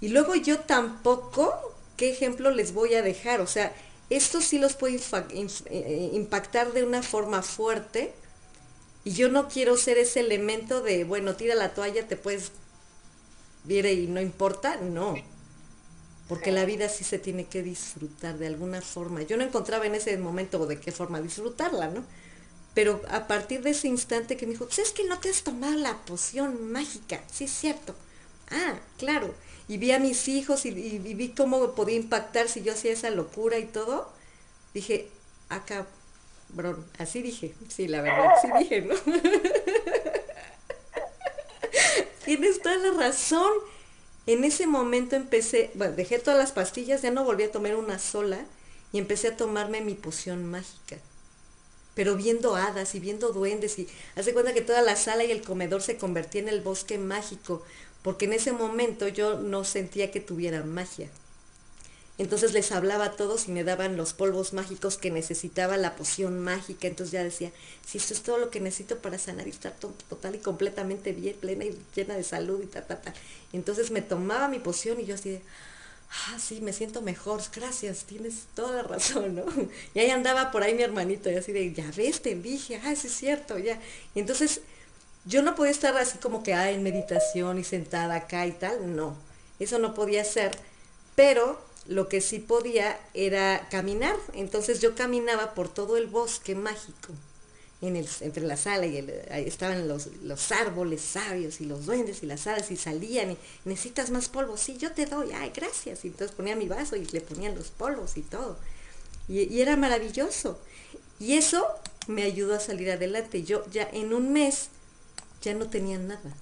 [0.00, 1.52] y luego yo tampoco,
[1.96, 3.40] ¿qué ejemplo les voy a dejar?
[3.40, 3.74] O sea,
[4.10, 5.00] esto sí los puede
[5.70, 8.14] eh, impactar de una forma fuerte
[9.04, 12.52] y yo no quiero ser ese elemento de, bueno, tira la toalla, te puedes
[13.64, 15.14] ver y no importa, no.
[16.26, 19.22] Porque la vida sí se tiene que disfrutar de alguna forma.
[19.22, 22.04] Yo no encontraba en ese momento de qué forma disfrutarla, ¿no?
[22.74, 25.42] Pero a partir de ese instante que me dijo, pues es que no te has
[25.42, 27.94] tomado la poción mágica, sí es cierto.
[28.50, 29.34] Ah, claro
[29.68, 33.58] y vi a mis hijos y, vi cómo podía impactar si yo hacía esa locura
[33.58, 34.10] y todo,
[34.72, 35.08] dije,
[35.50, 35.86] acá,
[36.48, 38.94] bro, así dije, sí, la verdad, sí dije, ¿no?
[42.24, 43.50] Tienes toda la razón.
[44.26, 47.98] En ese momento empecé, bueno, dejé todas las pastillas, ya no volví a tomar una
[47.98, 48.44] sola
[48.92, 50.98] y empecé a tomarme mi poción mágica.
[51.94, 55.42] Pero viendo hadas y viendo duendes y hace cuenta que toda la sala y el
[55.42, 57.62] comedor se convertía en el bosque mágico
[58.02, 61.08] porque en ese momento yo no sentía que tuviera magia.
[62.18, 66.40] Entonces les hablaba a todos y me daban los polvos mágicos que necesitaba, la poción
[66.40, 66.88] mágica.
[66.88, 67.52] Entonces ya decía,
[67.86, 71.36] si esto es todo lo que necesito para sanar y estar total y completamente bien,
[71.36, 73.14] plena y llena de salud y ta, ta, ta.
[73.52, 75.42] Entonces me tomaba mi poción y yo así de,
[76.10, 79.44] ah, sí, me siento mejor, gracias, tienes toda la razón, ¿no?
[79.94, 82.96] Y ahí andaba por ahí mi hermanito y así de, ya ves, te dije, ah,
[82.96, 83.80] sí es cierto, ya.
[84.16, 84.62] Y entonces
[85.24, 88.94] yo no podía estar así como que ah, en meditación y sentada acá y tal,
[88.94, 89.16] no,
[89.58, 90.52] eso no podía ser,
[91.14, 97.12] pero lo que sí podía era caminar, entonces yo caminaba por todo el bosque mágico,
[97.80, 98.96] en el, entre la sala y
[99.46, 104.10] estaban los, los, árboles sabios y los duendes y las hadas y salían y necesitas
[104.10, 107.20] más polvo, sí, yo te doy, ay, gracias, y entonces ponía mi vaso y le
[107.20, 108.58] ponían los polvos y todo,
[109.28, 110.58] y era maravilloso,
[111.20, 111.66] y eso
[112.06, 114.70] me ayudó a salir adelante, yo ya en un mes
[115.42, 116.34] ya no tenía nada.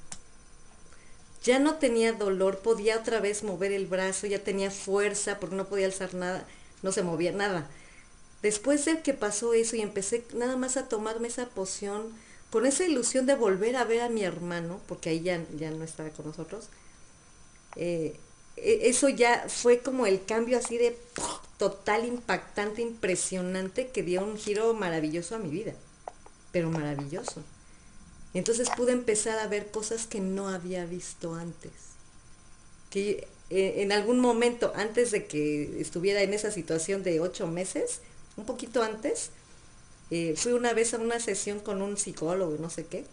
[1.42, 5.66] Ya no tenía dolor, podía otra vez mover el brazo, ya tenía fuerza porque no
[5.66, 6.46] podía alzar nada,
[6.82, 7.68] no se movía nada.
[8.42, 12.12] Después de que pasó eso y empecé nada más a tomarme esa poción,
[12.50, 15.84] con esa ilusión de volver a ver a mi hermano, porque ahí ya, ya no
[15.84, 16.68] estaba con nosotros,
[17.76, 18.18] eh,
[18.56, 20.98] e, eso ya fue como el cambio así de
[21.58, 25.74] total, impactante, impresionante, que dio un giro maravilloso a mi vida,
[26.52, 27.42] pero maravilloso.
[28.38, 31.72] Entonces pude empezar a ver cosas que no había visto antes.
[32.90, 38.00] Que eh, en algún momento, antes de que estuviera en esa situación de ocho meses,
[38.36, 39.30] un poquito antes,
[40.10, 43.04] eh, fui una vez a una sesión con un psicólogo, no sé qué,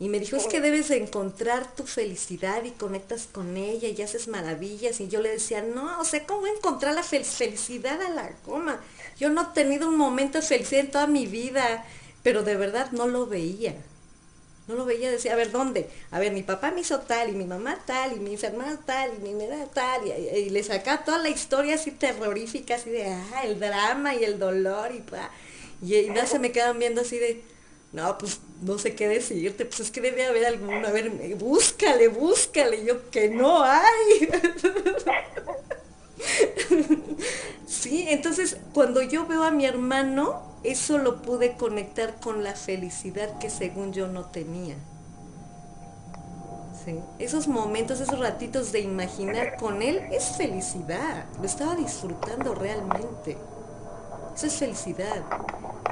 [0.00, 4.02] y me dijo, es que debes de encontrar tu felicidad y conectas con ella y
[4.02, 5.00] haces maravillas.
[5.00, 8.80] Y yo le decía, no, o sea, ¿cómo encontrar la felicidad a la goma?
[9.18, 11.86] Yo no he tenido un momento de felicidad en toda mi vida
[12.24, 13.76] pero de verdad no lo veía.
[14.66, 15.90] No lo veía, decía, a ver, ¿dónde?
[16.10, 19.10] A ver, mi papá me hizo tal, y mi mamá tal, y mi hermana tal,
[19.14, 23.42] y mi nena tal, y, le sacaba toda la historia así terrorífica, así de, ah,
[23.44, 25.30] el drama y el dolor, y, pa,
[25.82, 27.42] y, y no se me quedan viendo así de,
[27.92, 32.08] no, pues no sé qué decirte, pues es que debe haber alguno, a ver, búscale,
[32.08, 34.30] búscale, yo que no hay.
[37.66, 43.38] sí, entonces cuando yo veo a mi hermano, eso lo pude conectar con la felicidad
[43.38, 44.76] que según yo no tenía.
[46.84, 53.38] Sí, esos momentos, esos ratitos de imaginar con él es felicidad, lo estaba disfrutando realmente.
[54.34, 55.22] Eso es felicidad.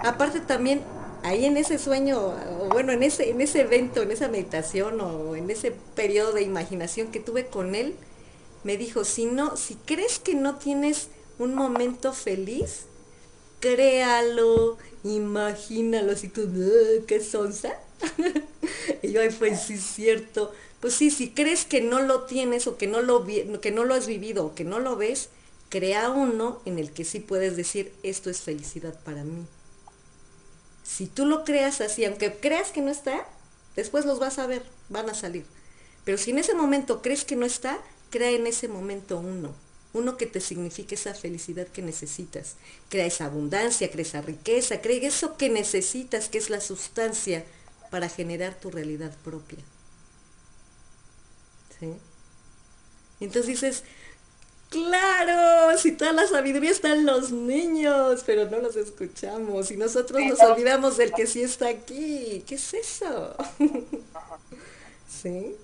[0.02, 0.82] Aparte también
[1.22, 5.36] ahí en ese sueño, o bueno, en ese, en ese evento, en esa meditación o
[5.36, 7.96] en ese periodo de imaginación que tuve con él,
[8.64, 11.08] me dijo, si no, si crees que no tienes
[11.38, 12.84] un momento feliz,
[13.60, 16.48] créalo, imagínalo, así como,
[17.06, 17.78] ¿qué sonsa?
[19.02, 20.52] y yo, ay, pues sí es cierto.
[20.80, 23.94] Pues sí, si crees que no lo tienes o que no lo, que no lo
[23.94, 25.28] has vivido o que no lo ves,
[25.68, 29.46] crea uno en el que sí puedes decir, esto es felicidad para mí.
[30.82, 33.26] Si tú lo creas así, aunque creas que no está,
[33.76, 35.44] después los vas a ver, van a salir.
[36.04, 37.78] Pero si en ese momento crees que no está,
[38.12, 39.52] crea en ese momento uno.
[39.94, 42.56] Uno que te signifique esa felicidad que necesitas.
[42.88, 47.44] Crea esa abundancia, crea esa riqueza, crea eso que necesitas, que es la sustancia
[47.90, 49.58] para generar tu realidad propia.
[51.80, 51.92] ¿Sí?
[53.20, 53.84] Entonces dices,
[54.72, 60.22] Claro, si toda la sabiduría está en los niños, pero no los escuchamos y nosotros
[60.24, 62.42] nos olvidamos del que sí está aquí.
[62.46, 63.36] ¿Qué es eso?
[65.22, 65.56] ¿Sí?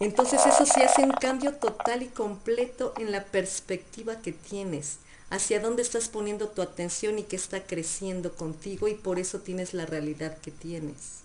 [0.00, 4.96] Entonces eso sí hace un cambio total y completo en la perspectiva que tienes,
[5.28, 9.74] hacia dónde estás poniendo tu atención y qué está creciendo contigo y por eso tienes
[9.74, 11.20] la realidad que tienes.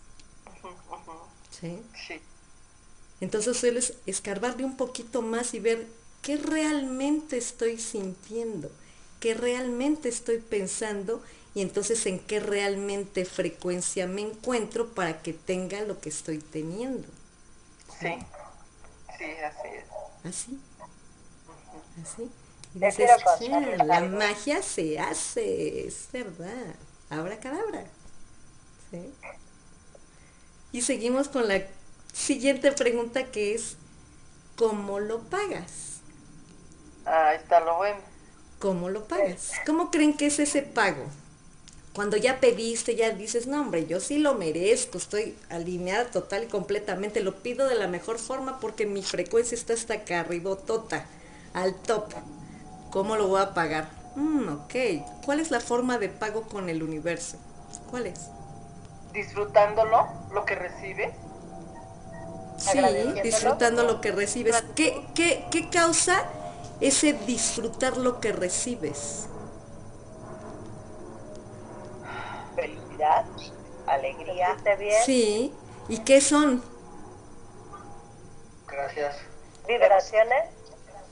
[1.50, 1.82] ¿Sí?
[2.08, 2.20] Sí.
[3.22, 5.88] Entonces sueles escarbarle un poquito más y ver
[6.22, 8.70] qué realmente estoy sintiendo,
[9.22, 11.24] qué realmente estoy pensando
[11.54, 17.08] y entonces en qué realmente frecuencia me encuentro para que tenga lo que estoy teniendo.
[18.02, 18.18] Sí,
[19.18, 19.86] sí, así es.
[20.24, 20.60] Así.
[22.02, 22.32] Así.
[22.74, 23.10] Y dices,
[23.86, 26.76] la magia se hace, es verdad.
[27.10, 27.86] Abra cadabra.
[28.92, 29.14] ¿Sí?
[30.72, 31.62] Y seguimos con la
[32.12, 33.78] siguiente pregunta que es,
[34.58, 36.02] ¿cómo lo pagas?
[37.06, 38.00] Ahí está lo bueno.
[38.60, 39.54] ¿Cómo lo pagas?
[39.66, 41.06] ¿Cómo creen que es ese pago?
[41.96, 46.48] Cuando ya pediste, ya dices, no hombre, yo sí lo merezco, estoy alineada total y
[46.48, 51.06] completamente, lo pido de la mejor forma porque mi frecuencia está hasta acá, arriba, tota,
[51.54, 52.14] al top.
[52.92, 53.90] ¿Cómo lo voy a pagar?
[54.16, 54.76] Mm, ok.
[55.24, 57.38] ¿Cuál es la forma de pago con el universo?
[57.90, 58.28] ¿Cuál es?
[59.14, 61.14] Disfrutándolo, lo que recibe.
[62.58, 62.80] Sí,
[63.24, 64.64] disfrutando lo que recibes.
[64.76, 66.26] ¿Qué, qué, qué causa
[66.82, 69.28] ese disfrutar lo que recibes.
[72.96, 73.26] Felicidad,
[73.88, 75.04] alegría, bien?
[75.06, 75.54] Sí,
[75.90, 76.64] ¿y qué son?
[78.68, 79.18] Gracias.
[79.68, 80.46] Vibraciones.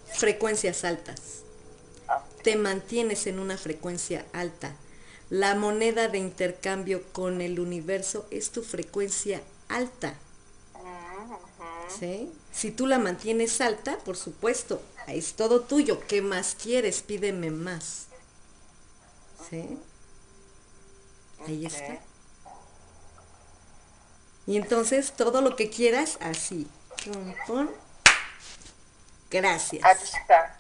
[0.06, 1.44] Frecuencias altas.
[2.08, 2.24] Ah.
[2.44, 4.76] Te mantienes en una frecuencia alta.
[5.30, 10.16] La moneda de intercambio con el universo es tu frecuencia alta.
[12.00, 12.32] ¿Sí?
[12.52, 16.00] Si tú la mantienes alta, por supuesto, es todo tuyo.
[16.08, 17.02] ¿Qué más quieres?
[17.02, 18.08] Pídeme más.
[19.50, 19.78] ¿Sí?
[21.48, 22.00] Ahí está.
[24.46, 26.68] Y entonces todo lo que quieras, así.
[29.30, 29.84] Gracias.
[29.84, 30.60] Ahí está.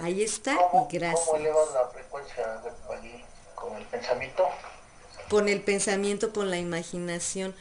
[0.00, 1.26] Ahí está y gracias.
[1.26, 2.62] ¿Cómo elevas la frecuencia
[3.54, 4.48] con el pensamiento?
[5.28, 7.54] Con el pensamiento, con la imaginación,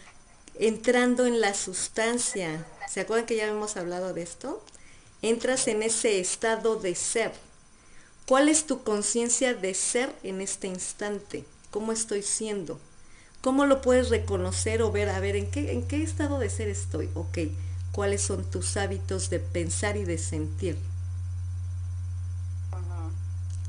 [0.56, 2.66] entrando en la sustancia.
[2.88, 4.64] ¿Se acuerdan que ya hemos hablado de esto?
[5.22, 7.32] entras en ese estado de ser.
[8.26, 11.46] ¿Cuál es tu conciencia de ser en este instante?
[11.72, 12.80] ¿Cómo estoy siendo?
[13.42, 15.10] ¿Cómo lo puedes reconocer o ver?
[15.10, 17.10] A ver, ¿en qué, en qué estado de ser estoy?
[17.14, 17.38] Ok,
[17.92, 20.78] ¿cuáles son tus hábitos de pensar y de sentir?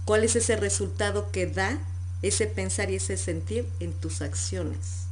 [0.05, 1.79] ¿Cuál es ese resultado que da
[2.23, 5.07] ese pensar y ese sentir en tus acciones?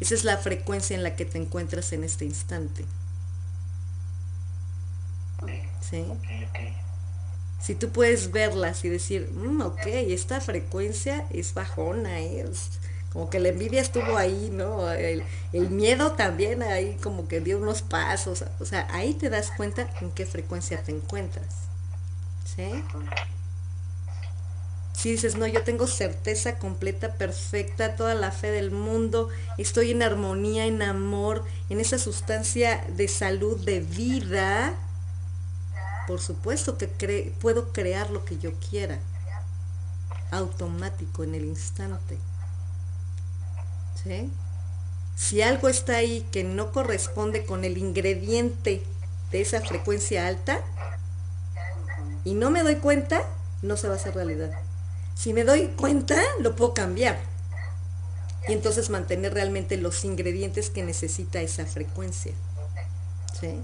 [0.00, 2.84] Esa es la frecuencia en la que te encuentras en este instante.
[5.80, 6.04] ¿sí?
[7.60, 12.78] Si tú puedes verlas y decir, mm, ok, esta frecuencia es bajona, es
[13.12, 14.90] como que la envidia estuvo ahí, ¿no?
[14.90, 19.88] El, miedo también ahí como que dio unos pasos, o sea, ahí te das cuenta
[20.00, 21.48] en qué frecuencia te encuentras,
[22.44, 22.84] ¿sí?
[24.92, 30.02] Si dices, no, yo tengo certeza completa, perfecta, toda la fe del mundo, estoy en
[30.02, 34.74] armonía, en amor, en esa sustancia de salud, de vida,
[36.08, 38.98] por supuesto que puedo crear lo que yo quiera,
[40.30, 42.16] automático, en el instante.
[45.16, 48.82] Si algo está ahí que no corresponde con el ingrediente
[49.30, 50.62] de esa frecuencia alta
[52.24, 53.22] y no me doy cuenta,
[53.60, 54.50] no se va a hacer realidad.
[55.14, 57.20] Si me doy cuenta, lo puedo cambiar.
[58.48, 62.32] Y entonces mantener realmente los ingredientes que necesita esa frecuencia.
[63.38, 63.60] ¿Sí?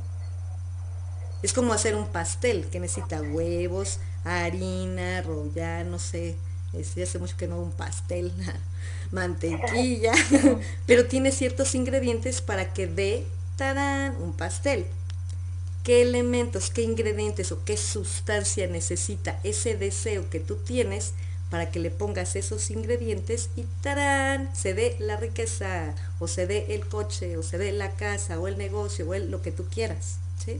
[1.45, 6.37] Es como hacer un pastel que necesita huevos, harina, rollar, no sé.
[6.73, 8.33] Es, hace mucho que no un pastel,
[9.13, 10.15] mantequilla,
[10.87, 13.27] pero tiene ciertos ingredientes para que dé,
[13.57, 14.87] tarán, un pastel.
[15.83, 21.13] ¿Qué elementos, qué ingredientes o qué sustancia necesita ese deseo que tú tienes
[21.51, 26.75] para que le pongas esos ingredientes y tarán, se dé la riqueza o se dé
[26.75, 30.17] el coche o se dé la casa o el negocio o lo que tú quieras.
[30.43, 30.59] ¿sí?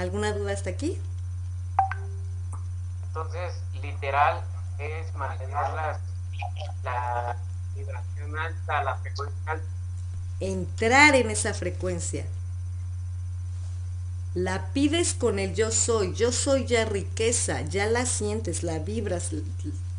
[0.00, 0.98] ¿Alguna duda hasta aquí?
[3.08, 4.42] Entonces, literal,
[4.78, 5.52] es mantener
[6.82, 7.36] la
[7.76, 9.66] vibración alta, la frecuencia alta.
[10.40, 12.24] Entrar en esa frecuencia.
[14.32, 19.32] La pides con el yo soy, yo soy ya riqueza, ya la sientes, la vibras,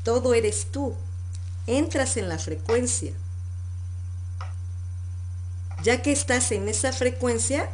[0.03, 0.95] todo eres tú.
[1.67, 3.13] Entras en la frecuencia.
[5.83, 7.69] Ya que estás en esa frecuencia,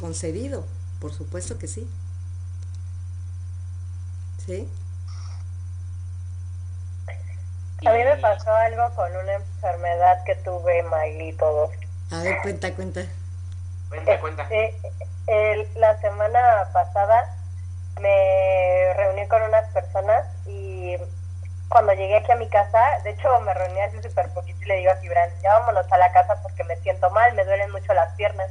[0.00, 0.66] concedido,
[1.00, 1.88] por supuesto que sí.
[4.44, 4.68] ¿Sí?
[7.86, 11.70] A mí me pasó algo con una enfermedad que tuve, Magli, todo.
[12.10, 13.06] A ver, cuenta, cuenta.
[13.88, 14.48] Cuenta, cuenta.
[14.50, 17.34] Este, la semana pasada
[18.00, 20.96] me reuní con unas personas y
[21.68, 24.76] cuando llegué aquí a mi casa, de hecho me reuní hace súper poquito y le
[24.78, 27.92] digo a Gibran, ya vámonos a la casa porque me siento mal, me duelen mucho
[27.94, 28.50] las piernas.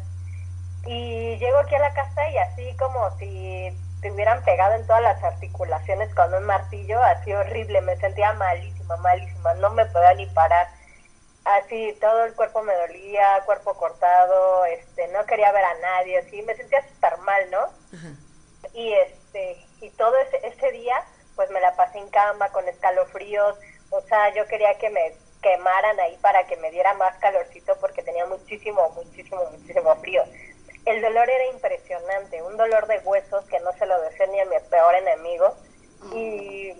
[0.87, 5.01] Y llego aquí a la casa y así como si te hubieran pegado en todas
[5.01, 10.25] las articulaciones con un martillo, así horrible, me sentía malísima, malísima, no me podía ni
[10.27, 10.67] parar.
[11.43, 16.41] Así, todo el cuerpo me dolía, cuerpo cortado, este, no quería ver a nadie, así,
[16.43, 17.67] me sentía súper mal, ¿no?
[18.73, 20.95] Y este, y todo ese, ese día,
[21.35, 23.57] pues me la pasé en cama con escalofríos,
[23.89, 28.03] o sea, yo quería que me quemaran ahí para que me diera más calorcito porque
[28.03, 30.23] tenía muchísimo, muchísimo, muchísimo frío
[30.87, 34.45] el dolor era impresionante, un dolor de huesos que no se lo deseo ni a
[34.45, 35.53] mi peor enemigo.
[36.13, 36.73] Y,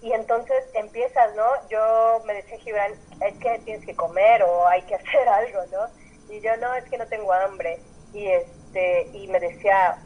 [0.00, 1.44] y entonces empiezas, ¿no?
[1.68, 5.88] Yo me decía Gibran, es que tienes que comer o hay que hacer algo, ¿no?
[6.32, 7.80] Y yo, no, es que no tengo hambre.
[8.12, 9.98] Y, este, y me decía,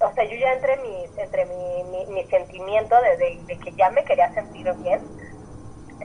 [0.00, 4.32] o sea, yo ya entre mi, entre mi, mi, sentimiento de, que ya me quería
[4.34, 5.00] sentir bien,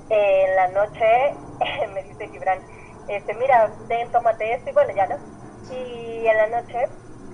[0.10, 1.34] en la noche
[1.94, 2.60] me dice Gibran,
[3.08, 6.88] este, mira, ten, tómate esto y bueno, ya no y en la noche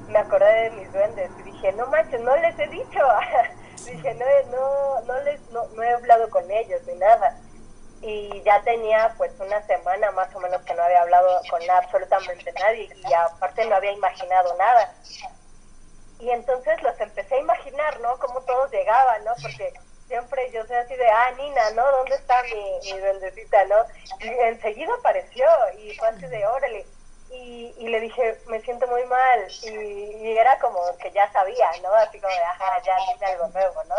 [0.07, 2.99] me acordé de mis duendes y dije, no manches, no les he dicho.
[3.85, 7.37] dije, no, no, no, les, no, no he hablado con ellos ni nada.
[8.01, 12.51] Y ya tenía pues una semana más o menos que no había hablado con absolutamente
[12.53, 14.93] nadie y aparte no había imaginado nada.
[16.19, 18.17] Y entonces los empecé a imaginar, ¿no?
[18.19, 19.31] Cómo todos llegaban, ¿no?
[19.41, 19.73] Porque
[20.07, 21.91] siempre yo soy así de, ah, Nina, ¿no?
[21.91, 23.75] ¿Dónde está mi, mi duendecita, no?
[24.19, 25.45] Y enseguida apareció
[25.77, 26.85] y fue así de, órale
[27.31, 29.47] y, y le dije, me siento muy mal.
[29.63, 31.93] Y, era como que ya sabía, ¿no?
[31.93, 33.95] Así como de, ajá, ya tiene algo nuevo, ¿no?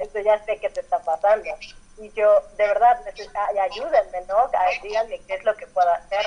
[0.02, 1.48] Esto ya sé qué te está pasando.
[1.98, 3.00] Y yo, de verdad,
[3.60, 4.50] ayúdenme, ¿no?
[4.82, 6.26] Díganme qué es lo que puedo hacer.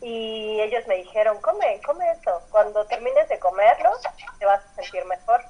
[0.00, 2.42] Y ellos me dijeron, come, come esto.
[2.50, 3.90] Cuando termines de comerlo,
[4.38, 5.42] te vas a sentir mejor.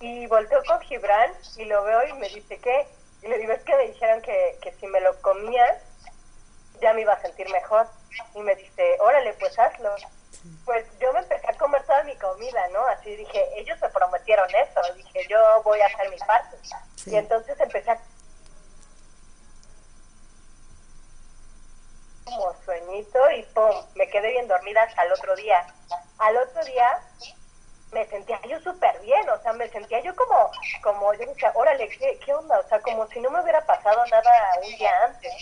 [0.00, 2.86] Y volteo con Gibran y lo veo y me dice, ¿qué?
[3.22, 5.80] Y le digo, es que me dijeron que, que si me lo comía,
[6.80, 7.86] ya me iba a sentir mejor.
[8.34, 9.94] Y me dice, órale, pues hazlo.
[10.64, 12.86] Pues yo me empecé a comer toda mi comida, ¿no?
[12.88, 14.80] Así dije, ellos me prometieron eso.
[14.94, 16.56] Dije, yo voy a hacer mi parte.
[17.06, 17.98] Y entonces empecé a
[22.24, 25.66] como sueñito y pum, me quedé bien dormida hasta el otro día.
[26.18, 27.00] Al otro día
[27.92, 30.50] me sentía yo súper bien, o sea, me sentía yo como,
[30.82, 32.58] como yo decía, órale, ¿qué, ¿qué onda?
[32.58, 35.32] O sea, como si no me hubiera pasado nada un día antes.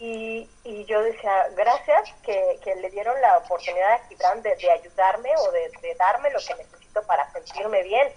[0.00, 4.70] Y, y yo decía, gracias que, que, le dieron la oportunidad a Gibran de, de
[4.70, 8.08] ayudarme o de, darme lo que necesito para sentirme bien.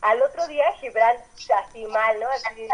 [0.00, 1.16] Al otro día Gibran
[1.66, 2.28] así mal, ¿no?
[2.30, 2.68] Así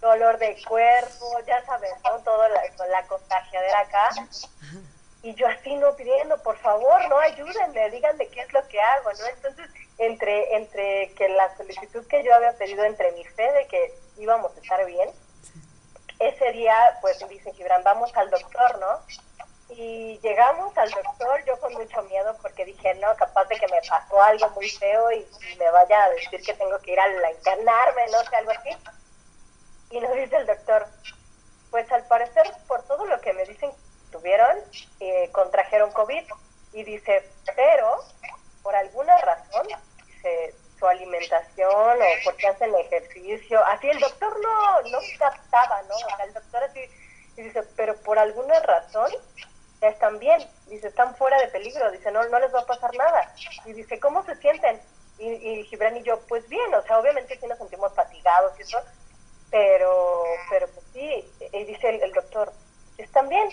[0.00, 2.18] dolor de cuerpo, ya sabes, ¿no?
[2.22, 4.10] Todo la, la contagiadera acá.
[5.22, 9.12] y yo así no pidiendo, por favor, no ayúdenme, díganme qué es lo que hago,
[9.12, 9.26] ¿no?
[9.26, 13.94] Entonces, entre, entre que la solicitud que yo había pedido, entre mi fe de que
[14.18, 15.10] íbamos a estar bien,
[16.18, 19.00] ese día, pues dice Gibran, vamos al doctor, ¿no?
[19.70, 23.80] Y llegamos al doctor, yo con mucho miedo, porque dije, no, capaz de que me
[23.88, 25.26] pasó algo muy feo y,
[25.58, 28.70] me vaya a decir que tengo que ir a la internarme, no sé, algo así.
[29.90, 30.86] Y nos dice el doctor,
[31.70, 33.70] pues al parecer, por todo lo que me dicen
[34.10, 34.56] tuvieron,
[35.00, 36.24] eh, contrajeron COVID.
[36.72, 37.98] Y dice, pero
[38.62, 39.66] por alguna razón,
[40.06, 45.94] dice, su alimentación o porque hacen ejercicio, así el doctor no, no captaba, ¿no?
[45.94, 46.80] O sea, el doctor así,
[47.36, 49.10] y dice, pero por alguna razón
[49.80, 52.94] ya están bien, dice, están fuera de peligro, dice, no, no les va a pasar
[52.96, 53.34] nada.
[53.64, 54.80] Y dice, ¿cómo se sienten?
[55.18, 58.62] Y, y Gibran y yo, pues bien, o sea, obviamente sí nos sentimos fatigados y
[58.62, 58.78] eso,
[59.50, 62.52] pero, pero pues sí, y dice el, el doctor,
[62.98, 63.48] están bien,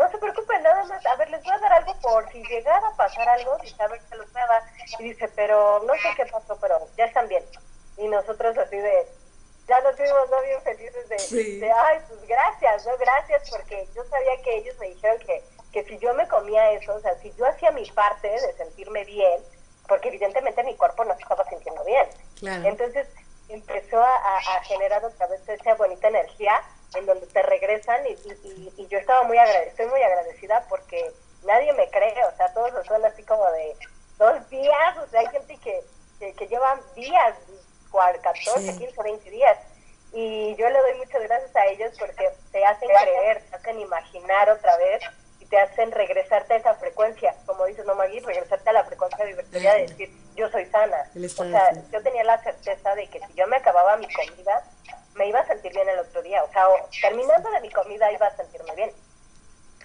[0.00, 2.88] no se preocupen, nada más, a ver, les voy a dar algo por si llegara
[2.88, 4.62] a pasar algo, a ver, se los voy a dar.
[4.98, 7.44] Y dice, pero no sé qué pasó, pero ya están bien.
[7.98, 9.06] Y nosotros así de,
[9.68, 11.08] ya nos fuimos no bien felices
[11.60, 15.84] de, ay, pues gracias, no gracias, porque yo sabía que ellos me dijeron que, que
[15.84, 19.42] si yo me comía eso, o sea, si yo hacía mi parte de sentirme bien,
[19.86, 22.08] porque evidentemente mi cuerpo no se estaba sintiendo bien.
[22.64, 23.06] Entonces
[23.50, 26.62] empezó a, a generar otra vez esa bonita energía
[26.94, 28.16] en donde te regresan y,
[28.76, 31.12] y, yo estaba muy agradecida, estoy muy agradecida porque
[31.44, 33.76] nadie me cree, o sea, todos son así como de
[34.18, 37.36] dos días, o sea, hay gente que, que, llevan días,
[37.92, 39.58] 14, 15, 20 días,
[40.12, 44.50] y yo le doy muchas gracias a ellos porque te hacen creer, te hacen imaginar
[44.50, 45.02] otra vez
[45.38, 49.24] y te hacen regresarte a esa frecuencia, como dices, no Maggie, regresarte a la frecuencia
[49.24, 51.08] divertida de decir, yo soy sana.
[51.14, 54.64] O sea, yo tenía la certeza de que si yo me acababa mi comida,
[55.20, 56.42] me iba a sentir bien el otro día.
[56.42, 56.64] O sea,
[57.02, 58.90] terminando de mi comida iba a sentirme bien.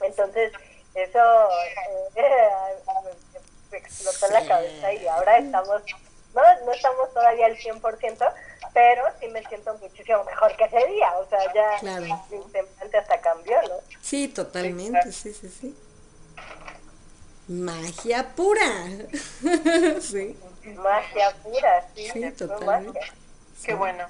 [0.02, 0.54] Entonces,
[0.94, 1.20] eso
[2.16, 2.80] eh,
[3.72, 5.82] me explotó en la cabeza y ahora estamos,
[6.34, 8.34] no, no estamos todavía al 100%,
[8.74, 11.12] pero sí me siento muchísimo mejor que ese día.
[11.18, 12.06] O sea, ya claro.
[12.30, 13.76] mi semblante hasta cambió, ¿no?
[14.02, 15.78] Sí, totalmente, sí, sí, sí.
[17.50, 18.88] Magia pura.
[20.00, 20.40] sí.
[20.78, 22.10] Magia pura, sí.
[22.10, 23.00] Sí, totalmente.
[23.64, 24.06] Qué bueno.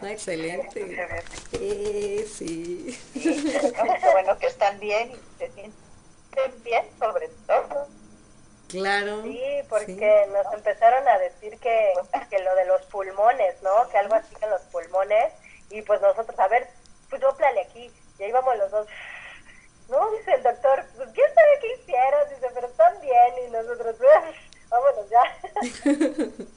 [0.00, 0.12] Qué...
[0.12, 1.08] excelente.
[1.52, 2.98] Eh, sí.
[3.14, 7.88] Qué bueno que están bien y se sienten bien sobre todo.
[8.68, 9.22] Claro.
[9.22, 11.92] Sí, porque nos empezaron a decir que,
[12.30, 13.88] que lo de los pulmones, ¿no?
[13.88, 15.32] Que algo así en los pulmones.
[15.70, 16.68] Y pues nosotros, a ver,
[17.08, 17.90] pues soplale aquí.
[18.18, 18.86] Y ahí vamos los dos.
[19.88, 22.28] No, dice el doctor, pues quién sabe qué hicieron.
[22.28, 23.46] Dice, pero están bien.
[23.46, 23.96] Y nosotros,
[24.68, 25.22] vámonos ya.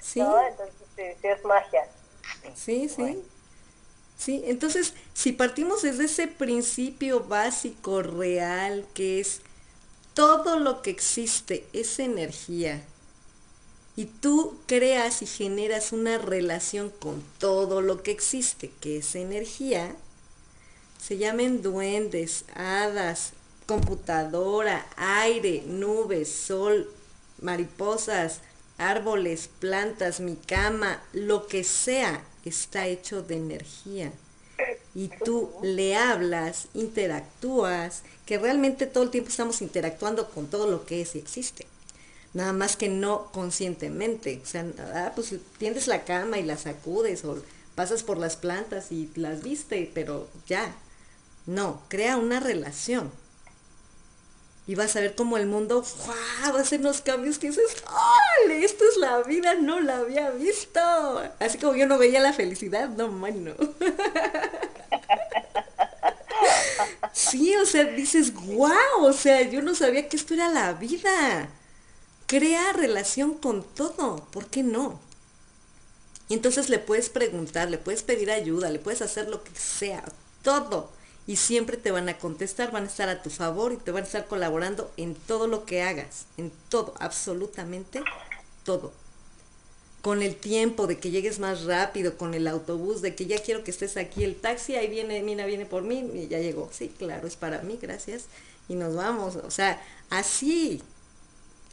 [0.00, 0.18] Sí.
[0.18, 0.40] ¿No?
[0.40, 0.79] Entonces,
[1.20, 1.82] sí, es magia.
[2.54, 3.22] Sí, sí.
[4.16, 9.40] Sí, entonces, si partimos desde ese principio básico, real, que es
[10.12, 12.82] todo lo que existe es energía,
[13.96, 19.94] y tú creas y generas una relación con todo lo que existe, que es energía,
[21.00, 23.32] se llamen duendes, hadas,
[23.66, 26.92] computadora, aire, nubes, sol,
[27.40, 28.40] mariposas,
[28.80, 34.12] árboles, plantas, mi cama, lo que sea, está hecho de energía.
[34.94, 40.84] Y tú le hablas, interactúas, que realmente todo el tiempo estamos interactuando con todo lo
[40.84, 41.66] que es y existe.
[42.32, 44.40] Nada más que no conscientemente.
[44.42, 47.42] O sea, ah, pues tiendes la cama y la sacudes o
[47.74, 50.74] pasas por las plantas y las viste, pero ya.
[51.46, 53.10] No, crea una relación
[54.70, 58.62] y vas a ver cómo el mundo va a hacer unos cambios que dices, ¡Ay!
[58.62, 60.78] Esto es la vida, no la había visto.
[61.40, 63.54] Así como yo no veía la felicidad, no, mano.
[67.12, 71.48] Sí, o sea, dices, wow, o sea, yo no sabía que esto era la vida.
[72.26, 75.00] Crea relación con todo, ¿por qué no?
[76.28, 80.04] Y entonces le puedes preguntar, le puedes pedir ayuda, le puedes hacer lo que sea,
[80.42, 80.92] todo
[81.30, 84.02] y siempre te van a contestar, van a estar a tu favor y te van
[84.02, 88.02] a estar colaborando en todo lo que hagas, en todo, absolutamente
[88.64, 88.92] todo.
[90.02, 93.62] Con el tiempo de que llegues más rápido, con el autobús, de que ya quiero
[93.62, 96.68] que estés aquí, el taxi, ahí viene, Mina viene por mí y ya llegó.
[96.72, 98.24] Sí, claro, es para mí, gracias.
[98.68, 99.36] Y nos vamos.
[99.36, 100.82] O sea, así,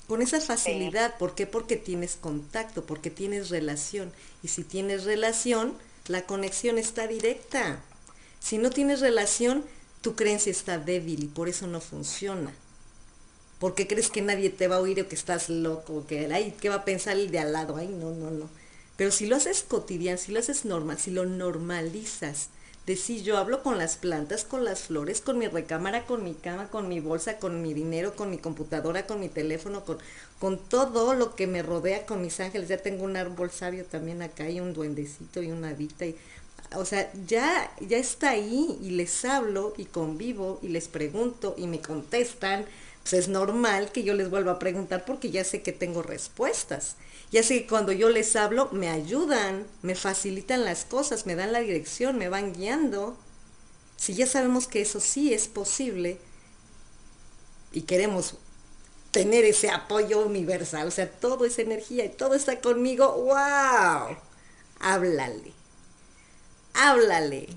[0.07, 1.17] con esa facilidad.
[1.17, 1.47] ¿Por qué?
[1.47, 4.11] Porque tienes contacto, porque tienes relación.
[4.43, 5.73] Y si tienes relación,
[6.07, 7.81] la conexión está directa.
[8.39, 9.63] Si no tienes relación,
[10.01, 12.53] tu creencia está débil y por eso no funciona.
[13.59, 16.05] ¿Por qué crees que nadie te va a oír o que estás loco?
[16.07, 17.75] Que, ay, ¿qué va a pensar el de al lado?
[17.77, 18.49] Ay, no, no, no.
[18.97, 22.49] Pero si lo haces cotidiano, si lo haces normal, si lo normalizas,
[22.87, 26.33] de si yo hablo con las plantas, con las flores, con mi recámara, con mi
[26.33, 29.97] cama, con mi bolsa, con mi dinero, con mi computadora, con mi teléfono, con,
[30.39, 32.69] con todo lo que me rodea, con mis ángeles.
[32.69, 36.05] Ya tengo un árbol sabio también acá y un duendecito y una hadita.
[36.05, 36.15] Y,
[36.75, 41.67] o sea, ya, ya está ahí y les hablo y convivo y les pregunto y
[41.67, 42.65] me contestan.
[43.01, 46.97] Pues es normal que yo les vuelva a preguntar porque ya sé que tengo respuestas.
[47.31, 51.53] Ya sé que cuando yo les hablo me ayudan, me facilitan las cosas, me dan
[51.53, 53.17] la dirección, me van guiando.
[53.97, 56.19] Si ya sabemos que eso sí es posible
[57.71, 58.35] y queremos
[59.11, 64.17] tener ese apoyo universal, o sea, todo es energía y todo está conmigo, wow,
[64.79, 65.53] háblale,
[66.77, 67.47] háblale,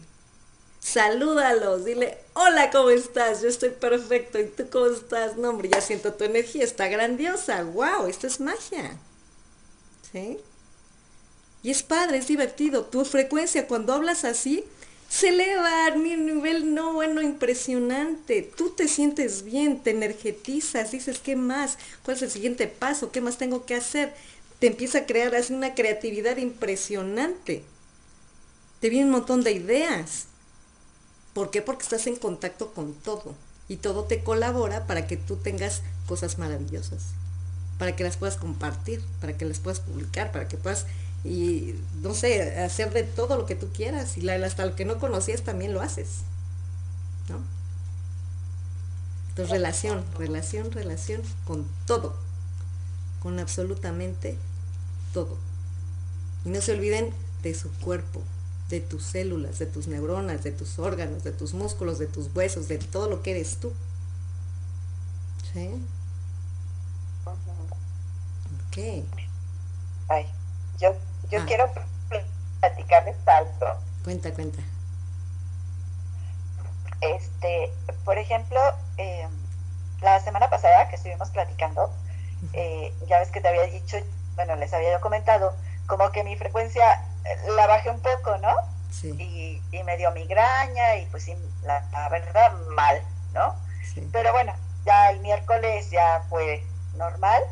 [0.80, 3.42] salúdalos, dile, hola, ¿cómo estás?
[3.42, 5.36] Yo estoy perfecto, ¿y tú cómo estás?
[5.36, 8.98] No, hombre, ya siento tu energía, está grandiosa, wow, esto es magia.
[10.12, 10.38] ¿sí?
[11.62, 12.86] Y es padre, es divertido.
[12.86, 14.64] Tu frecuencia cuando hablas así
[15.08, 18.42] se eleva a nivel no bueno, impresionante.
[18.42, 21.78] Tú te sientes bien, te energetizas, dices, ¿qué más?
[22.04, 23.12] ¿Cuál es el siguiente paso?
[23.12, 24.14] ¿Qué más tengo que hacer?
[24.58, 27.64] Te empieza a crear así una creatividad impresionante.
[28.80, 30.26] Te viene un montón de ideas.
[31.34, 31.62] ¿Por qué?
[31.62, 33.34] Porque estás en contacto con todo.
[33.68, 37.02] Y todo te colabora para que tú tengas cosas maravillosas
[37.80, 40.84] para que las puedas compartir, para que las puedas publicar, para que puedas,
[41.24, 44.18] y no sé, hacer de todo lo que tú quieras.
[44.18, 46.18] Y hasta lo que no conocías también lo haces.
[47.30, 47.40] ¿No?
[49.30, 52.14] Entonces, relación, relación, relación con todo.
[53.22, 54.36] Con absolutamente
[55.14, 55.38] todo.
[56.44, 58.20] Y no se olviden de su cuerpo,
[58.70, 62.68] de tus células, de tus neuronas, de tus órganos, de tus músculos, de tus huesos,
[62.68, 63.72] de todo lo que eres tú.
[65.52, 65.84] ¿Sí?
[68.70, 69.04] ¿Qué?
[70.08, 70.26] Ay,
[70.78, 70.94] yo,
[71.30, 71.44] yo ah.
[71.46, 71.70] quiero
[72.60, 73.80] platicarles algo.
[74.04, 74.62] Cuenta, cuenta.
[77.00, 77.72] Este,
[78.04, 78.60] por ejemplo,
[78.98, 79.26] eh,
[80.00, 81.90] la semana pasada que estuvimos platicando,
[82.52, 83.96] eh, ya ves que te había dicho,
[84.36, 85.52] bueno, les había yo comentado,
[85.86, 87.04] como que mi frecuencia
[87.54, 88.54] la bajé un poco, ¿no?
[88.90, 89.10] Sí.
[89.18, 93.02] Y, y me dio migraña y pues sí, la, la verdad mal,
[93.32, 93.54] ¿no?
[93.94, 94.08] Sí.
[94.12, 94.52] Pero bueno,
[94.84, 96.64] ya el miércoles ya fue
[96.96, 97.42] normal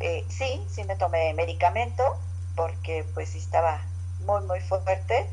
[0.00, 2.16] eh, sí, sí me tomé medicamento
[2.56, 3.82] porque pues sí estaba
[4.24, 5.28] muy, muy fuerte,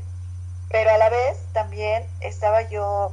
[0.68, 3.12] pero a la vez también estaba yo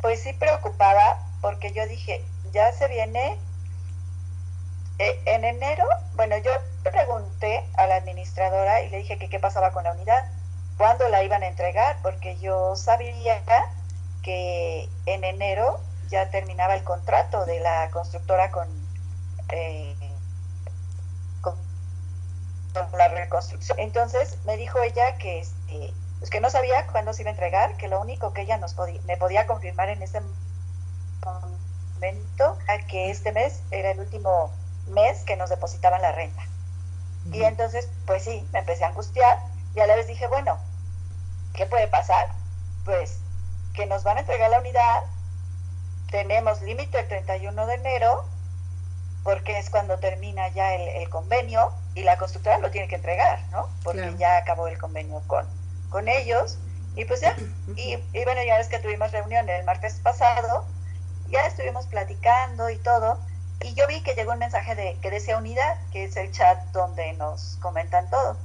[0.00, 3.38] pues sí preocupada porque yo dije, ya se viene
[5.00, 6.50] eh, en enero, bueno, yo
[6.82, 10.30] pregunté a la administradora y le dije que qué pasaba con la unidad,
[10.76, 13.42] cuándo la iban a entregar, porque yo sabía
[14.22, 18.68] que en enero ya terminaba el contrato de la constructora con
[19.48, 19.96] eh,
[22.92, 23.78] la reconstrucción.
[23.78, 27.74] Entonces me dijo ella que, este, pues que no sabía cuándo se iba a entregar,
[27.78, 30.20] que lo único que ella nos podía, me podía confirmar en ese
[31.24, 32.58] momento
[32.88, 34.50] que este mes era el último
[34.90, 36.42] mes que nos depositaban la renta.
[37.32, 39.38] Y entonces, pues sí, me empecé a angustiar
[39.74, 40.58] y a la vez dije, bueno,
[41.54, 42.28] ¿qué puede pasar?
[42.84, 43.18] Pues
[43.74, 45.02] que nos van a entregar la unidad,
[46.10, 48.24] tenemos límite el 31 de enero,
[49.22, 53.68] porque es cuando termina ya el, convenio y la constructora lo tiene que entregar, ¿no?
[53.84, 55.46] Porque ya acabó el convenio con,
[55.90, 56.58] con ellos.
[56.96, 57.36] Y pues ya,
[57.76, 60.64] y, bueno, ya ves que tuvimos reunión el martes pasado,
[61.28, 63.18] ya estuvimos platicando y todo,
[63.62, 66.58] y yo vi que llegó un mensaje de que decía unidad, que es el chat
[66.72, 68.36] donde nos comentan todo.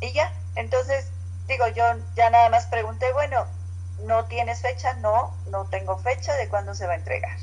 [0.00, 1.10] Y ya, entonces,
[1.48, 1.84] digo, yo
[2.14, 3.46] ya nada más pregunté, bueno,
[4.04, 4.94] ¿no tienes fecha?
[4.94, 7.36] No, no tengo fecha de cuándo se va a entregar.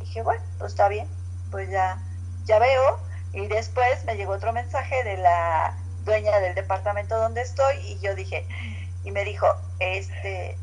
[0.00, 1.08] dije, bueno, pues está bien
[1.50, 1.98] pues ya,
[2.44, 2.98] ya veo.
[3.32, 8.14] Y después me llegó otro mensaje de la dueña del departamento donde estoy y yo
[8.14, 8.46] dije,
[9.04, 9.46] y me dijo,
[9.78, 10.56] este,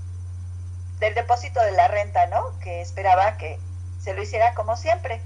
[0.99, 2.57] del depósito de la renta, ¿no?
[2.59, 3.59] Que esperaba que
[4.01, 5.21] se lo hiciera como siempre.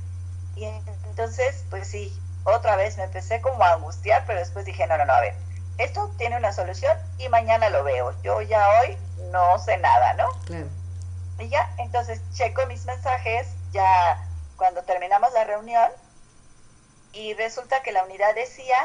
[0.55, 4.97] Y entonces, pues sí, otra vez me empecé como a angustiar, pero después dije, no,
[4.97, 5.33] no, no, a ver,
[5.77, 8.13] esto tiene una solución y mañana lo veo.
[8.21, 8.97] Yo ya hoy
[9.31, 10.29] no sé nada, ¿no?
[10.45, 10.67] Claro.
[11.39, 15.89] Y ya, entonces checo mis mensajes, ya cuando terminamos la reunión
[17.13, 18.77] y resulta que la unidad decía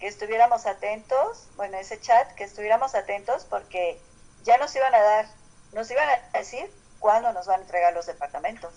[0.00, 4.00] que estuviéramos atentos, bueno, ese chat, que estuviéramos atentos porque
[4.44, 5.26] ya nos iban a dar,
[5.72, 8.72] nos iban a decir cuándo nos van a entregar los departamentos,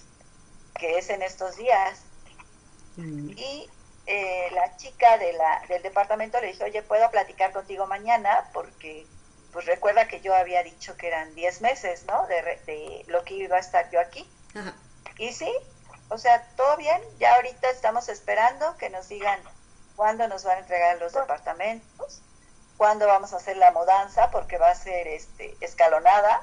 [0.76, 2.02] que es en estos días.
[2.98, 3.30] Mm.
[3.38, 3.70] Y
[4.06, 8.50] eh, la chica de la, del departamento le dijo, oye, ¿puedo platicar contigo mañana?
[8.54, 9.06] Porque,
[9.52, 12.28] pues recuerda que yo había dicho que eran 10 meses, ¿no?
[12.28, 14.30] De, de, lo que iba a estar yo aquí.
[15.18, 15.52] Y sí,
[16.10, 19.40] o sea, todo bien, ya ahorita estamos esperando que nos digan
[19.96, 22.22] cuándo nos van a entregar los departamentos,
[22.78, 26.42] cuándo vamos a hacer la mudanza, porque va a ser este, escalonada.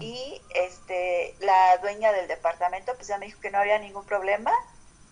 [0.00, 4.50] Y este, la dueña del departamento pues ya me dijo que no había ningún problema,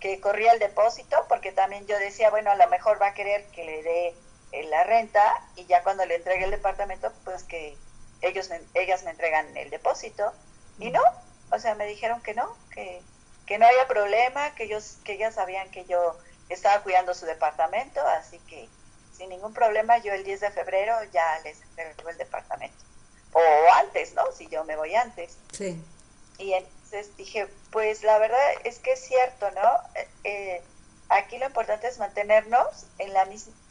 [0.02, 3.46] que corría el depósito, porque también yo decía, bueno, a lo mejor va a querer
[3.52, 4.14] que le dé
[4.50, 5.22] eh, la renta
[5.54, 7.76] y ya cuando le entregue el departamento, pues que
[8.20, 10.32] ellos ellas me entregan el depósito.
[10.80, 11.00] Y no,
[11.52, 13.00] o sea, me dijeron que no, que,
[13.46, 16.18] que no había problema, que ellos, que ellas sabían que yo
[16.48, 18.68] estaba cuidando su departamento, así que
[19.16, 22.76] sin ningún problema yo el 10 de febrero ya les entrego el departamento.
[23.34, 23.40] O
[23.74, 24.24] antes, ¿no?
[24.32, 25.36] Si yo me voy antes.
[25.52, 25.80] Sí.
[26.38, 26.54] Y
[26.92, 29.80] entonces dije, pues la verdad es que es cierto, ¿no?
[30.24, 30.62] Eh,
[31.08, 33.26] aquí lo importante es mantenernos en, la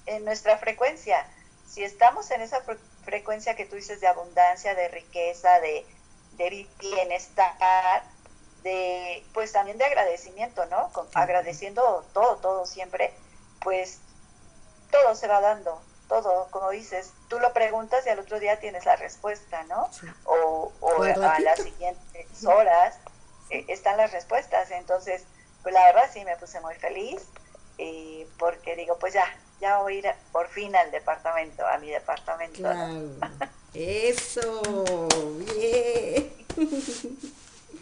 [0.07, 1.25] en nuestra frecuencia.
[1.67, 2.63] Si estamos en esa
[3.03, 5.85] frecuencia que tú dices de abundancia, de riqueza, de,
[6.37, 8.03] de bienestar,
[8.63, 10.91] de pues también de agradecimiento, ¿no?
[11.13, 13.13] agradeciendo todo, todo siempre,
[13.61, 13.99] pues
[14.89, 15.79] todo se va dando,
[16.11, 19.89] todo, como dices, tú lo preguntas y al otro día tienes la respuesta, ¿no?
[20.25, 20.71] O,
[21.03, 22.97] a las siguientes horas
[23.51, 25.23] eh, están las respuestas, entonces,
[25.63, 27.21] pues la verdad sí me puse muy feliz
[27.77, 29.25] y porque digo, pues ya,
[29.59, 32.59] ya voy a ir por fin al departamento, a mi departamento.
[32.59, 33.01] Claro.
[33.73, 34.61] Eso,
[35.55, 36.33] bien.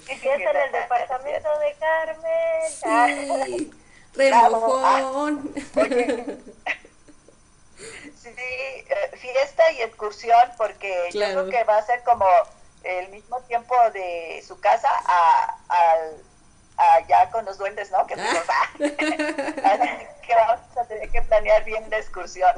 [0.09, 2.69] en el departamento de Carmen.
[2.69, 3.71] Sí,
[4.15, 5.53] remojón.
[8.21, 8.85] sí, eh,
[9.17, 12.25] fiesta y excursión, porque yo creo que va a ser como
[12.83, 16.23] el mismo tiempo de su casa a, al
[16.79, 18.07] allá con los duendes, ¿no?
[18.07, 18.69] Que, ah.
[18.79, 22.51] que vamos a tener que planear bien la excursión.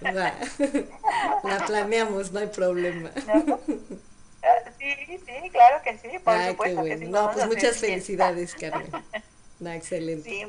[0.00, 3.10] La planeamos, no hay problema.
[4.78, 7.04] Sí, sí, claro que sí, por supuesto que sí.
[7.04, 8.90] No, pues muchas felicidades, Carmen.
[9.60, 10.28] No, excelente.
[10.28, 10.44] Sí,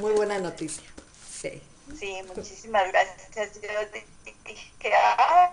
[0.00, 0.84] Muy buena noticia.
[1.28, 1.60] Sí.
[1.98, 3.60] Sí, muchísimas gracias.
[3.60, 3.68] Yo
[4.44, 4.92] dije,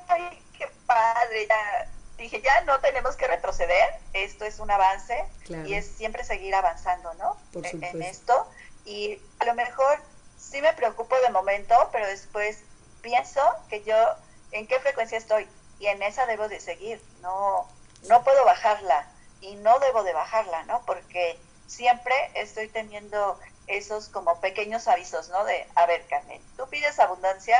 [0.07, 1.89] ay, qué padre, ya
[2.23, 5.25] dije, ya no tenemos que retroceder, esto es un avance
[5.65, 7.37] y es siempre seguir avanzando, ¿no?
[7.63, 8.47] E, en esto.
[8.85, 9.99] Y a lo mejor
[10.37, 12.59] sí me preocupo de momento, pero después
[13.01, 13.95] pienso que yo
[14.51, 15.47] en qué frecuencia estoy
[15.79, 17.67] y en esa debo de seguir, no,
[18.07, 19.07] no puedo bajarla
[19.41, 20.83] y no debo de bajarla, ¿no?
[20.85, 25.45] Porque siempre estoy teniendo esos como pequeños avisos, ¿no?
[25.45, 27.57] De, a ver, Carmen, tú pides abundancia,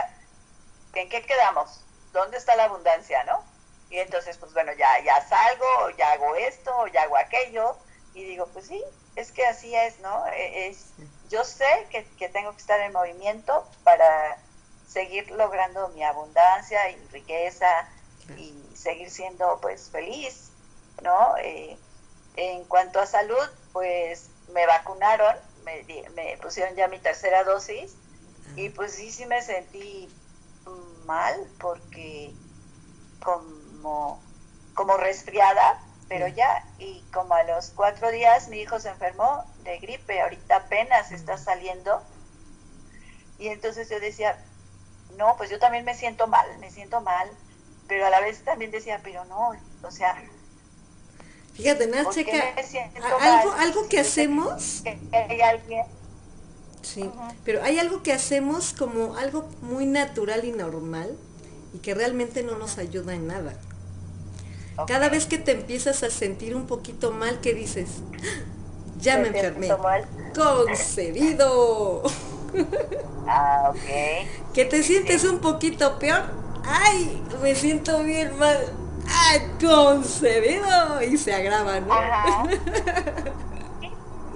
[0.94, 1.81] ¿en qué quedamos?
[2.11, 3.44] ¿Dónde está la abundancia, no?
[3.90, 7.76] Y entonces, pues bueno, ya, ya salgo, ya hago esto, ya hago aquello,
[8.14, 8.84] y digo, pues sí,
[9.16, 10.28] es que así es, ¿no?
[10.28, 10.91] E, es,
[11.30, 14.38] yo sé que, que tengo que estar en movimiento para
[14.88, 17.68] seguir logrando mi abundancia y riqueza
[18.38, 20.52] y seguir siendo pues feliz,
[21.02, 21.36] ¿no?
[21.38, 21.78] Eh,
[22.36, 25.84] en cuanto a salud, pues me vacunaron, me,
[26.16, 27.95] me pusieron ya mi tercera dosis
[28.56, 30.10] y pues sí, sí me sentí
[31.06, 32.34] mal porque
[33.24, 39.44] con como, resfriada, pero ya, y como a los cuatro días mi hijo se enfermó
[39.64, 42.02] de gripe, ahorita apenas está saliendo,
[43.38, 44.38] y entonces yo decía,
[45.18, 47.30] no, pues yo también me siento mal, me siento mal,
[47.88, 49.52] pero a la vez también decía, pero no,
[49.84, 50.22] o sea...
[51.54, 52.56] Fíjate, Checa,
[53.20, 54.84] algo, algo que hacemos...
[55.12, 55.86] hay alguien...
[56.82, 57.12] Sí,
[57.44, 61.18] pero hay algo que hacemos como algo muy natural y normal
[61.74, 63.54] y que realmente no nos ayuda en nada.
[64.88, 67.90] Cada vez que te empiezas a sentir un poquito mal, ¿qué dices?
[69.02, 69.70] Ya me enfermé.
[70.36, 72.04] Concedido.
[73.32, 74.54] Ah, ok.
[74.54, 76.24] Que te sientes un poquito peor.
[76.66, 78.58] Ay, me siento bien mal.
[79.08, 81.04] Ay, concedido.
[81.04, 81.94] Y se agrava, ¿no?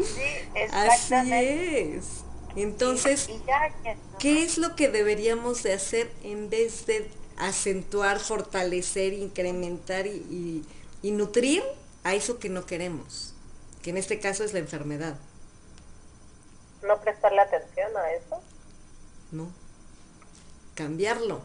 [0.03, 0.21] Sí,
[0.71, 2.23] Así es.
[2.55, 3.29] Entonces,
[4.19, 10.65] ¿qué es lo que deberíamos de hacer en vez de acentuar, fortalecer, incrementar y,
[11.03, 11.63] nutrir
[12.03, 13.33] a eso que no queremos,
[13.81, 15.17] que en este caso es la enfermedad.
[16.81, 18.41] ¿No prestarle atención a eso?
[19.31, 19.51] No.
[20.75, 21.41] Cambiarlo.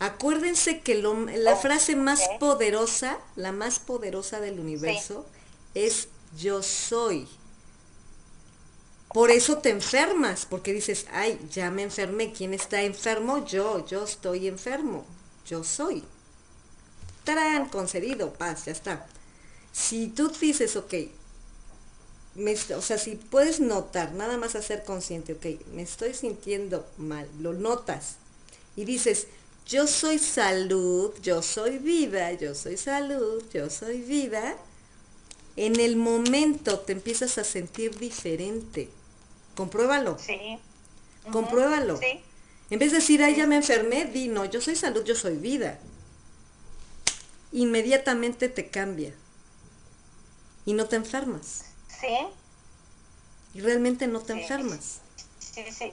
[0.00, 5.24] Acuérdense que la oh, frase más poderosa, la más poderosa del universo,
[5.74, 7.28] es yo soy.
[9.14, 12.32] Por eso te enfermas, porque dices, ay, ya me enfermé.
[12.32, 13.46] ¿Quién está enfermo?
[13.46, 15.06] Yo, yo estoy enfermo.
[15.46, 16.02] Yo soy.
[17.22, 17.68] ¡Tarán!
[17.68, 19.06] Concedido, paz, ya está.
[19.72, 20.94] Si tú dices, ok,
[22.76, 27.52] o sea, si puedes notar, nada más hacer consciente, ok, me estoy sintiendo mal, lo
[27.52, 28.16] notas
[28.74, 29.28] y dices,
[29.64, 34.56] yo soy salud, yo soy vida, yo soy salud, yo soy vida,
[35.54, 38.90] en el momento te empiezas a sentir diferente
[39.54, 40.18] Compruébalo.
[40.18, 40.58] Sí.
[41.32, 41.98] Compruébalo.
[41.98, 42.20] Sí.
[42.70, 45.36] En vez de decir, ay, ya me enfermé, di, no, yo soy salud, yo soy
[45.36, 45.78] vida.
[47.52, 49.12] Inmediatamente te cambia.
[50.66, 51.66] Y no te enfermas.
[52.00, 52.08] Sí,
[53.54, 54.40] Y realmente no te Sí.
[54.40, 54.98] enfermas.
[55.38, 55.92] sí, sí.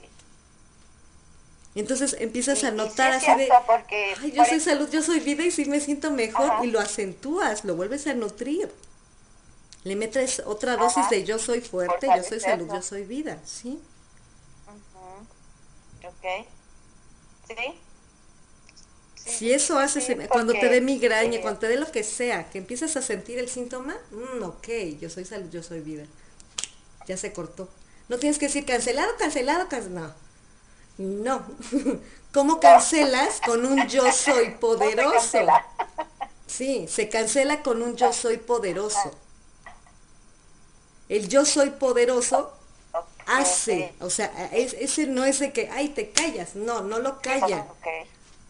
[1.76, 4.90] Entonces empiezas a sí notar es así de, porque, ay, yo por soy ej- salud,
[4.90, 6.64] yo soy vida y sí me siento mejor Ajá.
[6.64, 8.70] y lo acentúas, lo vuelves a nutrir.
[9.84, 11.10] Le metes otra dosis Ajá.
[11.10, 13.80] de yo soy fuerte, yo soy salud, yo soy vida, ¿sí?
[16.04, 16.24] Ok.
[17.48, 17.82] ¿Sí?
[19.14, 22.02] Sí, Si eso haces sí, cuando te dé migraña, eh, cuando te dé lo que
[22.04, 24.68] sea, que empiezas a sentir el síntoma, mm, ok,
[25.00, 26.04] yo soy salud, yo soy vida.
[27.06, 27.68] Ya se cortó.
[28.08, 30.14] No tienes que decir cancelado, cancelado, cancelado.
[30.98, 31.42] No.
[31.42, 31.46] No.
[32.32, 35.38] ¿Cómo cancelas con un yo soy poderoso?
[36.46, 39.21] Sí, se cancela con un yo soy poderoso.
[41.12, 42.56] El yo soy poderoso
[43.26, 47.20] hace, o sea, es- ese no es de que, ay, te callas, no, no lo
[47.20, 47.66] calla,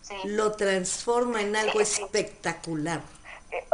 [0.02, 0.14] sí.
[0.24, 3.00] lo transforma en algo Sí, espectacular.
[3.50, 3.64] Eh,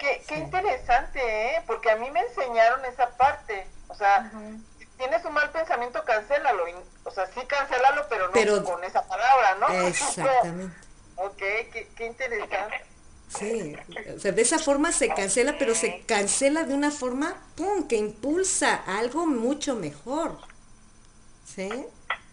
[0.00, 1.62] qué, qué interesante, ¿eh?
[1.66, 3.66] Porque a mí me enseñaron esa parte.
[3.88, 4.30] O sea,
[4.78, 6.66] si tienes un mal pensamiento, cancélalo.
[6.68, 6.74] y-
[7.04, 9.68] O sea, sí, cancélalo, pero no Pero- con esa palabra, ¿no?
[9.86, 10.76] Exactamente.
[11.16, 12.84] ok, qué, qué interesante.
[13.38, 13.74] Sí,
[14.14, 17.96] o sea, de esa forma se cancela, pero se cancela de una forma, ¡pum!, que
[17.96, 20.38] impulsa algo mucho mejor.
[21.44, 21.68] ¿Sí?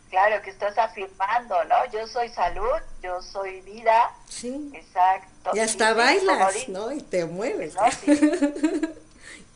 [0.10, 1.91] Claro, que estás afirmando, ¿no?
[1.91, 2.68] Yo soy salud,
[3.02, 4.69] yo soy vida, Sí.
[4.73, 5.52] exacto.
[5.53, 6.91] Y hasta sí, bailas, ¿no?
[6.91, 7.76] Y te mueves.
[7.76, 8.19] No, sí.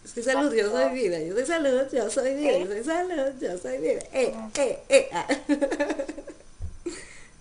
[0.04, 3.34] Yo soy salud, yo soy vida, yo soy salud, yo soy vida, yo soy salud,
[3.42, 4.02] yo soy vida.
[4.14, 5.10] Eh, eh, eh.
[5.12, 5.28] ah.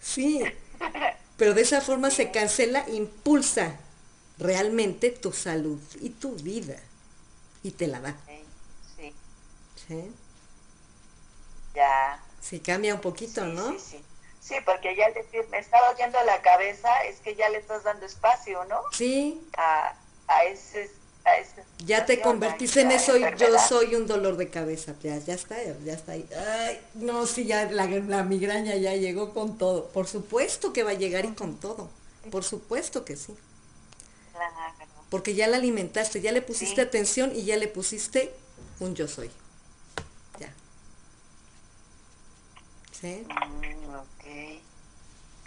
[0.01, 0.43] Sí,
[1.37, 3.79] pero de esa forma se cancela, impulsa
[4.39, 6.77] realmente tu salud y tu vida.
[7.63, 8.17] Y te la da.
[8.27, 8.45] Sí,
[8.97, 9.15] sí,
[9.89, 10.13] ¿sí?
[11.75, 12.21] ya.
[12.41, 13.73] Sí, cambia un poquito, sí, ¿no?
[13.73, 14.05] Sí, sí.
[14.41, 17.83] Sí, porque ya al decir, me está oyendo la cabeza, es que ya le estás
[17.83, 18.81] dando espacio, ¿no?
[18.93, 19.95] Sí, A,
[20.29, 20.91] a ese...
[21.25, 24.95] A ese ya te convertiste en eso y yo soy un dolor de cabeza.
[25.03, 26.29] Ya, ya está, ya está ahí.
[26.37, 29.89] Ay, no, sí, ya la, la migraña ya llegó con todo.
[29.89, 31.89] Por supuesto que va a llegar y con todo.
[32.31, 33.35] Por supuesto que sí.
[34.35, 34.53] Claro.
[35.11, 36.81] Porque ya la alimentaste, ya le pusiste Sí.
[36.89, 38.35] atención y ya le pusiste
[38.81, 39.31] un yo soy.
[40.39, 40.53] Ya.
[42.93, 43.27] ¿Sí?
[43.29, 44.25] Mm, ok.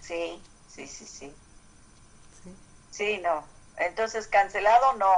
[0.02, 1.34] Sí, sí, sí, sí.
[2.44, 2.56] Sí.
[2.92, 3.44] Sí, no.
[3.78, 5.12] Entonces, cancelado, no.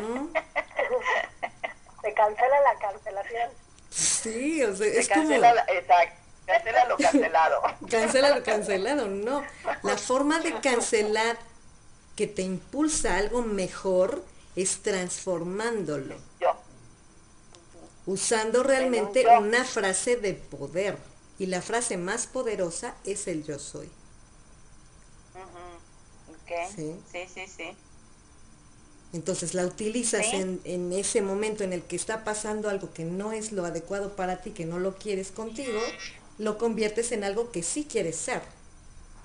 [0.00, 0.28] ¿No?
[2.02, 3.50] Se cancela la cancelación.
[3.90, 5.20] Sí, o sea, se es como...
[5.22, 6.16] cancela, la- exacto.
[6.46, 7.62] Cancela lo cancelado.
[7.90, 9.44] Cancela lo cancelado, no.
[9.82, 11.36] La forma de cancelar
[12.16, 14.24] que te impulsa a algo mejor
[14.56, 16.48] es transformándolo, Yo.
[18.06, 19.40] usando realmente yo.
[19.40, 20.98] una frase de poder.
[21.38, 23.90] Y la frase más poderosa es el yo soy.
[26.74, 27.02] Sí.
[27.10, 27.76] Sí, sí, sí.
[29.12, 30.36] Entonces la utilizas Sí.
[30.36, 34.16] en, en ese momento en el que está pasando algo que no es lo adecuado
[34.16, 35.80] para ti, que no lo quieres contigo,
[36.38, 38.42] lo conviertes en algo que sí quieres ser.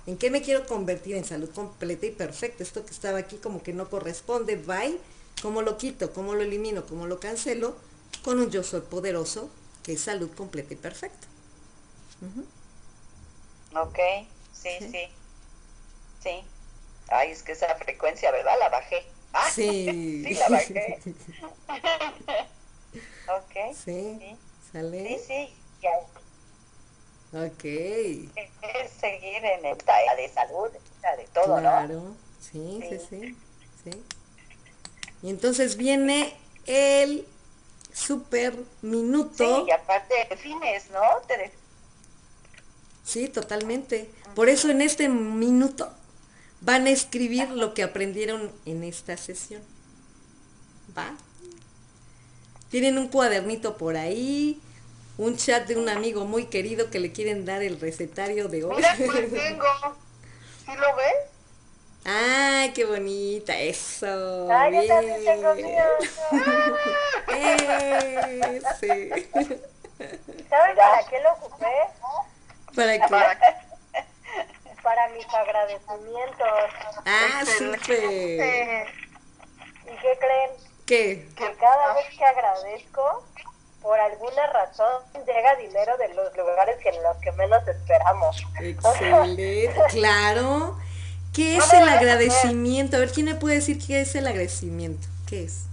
[0.07, 1.15] ¿En qué me quiero convertir?
[1.15, 2.63] En salud completa y perfecta.
[2.63, 4.99] Esto que estaba aquí como que no corresponde, bye.
[5.41, 6.13] ¿Cómo lo quito?
[6.13, 6.85] ¿Cómo lo elimino?
[6.87, 7.75] ¿Cómo lo cancelo?
[8.23, 9.49] Con un yo soy poderoso,
[9.83, 11.27] que es salud completa y perfecta.
[12.21, 12.47] Ujú.
[13.75, 13.97] Ok.
[14.51, 14.87] Sí, Sí.
[14.91, 15.07] sí.
[16.19, 16.43] Sí.
[17.09, 18.53] Ay, es que esa frecuencia, ¿verdad?
[18.59, 19.03] La bajé.
[19.33, 20.23] Ah, Sí.
[20.23, 21.03] sí, la bajé.
[23.27, 23.55] Ok.
[23.69, 24.37] Sí, Sí,
[24.71, 25.03] ¿sale?
[25.03, 25.55] sí, sí.
[25.81, 25.89] Ya.
[27.33, 27.63] Ok.
[27.65, 30.69] Es seguir en esta era de salud,
[31.17, 31.59] de todo, ¿no?
[31.61, 33.05] Claro, sí, sí, Sí.
[33.09, 33.37] sí,
[33.83, 34.03] sí.
[35.23, 36.35] Y entonces viene
[36.65, 37.25] el
[37.93, 39.65] super Sí, minuto.
[39.67, 41.01] y aparte defines, ¿no?
[41.27, 41.51] Te de-
[43.03, 44.09] Sí, totalmente.
[44.35, 45.89] Por eso en este minuto
[46.61, 49.61] van a escribir lo que aprendieron en esta sesión.
[50.97, 51.15] ¿Va?
[52.69, 54.61] Tienen un cuadernito por ahí,
[55.17, 58.75] un chat de un amigo muy querido que le quieren dar el recetario de hoy.
[58.75, 59.65] Mira, pues tengo.
[60.65, 61.15] ¿Sí lo ves?
[62.05, 63.57] ¡Ay, qué bonita!
[63.59, 64.47] Eso.
[64.51, 65.41] Ay, yo también bien.
[65.41, 65.83] tengo mío.
[67.29, 69.09] Eh, sí.
[70.49, 71.67] ¿Saben para qué lo ocupé?
[72.73, 73.07] ¿Para qué?
[73.09, 73.37] Para
[74.81, 76.47] Para mis agradecimientos.
[77.05, 78.87] Ah, súper.
[79.85, 80.51] ¿Y qué creen?
[80.85, 81.29] ¿Qué?
[81.35, 83.25] Que cada vez que agradezco,
[83.87, 88.45] por alguna razón llega dinero de los lugares que en los que menos esperamos.
[88.59, 89.73] Excelente.
[89.91, 90.77] Claro.
[91.33, 92.97] ¿Qué es el agradecimiento?
[92.97, 95.07] A ver, ¿quién me puede decir qué es el agradecimiento?
[95.25, 95.67] ¿Qué es?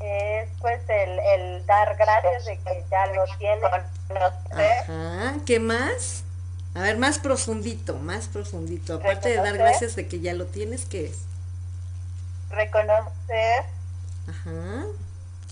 [0.00, 3.62] Es pues el, el dar gracias de que ya lo tienes.
[4.08, 6.24] conocer, Ajá, ¿qué más?
[6.74, 8.96] A ver, más profundito, más profundito.
[8.96, 11.20] Aparte de dar gracias de que ya lo tienes, ¿qué es?
[12.50, 13.64] Reconocer,
[14.28, 14.86] Ajá.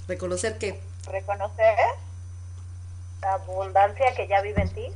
[0.08, 1.76] Reconocer que reconocer,
[3.22, 4.86] La abundancia que ya vive en ti.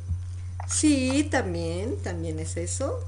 [0.66, 3.00] sí, también, también es eso.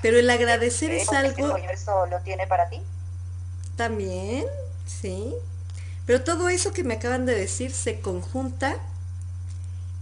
[0.00, 2.82] Pero el agradecer es algo el universo lo tiene para ti.
[3.76, 4.46] también,
[4.86, 5.34] sí.
[6.06, 8.76] Pero todo eso que me acaban de decir se conjunta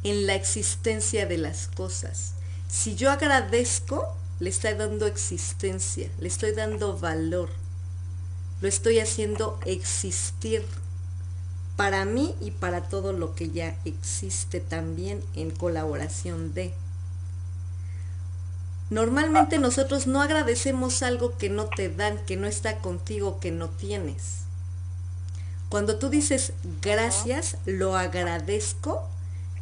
[0.05, 2.35] en la existencia de las cosas.
[2.69, 7.51] Si yo agradezco, le estoy dando existencia, le estoy dando valor,
[8.61, 10.67] lo estoy haciendo existir
[11.77, 16.73] para mí y para todo lo que ya existe también en colaboración de.
[18.91, 23.69] Normalmente nosotros no agradecemos algo que no te dan, que no está contigo, que no
[23.69, 24.45] tienes.
[25.69, 26.53] Cuando tú dices
[26.83, 29.09] gracias, lo agradezco,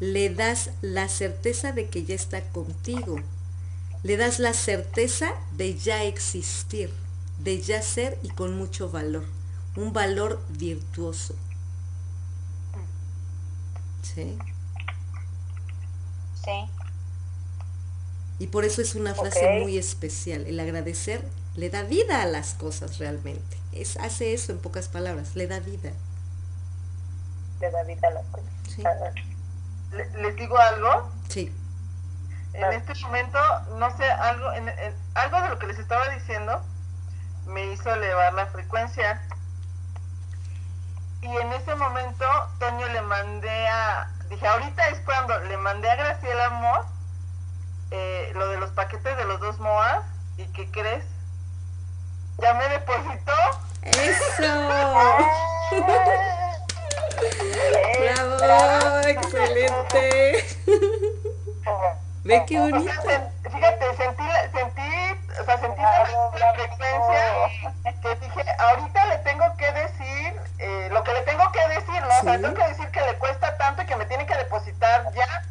[0.01, 3.16] le das la certeza de que ya está contigo.
[4.02, 6.90] Le das la certeza de ya existir,
[7.39, 9.24] de ya ser y con mucho valor.
[9.76, 11.34] Un valor virtuoso.
[14.03, 14.39] ¿Sí?
[16.45, 16.69] Sí.
[18.39, 20.47] Y por eso es una frase muy especial.
[20.47, 21.24] El agradecer
[21.55, 23.57] le da vida a las cosas realmente.
[23.73, 25.93] Es, hace eso en pocas palabras, le da vida.
[27.61, 28.49] De la vida a las cosas.
[28.69, 28.83] Sí.
[29.93, 31.11] Le- les digo algo.
[31.29, 31.53] Sí.
[32.55, 33.39] En este momento,
[33.79, 36.61] no sé, algo, en, en- algo de lo que les estaba diciendo
[37.47, 39.23] me hizo elevar la frecuencia.
[41.23, 42.24] Y en ese momento,
[42.59, 46.85] Toño le mandé a, dije, ahorita es cuando le mandé a Graciela Amor
[47.93, 50.05] eh, lo de los paquetes de los dos MOAs.
[50.36, 51.05] ¿Y qué crees?
[52.39, 53.32] Ya me depositó.
[53.82, 54.43] ¡Eso!
[58.40, 58.99] ¡Bravo!
[59.07, 60.44] ¡Excelente!
[62.24, 62.93] Ve qué O sea, bonito.
[63.51, 66.09] fíjate, sentí, la- sentí, o sea, sentí la,
[66.39, 67.23] la frecuencia
[68.01, 70.02] que dije, ahorita le tengo que decir
[70.62, 72.09] eh, lo que le tengo que decir, ¿no?
[72.09, 72.43] O sea, Sí.
[72.43, 75.44] tengo que decir que le cuesta tanto y que me tiene que depositar ya.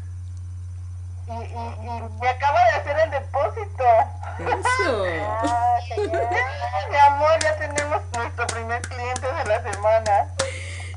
[1.28, 3.84] Y, y, y me acaba de hacer el depósito.
[4.38, 5.04] Eso.
[5.44, 5.76] Ah.
[6.90, 10.28] Mi amor, ya tenemos nuestro primer cliente de la semana.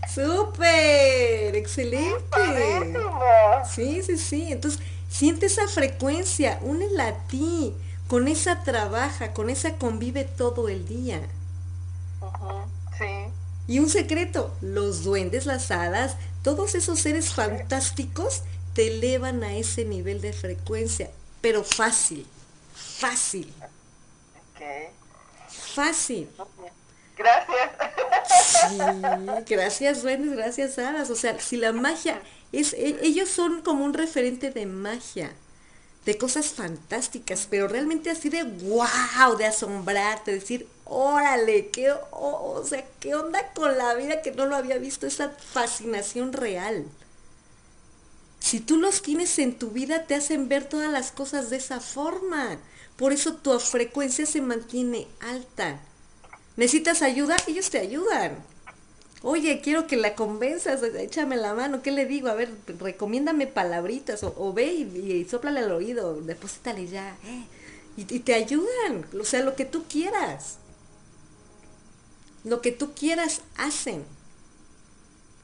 [0.07, 1.55] ¡Súper!
[1.55, 2.37] ¡Excelente!
[3.65, 4.51] Sí, sí, sí.
[4.53, 7.75] Entonces, siente esa frecuencia, únela a ti.
[8.07, 11.19] Con esa trabaja, con esa convive todo el día.
[12.19, 12.25] Sí.
[13.67, 18.43] Y un secreto, los duendes, las hadas, todos esos seres fantásticos
[18.73, 21.11] te elevan a ese nivel de frecuencia,
[21.41, 22.25] pero fácil,
[22.73, 23.51] fácil,
[24.33, 24.61] Ok.
[25.47, 26.29] fácil.
[27.17, 27.71] Gracias.
[28.67, 31.09] Sí, gracias duendes, gracias hadas.
[31.09, 32.21] O sea, si la magia
[32.51, 35.31] es, e- ellos son como un referente de magia,
[36.05, 42.85] de cosas fantásticas, pero realmente así de wow, de asombrarte, decir, órale, qué, o- sea,
[42.99, 46.85] qué onda con la vida que no lo había visto, esa fascinación real.
[48.39, 51.79] Si tú los tienes en tu vida, te hacen ver todas las cosas de esa
[51.79, 52.57] forma.
[52.95, 55.79] Por eso tu frecuencia se mantiene alta.
[56.57, 57.37] ¿Necesitas ayuda?
[57.47, 58.45] Ellos te ayudan.
[59.23, 62.29] Oye, quiero que la convenzas, échame la mano, ¿qué le digo?
[62.29, 65.27] A ver, recomiéndame palabritas, o, ve y, y
[65.59, 67.45] al oído, deposítale ya, eh,
[67.97, 70.59] y te ayudan, o sea, lo que tú quieras.
[72.45, 74.05] Lo que tú quieras hacen.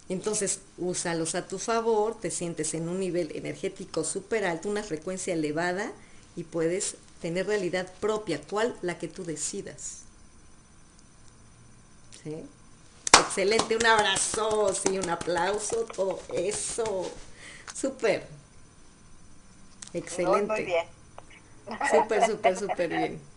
[0.07, 5.33] Entonces, úsalos a tu favor, te sientes en un nivel energético súper alto, una frecuencia
[5.33, 5.91] elevada,
[6.35, 8.77] y puedes tener realidad propia, ¿cuál?
[8.81, 10.03] La que tú decidas.
[12.23, 12.35] ¿Sí?
[13.19, 17.09] Excelente, un abrazo, sí, un aplauso, todo eso.
[17.73, 18.27] Súper.
[19.91, 20.53] Muy, Excelente.
[20.53, 20.85] muy bien.
[21.89, 23.30] Súper, súper, súper bien.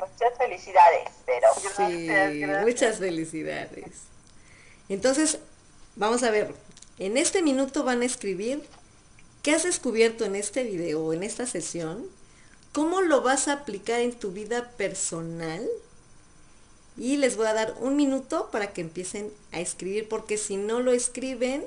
[0.00, 2.62] Muchas felicidades, pero Sí, Gracias, gracias.
[2.66, 3.84] muchas felicidades.
[4.88, 5.38] Entonces,
[5.96, 6.54] vamos a ver,
[6.98, 8.62] en este minuto van a escribir
[9.42, 12.06] qué has descubierto en este video en esta sesión,
[12.72, 15.66] cómo lo vas a aplicar en tu vida personal
[16.96, 20.80] y les voy a dar un minuto para que empiecen a escribir porque si no
[20.80, 21.64] lo escriben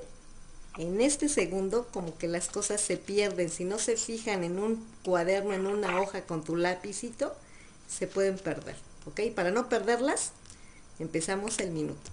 [0.78, 4.86] en este segundo como que las cosas se pierden, si no se fijan en un
[5.04, 7.36] cuaderno, en una hoja con tu lapicito,
[7.94, 8.76] se pueden perder,
[9.06, 9.22] ¿ok?
[9.36, 10.32] Para no perderlas,
[11.00, 12.12] empezamos el minuto.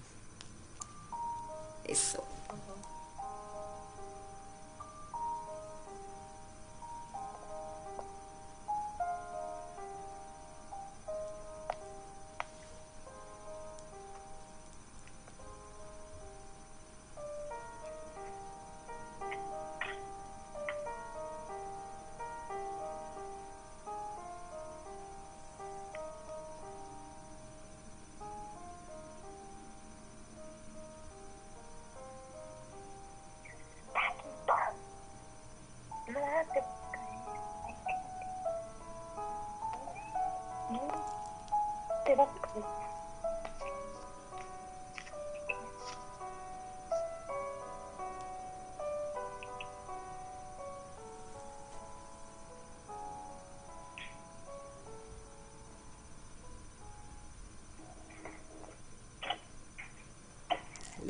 [1.84, 2.22] Eso.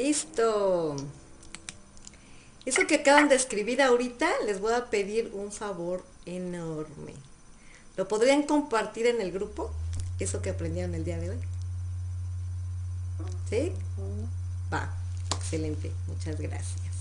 [0.03, 0.97] Listo.
[2.65, 7.13] Eso que acaban de escribir ahorita, les voy a pedir un favor enorme.
[7.99, 9.71] ¿Lo podrían compartir en el grupo?
[10.19, 11.39] Eso que aprendieron el día de hoy.
[13.51, 13.73] ¿Sí?
[14.73, 14.91] Va,
[15.37, 16.95] excelente, muchas gracias.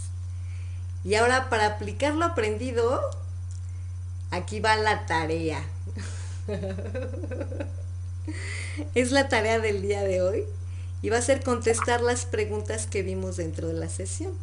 [1.05, 2.99] Y ahora para aplicar lo aprendido,
[4.29, 5.63] aquí va la tarea.
[8.93, 10.45] es la tarea del día de hoy
[11.01, 14.33] y va a ser contestar las preguntas que vimos dentro de la sesión,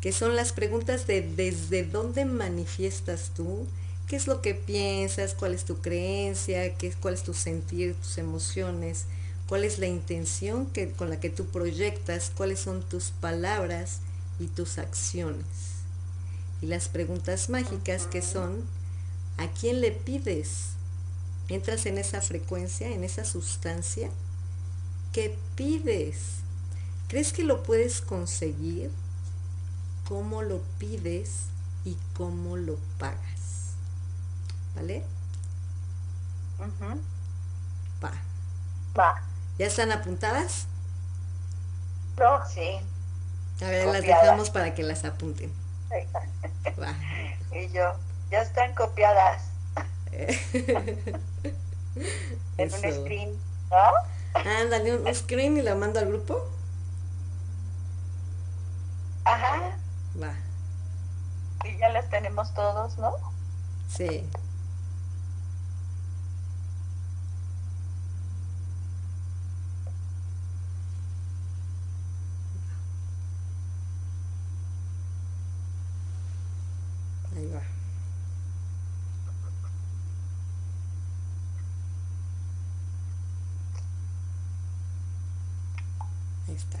[0.00, 3.66] que son las preguntas de desde dónde manifiestas tú,
[4.08, 8.18] qué es lo que piensas, cuál es tu creencia, qué, cuál es tu sentir, tus
[8.18, 9.04] emociones,
[9.46, 14.00] cuál es la intención que, con la que tú proyectas, cuáles son tus palabras
[14.40, 15.46] y tus acciones.
[16.60, 18.64] Y las preguntas mágicas que son,
[19.36, 20.70] ¿a quién le pides?
[21.48, 24.10] Entras en esa frecuencia, en esa sustancia
[25.12, 26.40] ¿Qué pides?
[27.08, 28.90] ¿Crees que lo puedes conseguir?
[30.08, 31.46] ¿Cómo lo pides
[31.84, 33.74] y cómo lo pagas?
[34.74, 35.04] ¿Vale?
[38.02, 38.12] Va.
[38.98, 39.22] Va.
[39.58, 40.66] ¿Ya están apuntadas?
[42.18, 42.80] No, Sí.
[43.60, 45.52] A ver, las dejamos para que las apunten.
[46.80, 46.94] Va.
[47.52, 47.92] Y yo,
[48.30, 49.42] ya están copiadas
[52.56, 53.30] en un screen,
[53.70, 53.92] ¿no?
[54.34, 56.44] Ándale, un screen y la mando al grupo.
[59.24, 59.76] Ajá.
[60.20, 60.34] Va.
[61.64, 63.12] Y ya las tenemos todos, ¿no?
[63.88, 64.28] Sí.
[77.36, 77.62] Ahí va.
[86.48, 86.78] Ahí está.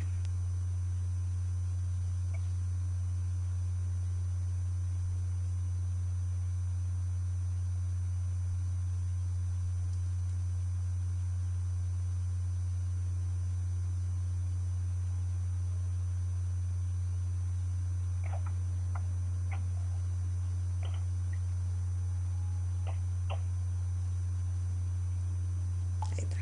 [26.10, 26.36] Ahí está.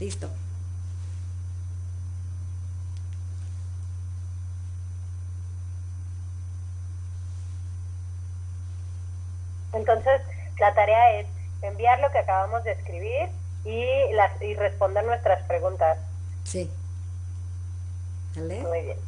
[0.00, 0.28] Listo.
[9.72, 10.20] Entonces,
[10.60, 11.26] la tarea es
[11.62, 13.28] enviar lo que acabamos de escribir
[13.64, 15.98] y, las, y responder nuestras preguntas.
[16.44, 16.70] Sí.
[18.36, 18.60] ¿Vale?
[18.60, 18.98] Muy bien.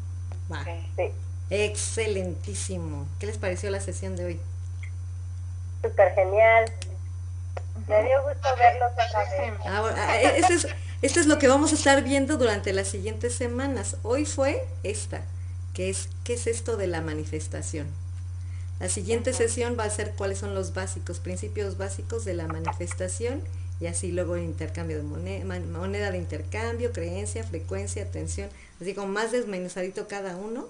[0.52, 0.64] Va.
[0.96, 1.12] Sí,
[1.50, 3.06] Excelentísimo.
[3.20, 4.40] ¿Qué les pareció la sesión de hoy?
[5.82, 6.72] súper genial.
[7.86, 9.66] Me dio gusto verlos otra vez.
[9.66, 10.68] Ahora, ah, esto es,
[11.02, 13.96] esto es lo que vamos a estar viendo durante las siguientes semanas.
[14.02, 15.22] Hoy fue esta,
[15.74, 17.86] que es ¿qué es esto de la manifestación?
[18.80, 23.42] La siguiente sesión va a ser cuáles son los básicos, principios básicos de la manifestación
[23.80, 28.50] y así luego el intercambio de moneda, moneda de intercambio, creencia, frecuencia, atención,
[28.80, 30.68] así como más desmenuzadito cada uno.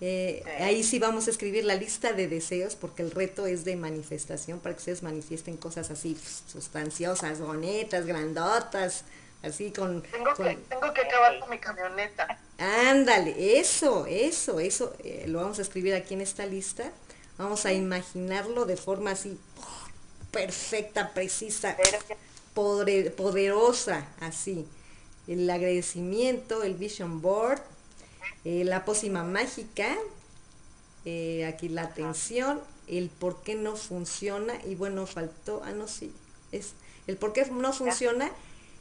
[0.00, 0.42] Eh.
[0.60, 4.60] Ahí sí vamos a escribir la lista de deseos porque el reto es de manifestación
[4.60, 9.04] para que ustedes manifiesten cosas así pues, sustanciosas, bonitas, grandotas,
[9.42, 10.02] así con...
[10.02, 12.38] Tengo con- que, tengo que acabar con mi camioneta.
[12.58, 16.90] Ándale, eso, eso, eso, eh, lo vamos a escribir aquí en esta lista.
[17.38, 19.88] Vamos a imaginarlo de forma así oh,
[20.30, 21.76] perfecta, precisa,
[22.54, 24.66] podre- poderosa, así.
[25.26, 27.60] El agradecimiento, el vision board,
[28.44, 29.96] eh, la pócima mágica,
[31.04, 36.12] eh, aquí la atención, el por qué no funciona, y bueno, faltó, ah, no, sí,
[36.52, 36.74] es
[37.06, 38.30] el por qué no funciona.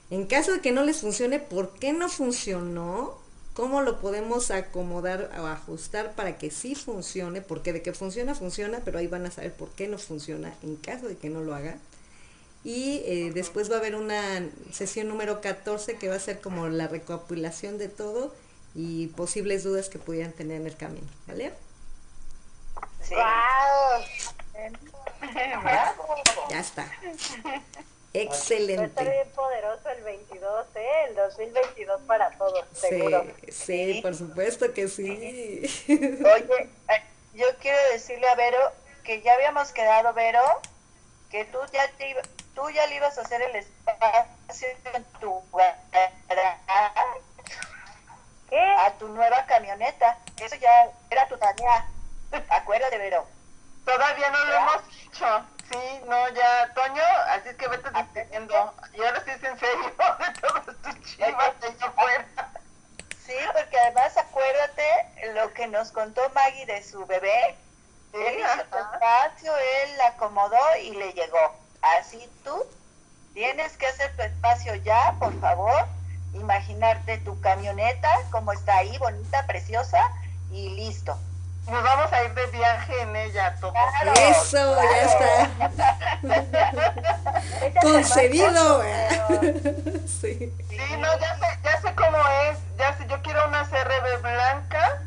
[0.10, 3.18] En caso de que no les funcione, ¿por qué no funcionó?
[3.54, 7.42] ¿Cómo lo podemos acomodar o ajustar para que sí funcione?
[7.42, 10.76] Porque de que funciona, funciona, pero ahí van a saber por qué no funciona en
[10.76, 11.78] caso de que no lo haga.
[12.64, 16.68] Y eh, después va a haber una sesión número 14 que va a ser como
[16.68, 18.34] la recopilación de todo
[18.76, 21.54] y posibles dudas que pudieran tener en el camino, ¿vale?
[23.02, 23.16] Sí.
[23.16, 24.04] ¡Wow!
[25.64, 26.16] Bravo.
[26.50, 26.84] Ya está.
[26.84, 26.90] Va
[27.52, 27.62] a estar
[28.14, 29.04] Excelente.
[29.04, 30.88] bien poderoso el 22, ¿eh?
[31.10, 33.26] El 2022 para todos, Sí, seguro.
[33.50, 35.62] sí, por supuesto que sí.
[35.90, 37.04] Oye, eh,
[37.34, 38.58] yo quiero decirle a Vero
[39.04, 40.42] que ya habíamos quedado, Vero,
[41.30, 42.22] que tú ya te iba-
[42.56, 45.42] tú ya le ibas a hacer el espacio en tu
[48.50, 48.60] ¿Qué?
[48.60, 50.18] a tu nueva camioneta.
[50.40, 51.88] Eso ya era tu tarea.
[52.50, 53.26] Acuérdate, Vero.
[53.86, 55.46] Todavía no lo hemos dicho.
[55.72, 58.74] Sí, no, ya, Toño, así es que vete despidiendo.
[58.94, 62.26] Y ahora sí es en serio de todas tus chivas de allá afuera.
[63.26, 67.56] Sí, porque además acuérdate lo que nos contó Maggie de su bebé.
[68.12, 68.94] Sí, Él hizo ajá.
[68.94, 71.56] espacio, él la acomodó y le llegó.
[71.82, 72.64] Así tú
[73.34, 75.88] tienes que hacer tu espacio ya, por favor.
[76.36, 80.00] Imaginarte tu camioneta, como está ahí, bonita, preciosa,
[80.52, 81.18] y listo.
[81.68, 83.74] Nos vamos a ir de viaje en ella todos.
[84.02, 85.50] Claro, Eso, ya está.
[87.84, 88.12] Más fotos,
[90.22, 90.54] Sí.
[90.70, 92.18] Sí, no, ya sé, ya sé cómo
[92.50, 92.58] es.
[92.78, 95.02] Ya sé, yo quiero una CRB blanca,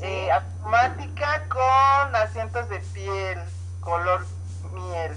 [0.00, 3.38] eh, automática, con asientos de piel,
[3.80, 4.26] color
[4.72, 5.16] miel.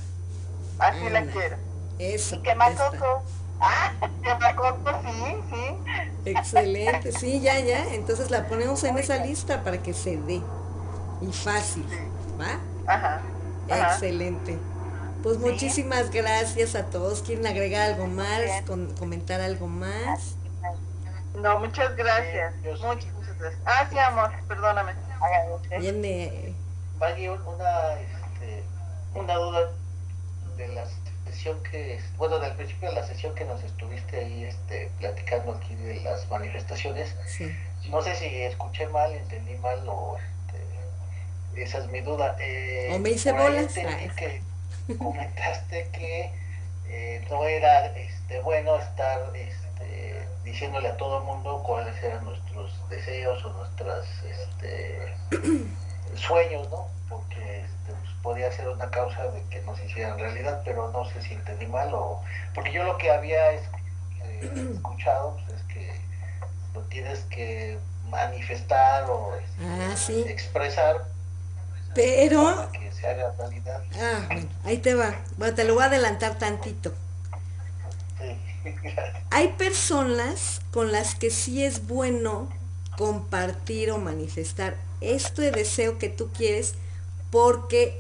[0.80, 1.56] Así la quiero.
[1.98, 2.36] Eso.
[2.36, 2.92] Y quema ya
[3.62, 3.94] Ah,
[5.04, 5.78] sí, sí.
[6.26, 7.94] Excelente, sí, ya, ya.
[7.94, 10.42] Entonces la ponemos en esa lista para que se dé.
[11.22, 11.86] Y fácil,
[12.40, 12.60] ¿va?
[12.92, 13.22] Ajá.
[13.70, 13.94] ajá.
[13.94, 14.58] Excelente.
[15.22, 17.22] Pues muchísimas gracias a todos.
[17.22, 18.42] ¿Quieren agregar algo más?
[18.66, 20.36] Con- comentar algo más?
[21.36, 22.54] No, muchas gracias.
[22.64, 23.62] Muchas, muchas gracias.
[23.66, 24.94] Ah, sí, amor, perdóname.
[25.80, 26.56] Viene.
[27.00, 28.64] Un- una, este,
[29.14, 29.72] una duda
[30.58, 30.84] de la
[31.42, 35.54] sesión que, es- bueno, del principio de la sesión que nos estuviste ahí este, platicando
[35.56, 37.16] aquí de las manifestaciones.
[37.26, 37.52] Sí.
[37.90, 42.36] No sé si escuché mal, entendí mal o este, esa es mi duda.
[42.40, 43.74] Eh, O me hice bolas.
[43.78, 43.98] Ah.
[44.16, 44.42] que
[44.98, 46.32] comentaste que
[46.88, 52.88] eh, no era este, bueno estar este, diciéndole a todo el mundo cuáles eran nuestros
[52.90, 55.12] deseos o nuestras este,
[56.20, 56.88] sueños, ¿no?
[57.10, 61.06] Porque este, pues, podía ser una causa de que no se hicieran realidad, pero no
[61.10, 62.22] sé si entendí mal o...
[62.54, 63.70] Porque yo lo que había es-
[64.24, 66.00] eh, escuchado pues, es que
[66.74, 67.78] lo tienes que
[68.10, 70.24] manifestar o este, Ah, sí.
[70.28, 71.06] expresar
[71.96, 72.44] Pero.
[72.56, 73.82] para que se haga realidad.
[74.00, 75.16] Ah, bueno, ahí te va.
[75.38, 76.94] Bueno, te lo voy a adelantar tantito.
[78.20, 78.38] Sí.
[79.32, 82.50] Hay personas con las que sí es bueno
[82.98, 86.76] compartir o manifestar este deseo que tú quieres
[87.32, 88.00] porque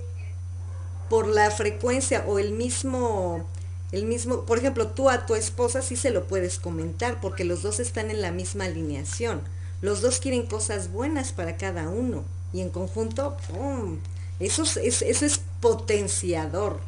[1.10, 3.46] por la frecuencia o el mismo
[3.92, 7.62] el mismo, por ejemplo, tú a tu esposa sí se lo puedes comentar porque los
[7.62, 9.42] dos están en la misma alineación.
[9.82, 12.24] Los dos quieren cosas buenas para cada uno
[12.54, 13.98] y en conjunto, ¡pum!
[14.40, 16.80] Eso es, es- eso es potenciador.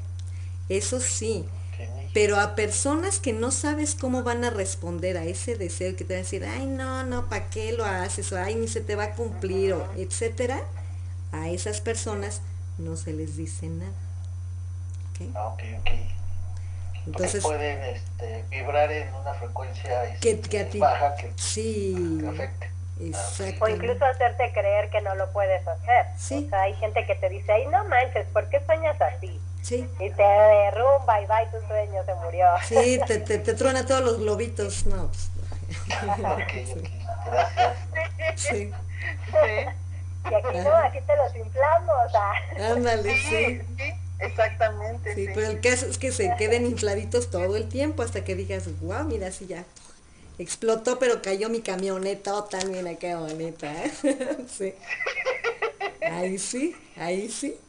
[0.69, 1.45] Eso sí.
[2.13, 6.03] Pero a personas que no sabes cómo van a responder a ese deseo y que
[6.05, 8.31] te van a decir, ay, no, no, ¿para qué lo haces?
[8.31, 10.61] O ay, ni se te va a cumplir, o etcétera,
[11.31, 12.41] a esas personas
[12.77, 13.91] no se les dice nada.
[15.11, 15.35] ¿ok?
[15.35, 15.89] Ah, ok, ok.
[17.07, 21.33] Entonces, Porque pueden este, vibrar en una frecuencia Que- este, que a ti- baja que,
[21.35, 22.69] sí, que afecte.
[23.01, 23.67] O exacto.
[23.69, 26.05] incluso hacerte creer que no lo puedes hacer.
[26.17, 26.45] Sí.
[26.45, 29.39] O sea, hay gente que te dice, ay, no manches, ¿por qué sueñas así?
[29.63, 32.45] Sí, Y te derrumba y va y tu sueño se murió.
[32.67, 34.85] sí, te, te, te truena todos los globitos.
[34.85, 35.29] No, pues.
[36.15, 36.69] Gracias.
[38.35, 38.69] sí,
[39.31, 39.65] Sí,
[40.29, 42.13] Y aquí no, aquí te los inflamos.
[42.15, 42.33] ah.
[42.73, 43.93] ándale, sí, sí.
[44.19, 45.15] exactamente.
[45.15, 48.35] Sí, Sí, pero el caso es que se queden infladitos todo el tiempo hasta que
[48.35, 49.63] digas, wow, mira, sí ya
[50.39, 52.33] explotó, pero cayó mi camioneta,
[52.67, 53.71] mira qué bonita.
[53.71, 53.91] ¿eh?
[54.49, 54.73] sí.
[56.01, 57.59] Ahí sí, ahí sí.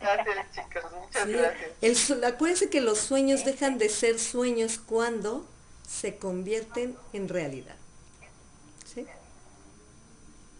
[0.00, 2.10] Gracias, chicos, muchas Sí, gracias.
[2.10, 5.46] el acuérdense que los sueños dejan de ser sueños cuando
[5.88, 7.76] se convierten en realidad.
[8.92, 9.06] ¿Sí?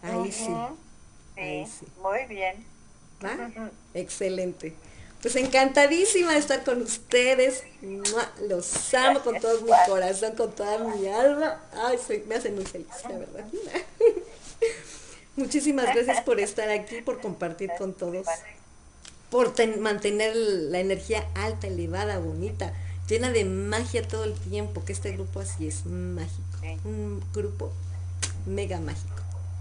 [0.03, 0.45] Ahí sí.
[0.51, 0.77] Ujú.
[1.37, 1.87] Ahí Sí, sí.
[2.03, 2.65] muy bien.
[3.25, 3.51] ¿Va?
[3.95, 4.75] Excelente.
[5.23, 7.65] Pues encantadísima de estar con ustedes.
[8.49, 11.63] Los amo con todo mi corazón, con toda mi alma.
[11.75, 13.45] Ay, soy- me hacen muy feliz, la verdad.
[15.37, 18.27] Muchísimas gracias por estar aquí, por compartir con todos,
[19.31, 22.73] por ten- mantener la energía alta, elevada, bonita,
[23.09, 26.43] llena de magia todo el tiempo, que este grupo así es mágico.
[26.61, 26.77] Sí.
[26.85, 27.73] Un grupo
[28.47, 29.15] mega mágico.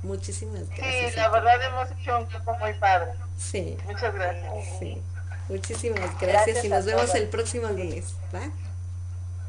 [0.03, 1.11] Muchísimas gracias.
[1.11, 3.11] Sí, la verdad hemos hecho un grupo muy padre.
[3.37, 3.77] Sí.
[3.85, 4.51] Muchas gracias.
[4.79, 5.01] Sí.
[5.49, 7.15] Muchísimas gracias, Gracias y nos vemos todos.
[7.15, 8.13] el próximo lunes.
[8.33, 8.49] ¿Va?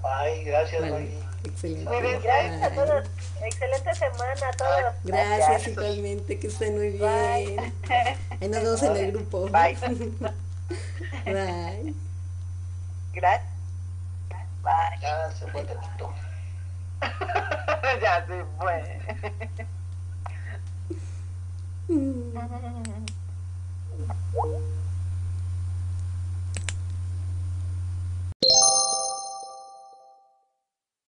[0.02, 1.29] Bye, gracias, Vale.
[1.44, 1.90] Excelente.
[1.90, 2.64] Muy bien, gracias Bye.
[2.64, 3.08] a todos.
[3.42, 4.94] Excelente semana a todos.
[5.04, 5.68] Gracias, gracias.
[5.68, 7.00] igualmente, que estén muy bien.
[7.00, 7.72] Bye.
[8.40, 9.48] Ahí nos vemos en el grupo.
[9.48, 9.76] Bye.
[11.24, 11.94] Bye.
[13.12, 13.50] Gracias.
[14.62, 15.00] Bye.
[15.00, 16.12] Ya se fue tantito.
[18.02, 19.00] ya se fue.
[21.88, 22.30] Mm.